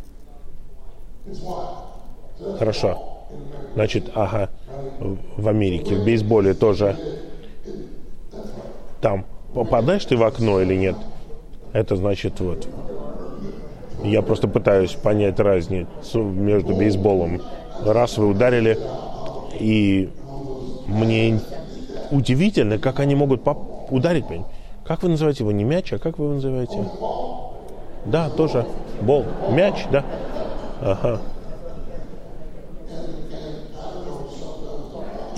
Хорошо. 2.57 3.25
Значит, 3.75 4.11
ага, 4.15 4.49
в 5.37 5.47
Америке, 5.47 5.95
в 5.95 6.03
бейсболе 6.03 6.53
тоже 6.53 6.97
там 9.01 9.25
попадаешь 9.53 10.05
ты 10.05 10.17
в 10.17 10.23
окно 10.23 10.59
или 10.61 10.75
нет, 10.75 10.95
это 11.73 11.95
значит 11.95 12.39
вот. 12.39 12.67
Я 14.03 14.21
просто 14.21 14.47
пытаюсь 14.47 14.91
понять 14.91 15.39
разницу 15.39 16.23
между 16.23 16.75
бейсболом. 16.75 17.41
Раз 17.85 18.17
вы 18.17 18.27
ударили, 18.27 18.77
и 19.59 20.09
мне 20.87 21.39
удивительно, 22.11 22.77
как 22.77 22.99
они 22.99 23.15
могут 23.15 23.41
ударить 23.89 24.29
меня. 24.29 24.45
Как 24.85 25.03
вы 25.03 25.09
называете 25.09 25.43
его? 25.43 25.51
Не 25.51 25.63
мяч, 25.63 25.93
а 25.93 25.99
как 25.99 26.17
вы 26.17 26.25
его 26.25 26.35
называете? 26.35 26.77
Да, 28.05 28.29
тоже 28.29 28.65
бол. 29.01 29.25
Мяч, 29.51 29.85
да? 29.91 30.03
Ага. 30.81 31.21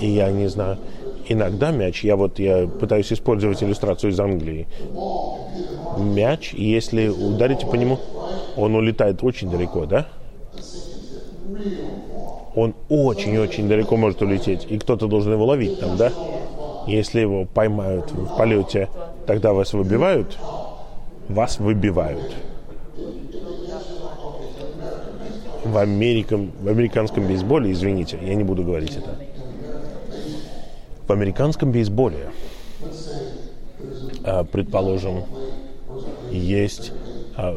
И 0.00 0.06
я 0.08 0.30
не 0.30 0.48
знаю 0.48 0.78
иногда 1.28 1.70
мяч, 1.70 2.04
я 2.04 2.16
вот 2.16 2.38
я 2.38 2.66
пытаюсь 2.66 3.12
использовать 3.12 3.62
иллюстрацию 3.62 4.10
из 4.12 4.20
Англии. 4.20 4.66
Мяч, 5.98 6.54
если 6.54 7.08
ударите 7.08 7.66
по 7.66 7.74
нему, 7.74 7.98
он 8.56 8.74
улетает 8.74 9.22
очень 9.22 9.50
далеко, 9.50 9.86
да? 9.86 10.06
Он 12.54 12.74
очень-очень 12.88 13.68
далеко 13.68 13.96
может 13.96 14.20
улететь, 14.22 14.66
и 14.68 14.78
кто-то 14.78 15.06
должен 15.06 15.32
его 15.32 15.46
ловить 15.46 15.80
там, 15.80 15.96
да? 15.96 16.12
Если 16.86 17.20
его 17.20 17.46
поймают 17.46 18.10
в 18.10 18.36
полете, 18.36 18.88
тогда 19.26 19.52
вас 19.52 19.72
выбивают, 19.72 20.36
вас 21.28 21.58
выбивают. 21.58 22.34
В, 25.64 25.78
Америкам, 25.78 26.50
в 26.60 26.68
американском 26.68 27.26
бейсболе, 27.26 27.70
извините, 27.70 28.18
я 28.20 28.34
не 28.34 28.42
буду 28.42 28.64
говорить 28.64 28.96
это, 28.96 29.16
в 31.06 31.12
американском 31.12 31.70
бейсболе, 31.70 32.30
а, 34.24 34.44
предположим, 34.44 35.24
есть 36.30 36.92
а, 37.36 37.54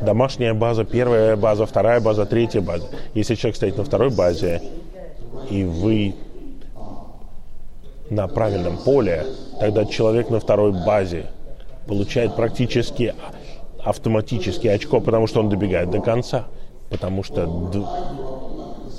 домашняя 0.00 0.54
база, 0.54 0.84
первая 0.84 1.36
база, 1.36 1.66
вторая 1.66 2.00
база, 2.00 2.26
третья 2.26 2.60
база. 2.60 2.86
Если 3.14 3.34
человек 3.34 3.56
стоит 3.56 3.76
на 3.76 3.84
второй 3.84 4.10
базе, 4.10 4.62
и 5.50 5.64
вы 5.64 6.14
на 8.10 8.28
правильном 8.28 8.78
поле, 8.78 9.26
тогда 9.60 9.84
человек 9.84 10.30
на 10.30 10.40
второй 10.40 10.72
базе 10.72 11.26
получает 11.86 12.34
практически 12.36 13.14
автоматически 13.82 14.66
очко, 14.68 15.00
потому 15.00 15.26
что 15.26 15.40
он 15.40 15.48
добегает 15.48 15.90
до 15.90 16.00
конца. 16.00 16.46
Потому 16.90 17.22
что 17.22 17.46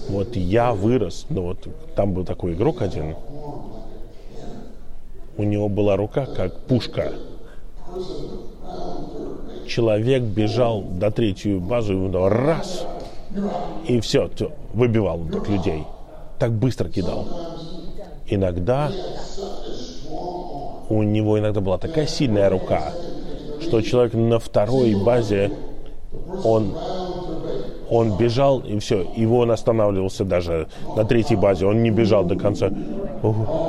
вот 0.10 0.36
я 0.36 0.74
вырос, 0.74 1.26
ну 1.30 1.42
вот 1.42 1.68
там 1.96 2.14
был 2.14 2.24
такой 2.24 2.54
игрок 2.54 2.82
один, 2.82 3.16
у 5.38 5.44
него 5.44 5.70
была 5.70 5.96
рука 5.96 6.26
как 6.26 6.56
пушка. 6.62 7.14
Человек 9.70 10.24
бежал 10.24 10.82
до 10.82 11.12
и 11.52 11.60
он 11.94 12.28
раз, 12.28 12.88
и 13.88 14.00
все, 14.00 14.28
выбивал 14.74 15.20
так 15.32 15.48
людей. 15.48 15.84
Так 16.40 16.54
быстро 16.54 16.90
кидал. 16.90 17.28
Иногда 18.26 18.92
у 20.90 21.04
него 21.04 21.38
иногда 21.38 21.62
была 21.62 21.78
такая 21.78 22.08
сильная 22.08 22.50
рука, 22.50 22.94
что 23.62 23.82
человек 23.82 24.16
на 24.16 24.40
второй 24.40 24.96
базе, 24.96 25.52
он, 26.44 26.76
он 27.92 28.18
бежал, 28.18 28.62
и 28.62 28.80
все, 28.80 29.06
его 29.16 29.40
он 29.40 29.52
останавливался 29.52 30.26
даже 30.26 30.68
на 30.96 31.06
третьей 31.06 31.36
базе, 31.36 31.68
он 31.68 31.84
не 31.84 31.92
бежал 31.92 32.24
до 32.26 32.36
конца. 32.36 32.72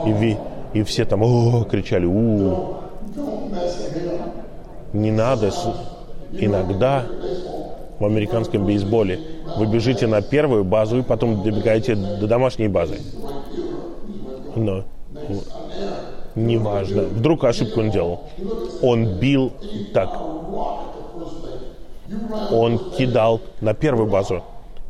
И, 0.06 0.36
и 0.72 0.82
все 0.82 1.04
там 1.04 1.22
кричали 1.64 2.06
у, 2.06 2.12
-у, 2.12 2.38
-у. 2.38 3.89
Не 4.92 5.10
надо. 5.10 5.50
Иногда 6.32 7.06
в 7.98 8.04
американском 8.04 8.64
бейсболе 8.64 9.20
вы 9.56 9.66
бежите 9.66 10.06
на 10.06 10.22
первую 10.22 10.64
базу 10.64 10.98
и 10.98 11.02
потом 11.02 11.42
добегаете 11.42 11.94
до 11.94 12.26
домашней 12.26 12.68
базы. 12.68 12.98
Но 14.56 14.84
неважно. 16.34 17.02
Вдруг 17.02 17.44
ошибку 17.44 17.80
он 17.80 17.90
делал. 17.90 18.20
Он 18.82 19.18
бил 19.18 19.52
так. 19.92 20.10
Он 22.50 22.78
кидал 22.96 23.40
на 23.60 23.74
первую 23.74 24.08
базу. 24.08 24.42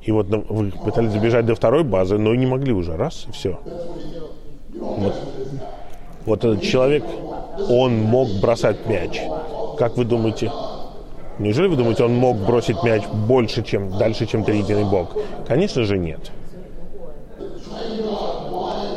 И 0.03 0.13
вот 0.13 0.29
вы 0.29 0.71
пытались 0.71 1.13
забежать 1.13 1.45
до 1.45 1.55
второй 1.55 1.85
базы, 1.85 2.17
но 2.17 2.35
не 2.35 2.47
могли 2.47 2.73
уже. 2.73 2.97
Раз, 2.97 3.27
и 3.29 3.33
все. 3.33 3.59
Вот 4.75 5.15
вот 6.27 6.45
этот 6.45 6.63
человек, 6.63 7.05
он 7.69 8.03
мог 8.03 8.29
бросать 8.41 8.87
мяч. 8.87 9.21
Как 9.81 9.97
вы 9.97 10.05
думаете? 10.05 10.53
Неужели 11.39 11.67
вы 11.67 11.77
думаете, 11.77 12.05
он 12.05 12.15
мог 12.15 12.37
бросить 12.37 12.83
мяч 12.83 13.03
больше, 13.07 13.63
чем 13.63 13.97
дальше, 13.97 14.27
чем 14.27 14.45
триединый 14.45 14.85
Бог? 14.85 15.17
Конечно 15.49 15.85
же 15.85 15.97
нет. 15.97 16.31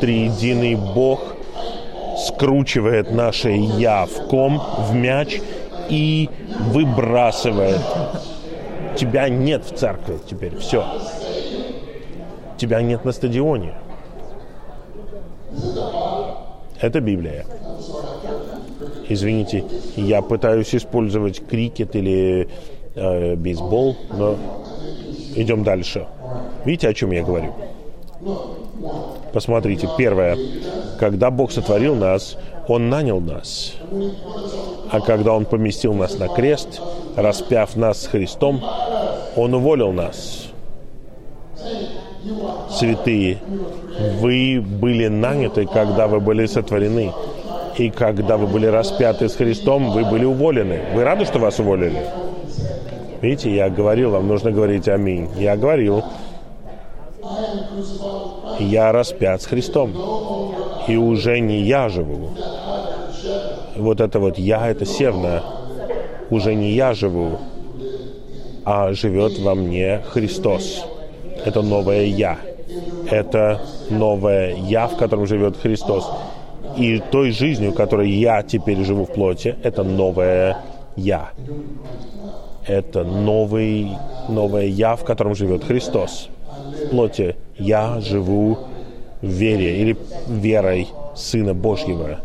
Триединый 0.01 0.75
Бог 0.75 1.21
скручивает 2.27 3.11
наше 3.13 3.51
«я» 3.51 4.05
в 4.05 4.27
ком, 4.27 4.61
в 4.79 4.93
мяч 4.93 5.39
и 5.87 6.29
выбрасывает. 6.73 7.79
Тебя 8.97 9.29
нет 9.29 9.63
в 9.63 9.77
церкви 9.77 10.19
теперь, 10.29 10.57
все. 10.57 10.85
Тебя 12.57 12.81
нет 12.81 13.05
на 13.05 13.13
стадионе. 13.13 13.73
Это 16.81 16.99
Библия. 16.99 17.45
Извините, 19.09 19.63
я 19.95 20.21
пытаюсь 20.21 20.73
использовать 20.73 21.45
крикет 21.45 21.95
или 21.95 22.47
э, 22.95 23.35
бейсбол, 23.35 23.95
но 24.17 24.35
идем 25.35 25.63
дальше. 25.63 26.07
Видите, 26.65 26.89
о 26.89 26.93
чем 26.93 27.11
я 27.11 27.23
говорю? 27.23 27.53
Посмотрите, 29.33 29.89
первое. 29.97 30.37
Когда 30.99 31.31
Бог 31.31 31.51
сотворил 31.51 31.95
нас, 31.95 32.37
Он 32.67 32.89
нанял 32.89 33.19
нас. 33.19 33.73
А 34.91 35.01
когда 35.01 35.33
Он 35.33 35.45
поместил 35.45 35.93
нас 35.93 36.17
на 36.19 36.27
крест, 36.27 36.81
распяв 37.15 37.75
нас 37.75 38.03
с 38.03 38.07
Христом, 38.07 38.63
Он 39.35 39.53
уволил 39.55 39.91
нас. 39.91 40.49
Святые, 42.69 43.39
вы 44.21 44.61
были 44.61 45.07
наняты, 45.07 45.65
когда 45.65 46.07
вы 46.07 46.19
были 46.19 46.45
сотворены. 46.45 47.11
И 47.77 47.89
когда 47.89 48.37
вы 48.37 48.47
были 48.47 48.67
распяты 48.67 49.29
с 49.29 49.35
Христом, 49.35 49.91
вы 49.91 50.05
были 50.05 50.25
уволены. 50.25 50.81
Вы 50.93 51.03
рады, 51.03 51.25
что 51.25 51.39
вас 51.39 51.59
уволили? 51.59 52.05
Видите, 53.21 53.55
я 53.55 53.69
говорил, 53.69 54.11
вам 54.11 54.27
нужно 54.27 54.51
говорить 54.51 54.87
аминь. 54.87 55.29
Я 55.37 55.55
говорил, 55.55 56.03
я 58.59 58.91
распят 58.91 59.41
с 59.41 59.45
Христом. 59.45 59.93
И 60.87 60.97
уже 60.97 61.39
не 61.39 61.61
я 61.61 61.89
живу. 61.89 62.29
Вот 63.75 64.01
это 64.01 64.19
вот 64.19 64.37
я, 64.37 64.67
это 64.67 64.85
севна. 64.85 65.43
Уже 66.29 66.53
не 66.55 66.71
я 66.71 66.93
живу, 66.93 67.39
а 68.65 68.93
живет 68.93 69.39
во 69.39 69.55
мне 69.55 70.01
Христос. 70.09 70.85
Это 71.45 71.61
новое 71.61 72.05
«я». 72.05 72.37
Это 73.09 73.61
новое 73.89 74.55
«я», 74.55 74.87
в 74.87 74.95
котором 74.97 75.27
живет 75.27 75.57
Христос. 75.57 76.09
И 76.77 77.01
той 77.11 77.31
жизнью, 77.31 77.73
которой 77.73 78.09
я 78.09 78.41
теперь 78.43 78.83
живу 78.83 79.05
в 79.05 79.13
плоти, 79.13 79.55
это 79.63 79.83
новое 79.83 80.57
«я». 80.95 81.29
Это 82.67 83.03
новый, 83.03 83.89
новое 84.29 84.65
«я», 84.65 84.95
в 84.95 85.03
котором 85.03 85.35
живет 85.35 85.63
Христос. 85.63 86.29
В 86.85 86.89
плоти 86.89 87.35
я 87.57 87.99
живу 87.99 88.57
в 89.21 89.27
вере 89.27 89.81
или 89.81 89.97
верой 90.27 90.87
Сына 91.15 91.53
Божьего, 91.53 92.19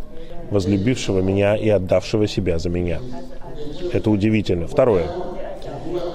возлюбившего 0.51 1.21
меня 1.21 1.57
и 1.57 1.69
отдавшего 1.69 2.27
себя 2.27 2.59
за 2.59 2.71
меня. 2.71 3.01
Это 3.93 4.11
удивительно. 4.11 4.67
Второе. 4.67 5.07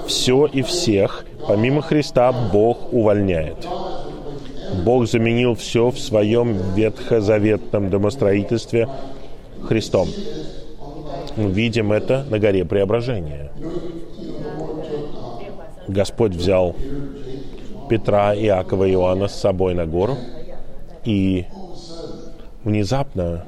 Все 0.07 0.45
и 0.45 0.61
всех, 0.61 1.25
помимо 1.47 1.81
Христа, 1.81 2.31
Бог 2.31 2.93
увольняет. 2.93 3.67
Бог 4.83 5.07
заменил 5.07 5.55
все 5.55 5.89
в 5.89 5.99
своем 5.99 6.57
ветхозаветном 6.75 7.89
домостроительстве 7.89 8.89
Христом. 9.63 10.07
Видим 11.37 11.91
это 11.91 12.25
на 12.29 12.37
горе 12.37 12.65
Преображения. 12.65 13.51
Господь 15.87 16.33
взял 16.33 16.75
Петра, 17.89 18.35
Иакова 18.35 18.85
и 18.85 18.91
Иоанна 18.91 19.27
с 19.27 19.35
собой 19.35 19.73
на 19.73 19.85
гору, 19.85 20.17
и 21.05 21.45
внезапно 22.63 23.45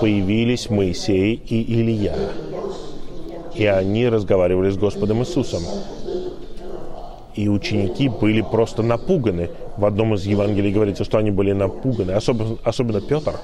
появились 0.00 0.70
Моисей 0.70 1.34
и 1.34 1.80
Илья. 1.80 2.14
И 3.54 3.64
они 3.66 4.08
разговаривали 4.08 4.70
с 4.70 4.76
Господом 4.76 5.20
Иисусом. 5.20 5.62
И 7.36 7.48
ученики 7.48 8.08
были 8.08 8.40
просто 8.40 8.82
напуганы. 8.82 9.50
В 9.76 9.84
одном 9.84 10.14
из 10.14 10.24
Евангелий 10.24 10.72
говорится, 10.72 11.04
что 11.04 11.18
они 11.18 11.30
были 11.30 11.52
напуганы. 11.52 12.12
Особенно, 12.12 12.56
особенно 12.64 13.02
Петр. 13.02 13.38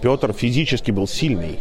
Петр 0.00 0.32
физически 0.32 0.90
был 0.90 1.06
сильный. 1.06 1.58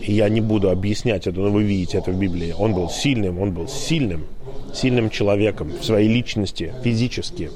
Я 0.00 0.28
не 0.28 0.40
буду 0.40 0.70
объяснять 0.70 1.28
это, 1.28 1.38
но 1.40 1.50
вы 1.50 1.62
видите 1.62 1.98
это 1.98 2.10
в 2.10 2.18
Библии. 2.18 2.52
Он 2.58 2.74
был 2.74 2.90
сильным, 2.90 3.40
он 3.40 3.52
был 3.52 3.68
сильным, 3.68 4.26
сильным 4.74 5.10
человеком 5.10 5.70
в 5.80 5.84
своей 5.84 6.08
личности, 6.08 6.74
физически. 6.82 7.50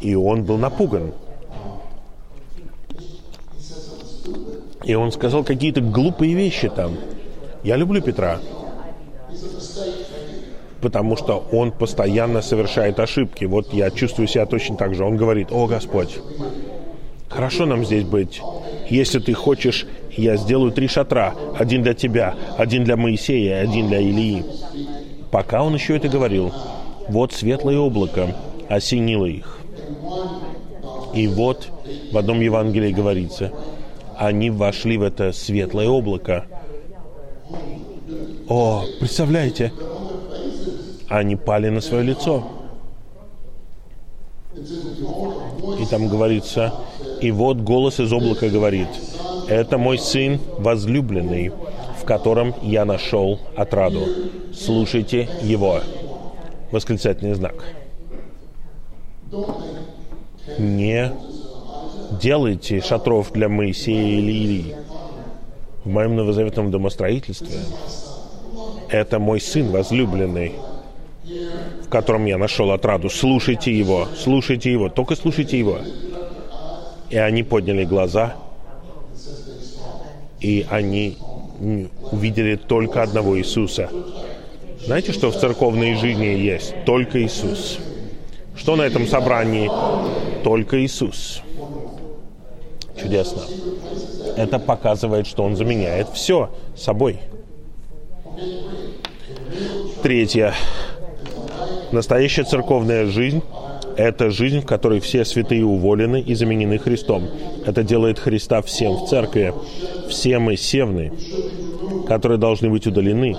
И 0.00 0.14
он 0.14 0.44
был 0.44 0.58
напуган. 0.58 1.12
И 4.84 4.94
он 4.94 5.10
сказал 5.10 5.42
какие-то 5.42 5.80
глупые 5.80 6.34
вещи 6.34 6.68
там. 6.68 6.96
Я 7.64 7.76
люблю 7.76 8.00
Петра, 8.00 8.40
потому 10.82 11.16
что 11.16 11.46
он 11.52 11.72
постоянно 11.72 12.42
совершает 12.42 13.00
ошибки. 13.00 13.46
Вот 13.46 13.72
я 13.72 13.90
чувствую 13.90 14.28
себя 14.28 14.44
точно 14.44 14.76
так 14.76 14.94
же. 14.94 15.04
Он 15.04 15.16
говорит, 15.16 15.48
о 15.50 15.66
Господь, 15.66 16.18
хорошо 17.28 17.64
нам 17.64 17.84
здесь 17.84 18.04
быть. 18.04 18.42
Если 18.90 19.18
ты 19.18 19.32
хочешь, 19.32 19.86
я 20.10 20.36
сделаю 20.36 20.72
три 20.72 20.88
шатра. 20.88 21.34
Один 21.58 21.82
для 21.82 21.94
тебя, 21.94 22.34
один 22.58 22.84
для 22.84 22.96
Моисея, 22.96 23.62
один 23.62 23.88
для 23.88 24.00
Илии. 24.00 24.44
Пока 25.30 25.62
он 25.62 25.72
еще 25.74 25.96
это 25.96 26.08
говорил, 26.08 26.52
вот 27.08 27.32
светлое 27.32 27.78
облако 27.78 28.36
осенило 28.68 29.24
их. 29.24 29.60
И 31.14 31.26
вот 31.28 31.68
в 32.12 32.18
одном 32.18 32.40
Евангелии 32.40 32.92
говорится– 32.92 33.50
они 34.22 34.50
вошли 34.50 34.98
в 34.98 35.02
это 35.02 35.32
светлое 35.32 35.88
облако. 35.88 36.44
О, 38.48 38.84
представляете, 39.00 39.72
они 41.18 41.36
пали 41.36 41.68
на 41.68 41.82
свое 41.82 42.02
лицо. 42.04 42.42
И 44.54 45.86
там 45.90 46.08
говорится, 46.08 46.72
и 47.20 47.30
вот 47.30 47.58
голос 47.58 48.00
из 48.00 48.12
облака 48.12 48.48
говорит, 48.48 48.88
это 49.48 49.76
мой 49.76 49.98
сын 49.98 50.40
возлюбленный, 50.58 51.52
в 52.00 52.04
котором 52.04 52.54
я 52.62 52.84
нашел 52.86 53.38
отраду. 53.56 54.06
Слушайте 54.54 55.28
его. 55.42 55.80
Восклицательный 56.70 57.34
знак. 57.34 57.62
Не 60.58 61.12
делайте 62.20 62.80
шатров 62.80 63.32
для 63.32 63.50
Моисея 63.50 64.18
или 64.18 64.32
Илии. 64.32 64.76
В 65.84 65.88
моем 65.88 66.16
новозаветном 66.16 66.70
домостроительстве 66.70 67.58
это 68.88 69.18
мой 69.18 69.40
сын 69.40 69.70
возлюбленный, 69.70 70.52
котором 71.92 72.24
я 72.24 72.38
нашел 72.38 72.72
отраду. 72.72 73.10
Слушайте 73.10 73.76
его, 73.76 74.08
слушайте 74.16 74.72
его, 74.72 74.88
только 74.88 75.14
слушайте 75.14 75.58
его. 75.58 75.78
И 77.10 77.16
они 77.16 77.42
подняли 77.42 77.84
глаза, 77.84 78.34
и 80.40 80.66
они 80.70 81.18
увидели 82.10 82.56
только 82.56 83.02
одного 83.02 83.38
Иисуса. 83.38 83.90
Знаете, 84.84 85.12
что 85.12 85.30
в 85.30 85.36
церковной 85.38 85.94
жизни 85.94 86.24
есть? 86.24 86.74
Только 86.86 87.22
Иисус. 87.22 87.78
Что 88.56 88.76
на 88.76 88.82
этом 88.82 89.06
собрании? 89.06 89.70
Только 90.42 90.84
Иисус 90.84 91.42
чудесно. 93.00 93.42
Это 94.36 94.58
показывает, 94.58 95.26
что 95.26 95.44
он 95.44 95.56
заменяет 95.56 96.08
все 96.14 96.50
собой. 96.74 97.20
Третье. 100.02 100.54
Настоящая 101.92 102.44
церковная 102.44 103.06
жизнь– 103.06 103.42
это 103.96 104.30
жизнь, 104.30 104.60
в 104.60 104.66
которой 104.66 105.00
все 105.00 105.24
святые 105.24 105.64
уволены 105.64 106.20
и 106.20 106.34
заменены 106.34 106.78
Христом. 106.78 107.28
Это 107.66 107.82
делает 107.82 108.18
Христа 108.18 108.62
всем 108.62 108.94
в 108.94 109.08
церкви. 109.08 109.52
Все 110.08 110.38
мы 110.38 110.56
севны, 110.56 111.12
которые 112.08 112.38
должны 112.38 112.70
быть 112.70 112.86
удалены 112.86 113.36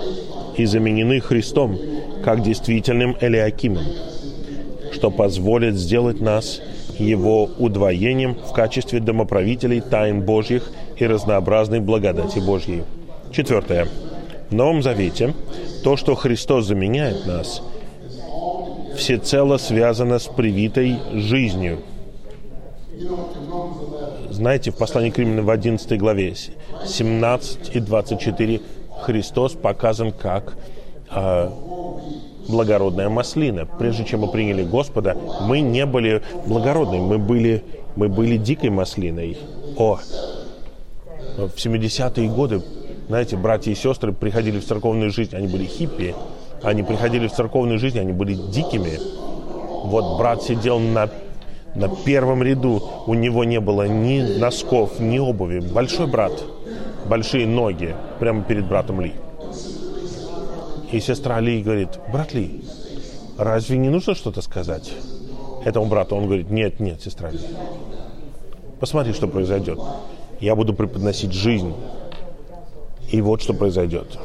и 0.56 0.64
заменены 0.64 1.20
Христом, 1.20 1.76
как 2.24 2.42
действительным 2.42 3.16
Элиакимом, 3.20 3.84
что 4.92 5.10
позволит 5.10 5.74
сделать 5.74 6.20
нас– 6.20 6.60
его 6.98 7.50
удвоением 7.58 8.34
в 8.34 8.52
качестве 8.52 9.00
домоправителей 9.00 9.80
тайн 9.80 10.22
Божьих 10.22 10.70
и 10.96 11.06
разнообразной 11.06 11.80
благодати 11.80 12.38
Божьей. 12.38 12.82
Четвертое. 13.32 13.88
В 14.50 14.54
Новом 14.54 14.82
Завете 14.82 15.34
то, 15.82 15.96
что 15.96 16.14
Христос 16.14 16.66
заменяет 16.66 17.26
нас, 17.26 17.62
всецело 18.96 19.56
связано 19.56 20.18
с 20.18 20.26
привитой 20.26 20.98
жизнью. 21.12 21.80
Знаете, 24.30 24.70
в 24.70 24.76
послании 24.76 25.10
к 25.10 25.18
Римлянам 25.18 25.46
в 25.46 25.50
11 25.50 25.98
главе 25.98 26.34
17 26.86 27.76
и 27.76 27.80
24 27.80 28.60
Христос 29.02 29.52
показан 29.52 30.12
как 30.12 30.56
э, 31.10 31.50
благородная 32.48 33.08
маслина. 33.08 33.66
Прежде 33.66 34.04
чем 34.04 34.20
мы 34.20 34.28
приняли 34.28 34.64
Господа, 34.64 35.16
мы 35.42 35.60
не 35.60 35.86
были 35.86 36.22
благородными, 36.46 37.00
мы 37.00 37.18
были, 37.18 37.64
мы 37.96 38.08
были 38.08 38.36
дикой 38.36 38.70
маслиной. 38.70 39.38
О, 39.76 39.98
в 41.36 41.56
70-е 41.56 42.28
годы, 42.28 42.62
знаете, 43.08 43.36
братья 43.36 43.70
и 43.70 43.74
сестры 43.74 44.12
приходили 44.12 44.58
в 44.58 44.64
церковную 44.64 45.10
жизнь, 45.10 45.34
они 45.34 45.48
были 45.48 45.64
хиппи, 45.64 46.14
они 46.64 46.82
приходили 46.82 47.28
в 47.28 47.32
церковную 47.32 47.78
жизнь, 47.78 47.98
они 47.98 48.12
были 48.12 48.34
дикими. 48.34 48.98
Вот 49.84 50.18
брат 50.18 50.42
сидел 50.42 50.78
на, 50.78 51.10
на 51.74 51.88
первом 51.88 52.42
ряду, 52.42 52.82
у 53.06 53.14
него 53.14 53.44
не 53.44 53.60
было 53.60 53.86
ни 53.86 54.38
носков, 54.38 54.98
ни 54.98 55.18
обуви. 55.18 55.60
Большой 55.60 56.06
брат, 56.06 56.32
большие 57.06 57.46
ноги, 57.46 57.94
прямо 58.18 58.42
перед 58.42 58.66
братом 58.66 59.00
Ли. 59.02 59.12
И 60.90 61.00
сестра 61.00 61.40
Ли 61.40 61.62
говорит, 61.62 61.90
брат 62.10 62.32
Ли, 62.32 62.64
разве 63.36 63.76
не 63.76 63.90
нужно 63.90 64.14
что-то 64.14 64.40
сказать 64.40 64.90
этому 65.64 65.86
брату? 65.86 66.16
Он 66.16 66.26
говорит, 66.26 66.50
нет, 66.50 66.80
нет, 66.80 67.02
сестра 67.02 67.30
Ли. 67.30 67.40
Посмотри, 68.80 69.12
что 69.12 69.28
произойдет. 69.28 69.78
Я 70.40 70.56
буду 70.56 70.72
преподносить 70.72 71.32
жизнь. 71.32 71.74
И 73.10 73.20
вот 73.20 73.42
что 73.42 73.52
произойдет. 73.54 74.18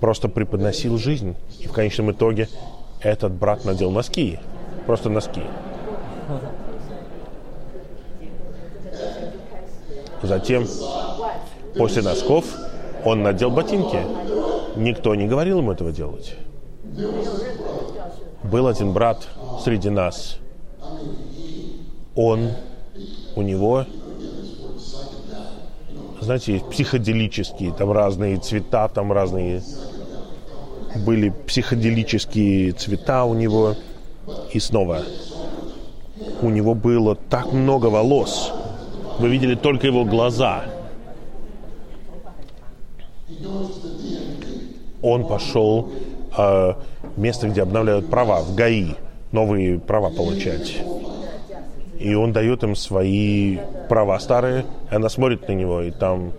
Просто 0.00 0.28
преподносил 0.28 0.98
жизнь. 0.98 1.36
И 1.60 1.66
в 1.66 1.72
конечном 1.72 2.12
итоге 2.12 2.48
этот 3.00 3.32
брат 3.32 3.64
надел 3.64 3.90
носки. 3.90 4.38
Просто 4.86 5.10
носки. 5.10 5.42
Затем, 10.22 10.66
после 11.76 12.02
носков, 12.02 12.44
он 13.04 13.22
надел 13.22 13.50
ботинки. 13.50 13.98
Никто 14.76 15.14
не 15.14 15.26
говорил 15.26 15.58
ему 15.58 15.72
этого 15.72 15.92
делать. 15.92 16.34
Был 18.42 18.66
один 18.66 18.92
брат 18.92 19.26
среди 19.64 19.90
нас. 19.90 20.38
Он, 22.14 22.50
у 23.34 23.42
него, 23.42 23.86
знаете, 26.26 26.54
есть 26.54 26.68
психоделические, 26.68 27.72
там 27.72 27.92
разные 27.92 28.36
цвета, 28.38 28.88
там 28.88 29.12
разные 29.12 29.62
были 31.04 31.32
психоделические 31.46 32.72
цвета 32.72 33.24
у 33.24 33.34
него. 33.34 33.74
И 34.52 34.58
снова 34.58 35.02
у 36.42 36.50
него 36.50 36.74
было 36.74 37.14
так 37.14 37.52
много 37.52 37.86
волос. 37.86 38.52
Вы 39.18 39.28
видели 39.28 39.54
только 39.54 39.86
его 39.86 40.04
глаза. 40.04 40.64
Он 45.02 45.28
пошел 45.28 45.90
э, 46.36 46.72
место, 47.16 47.48
где 47.48 47.62
обновляют 47.62 48.10
права, 48.10 48.40
в 48.40 48.54
ГАИ, 48.56 48.94
новые 49.30 49.78
права 49.78 50.10
получать. 50.10 50.82
И 51.98 52.14
он 52.14 52.32
дает 52.32 52.62
им 52.62 52.76
свои 52.76 53.58
права 53.88 54.18
старые, 54.18 54.66
и 54.90 54.94
она 54.94 55.08
смотрит 55.08 55.48
на 55.48 55.52
него, 55.52 55.80
и 55.82 55.90
там 55.90 56.32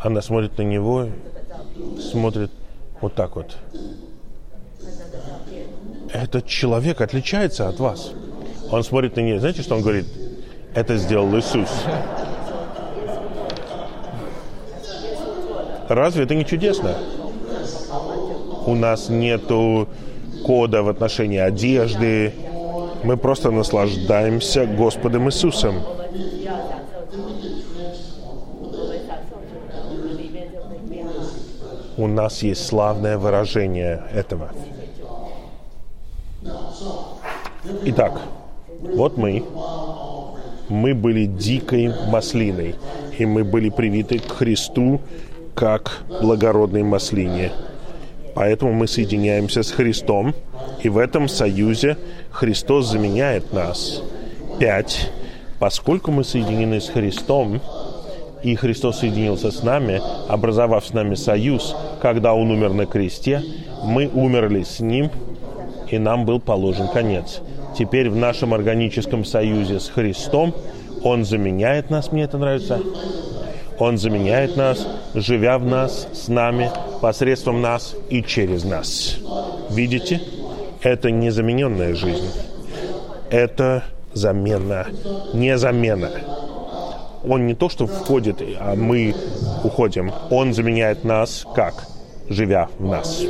она 0.00 0.20
смотрит 0.20 0.58
на 0.58 0.62
него, 0.62 1.08
смотрит 1.98 2.50
вот 3.00 3.14
так 3.14 3.36
вот. 3.36 3.56
Этот 6.12 6.46
человек 6.46 7.00
отличается 7.00 7.68
от 7.68 7.80
вас. 7.80 8.12
Он 8.70 8.82
смотрит 8.84 9.16
на 9.16 9.20
нее. 9.20 9.38
Знаете, 9.38 9.62
что 9.62 9.76
он 9.76 9.82
говорит? 9.82 10.06
Это 10.74 10.96
сделал 10.96 11.34
Иисус. 11.38 11.68
Разве 15.88 16.24
это 16.24 16.34
не 16.34 16.44
чудесно? 16.44 16.94
У 18.66 18.74
нас 18.74 19.08
нету 19.08 19.88
кода 20.44 20.82
в 20.82 20.88
отношении 20.88 21.38
одежды. 21.38 22.32
Мы 23.04 23.16
просто 23.16 23.50
наслаждаемся 23.50 24.66
Господом 24.66 25.28
Иисусом. 25.28 25.76
У 31.96 32.06
нас 32.06 32.42
есть 32.42 32.66
славное 32.66 33.18
выражение 33.18 34.04
этого. 34.12 34.50
Итак, 37.84 38.20
вот 38.80 39.16
мы. 39.16 39.44
Мы 40.68 40.94
были 40.94 41.26
дикой 41.26 41.92
маслиной, 42.08 42.76
и 43.18 43.26
мы 43.26 43.44
были 43.44 43.68
привиты 43.68 44.20
к 44.20 44.32
Христу 44.32 45.00
как 45.54 46.04
благородной 46.22 46.82
маслине. 46.82 47.52
Поэтому 48.34 48.72
мы 48.72 48.86
соединяемся 48.86 49.62
с 49.62 49.70
Христом, 49.70 50.34
и 50.82 50.88
в 50.88 50.98
этом 50.98 51.28
союзе 51.28 51.96
Христос 52.30 52.86
заменяет 52.86 53.52
нас. 53.52 54.02
Пять. 54.58 55.10
Поскольку 55.58 56.10
мы 56.10 56.24
соединены 56.24 56.80
с 56.80 56.88
Христом, 56.88 57.60
и 58.42 58.56
Христос 58.56 59.00
соединился 59.00 59.50
с 59.50 59.62
нами, 59.62 60.00
образовав 60.28 60.84
с 60.84 60.92
нами 60.92 61.14
союз, 61.14 61.76
когда 62.00 62.34
Он 62.34 62.50
умер 62.50 62.72
на 62.72 62.86
кресте, 62.86 63.42
мы 63.84 64.08
умерли 64.08 64.62
с 64.62 64.80
Ним, 64.80 65.10
и 65.90 65.98
нам 65.98 66.24
был 66.24 66.40
положен 66.40 66.88
конец. 66.88 67.40
Теперь 67.78 68.10
в 68.10 68.16
нашем 68.16 68.54
органическом 68.54 69.24
союзе 69.24 69.78
с 69.78 69.88
Христом 69.88 70.54
Он 71.04 71.24
заменяет 71.24 71.90
нас, 71.90 72.10
мне 72.12 72.24
это 72.24 72.38
нравится, 72.38 72.80
Он 73.84 73.98
заменяет 73.98 74.56
нас, 74.56 74.86
живя 75.12 75.58
в 75.58 75.64
нас, 75.64 76.06
с 76.12 76.28
нами, 76.28 76.70
посредством 77.00 77.60
нас 77.60 77.96
и 78.10 78.22
через 78.22 78.62
нас. 78.62 79.16
Видите? 79.70 80.20
Это 80.82 81.10
не 81.10 81.30
замененная 81.30 81.92
жизнь. 81.96 82.30
Это 83.28 83.82
замена, 84.12 84.86
не 85.34 85.58
замена. 85.58 86.10
Он 87.28 87.48
не 87.48 87.54
то, 87.54 87.68
что 87.68 87.88
входит, 87.88 88.40
а 88.60 88.76
мы 88.76 89.16
уходим. 89.64 90.12
Он 90.30 90.54
заменяет 90.54 91.02
нас 91.02 91.44
как? 91.52 91.88
Живя 92.28 92.68
в 92.78 92.86
нас. 92.86 93.24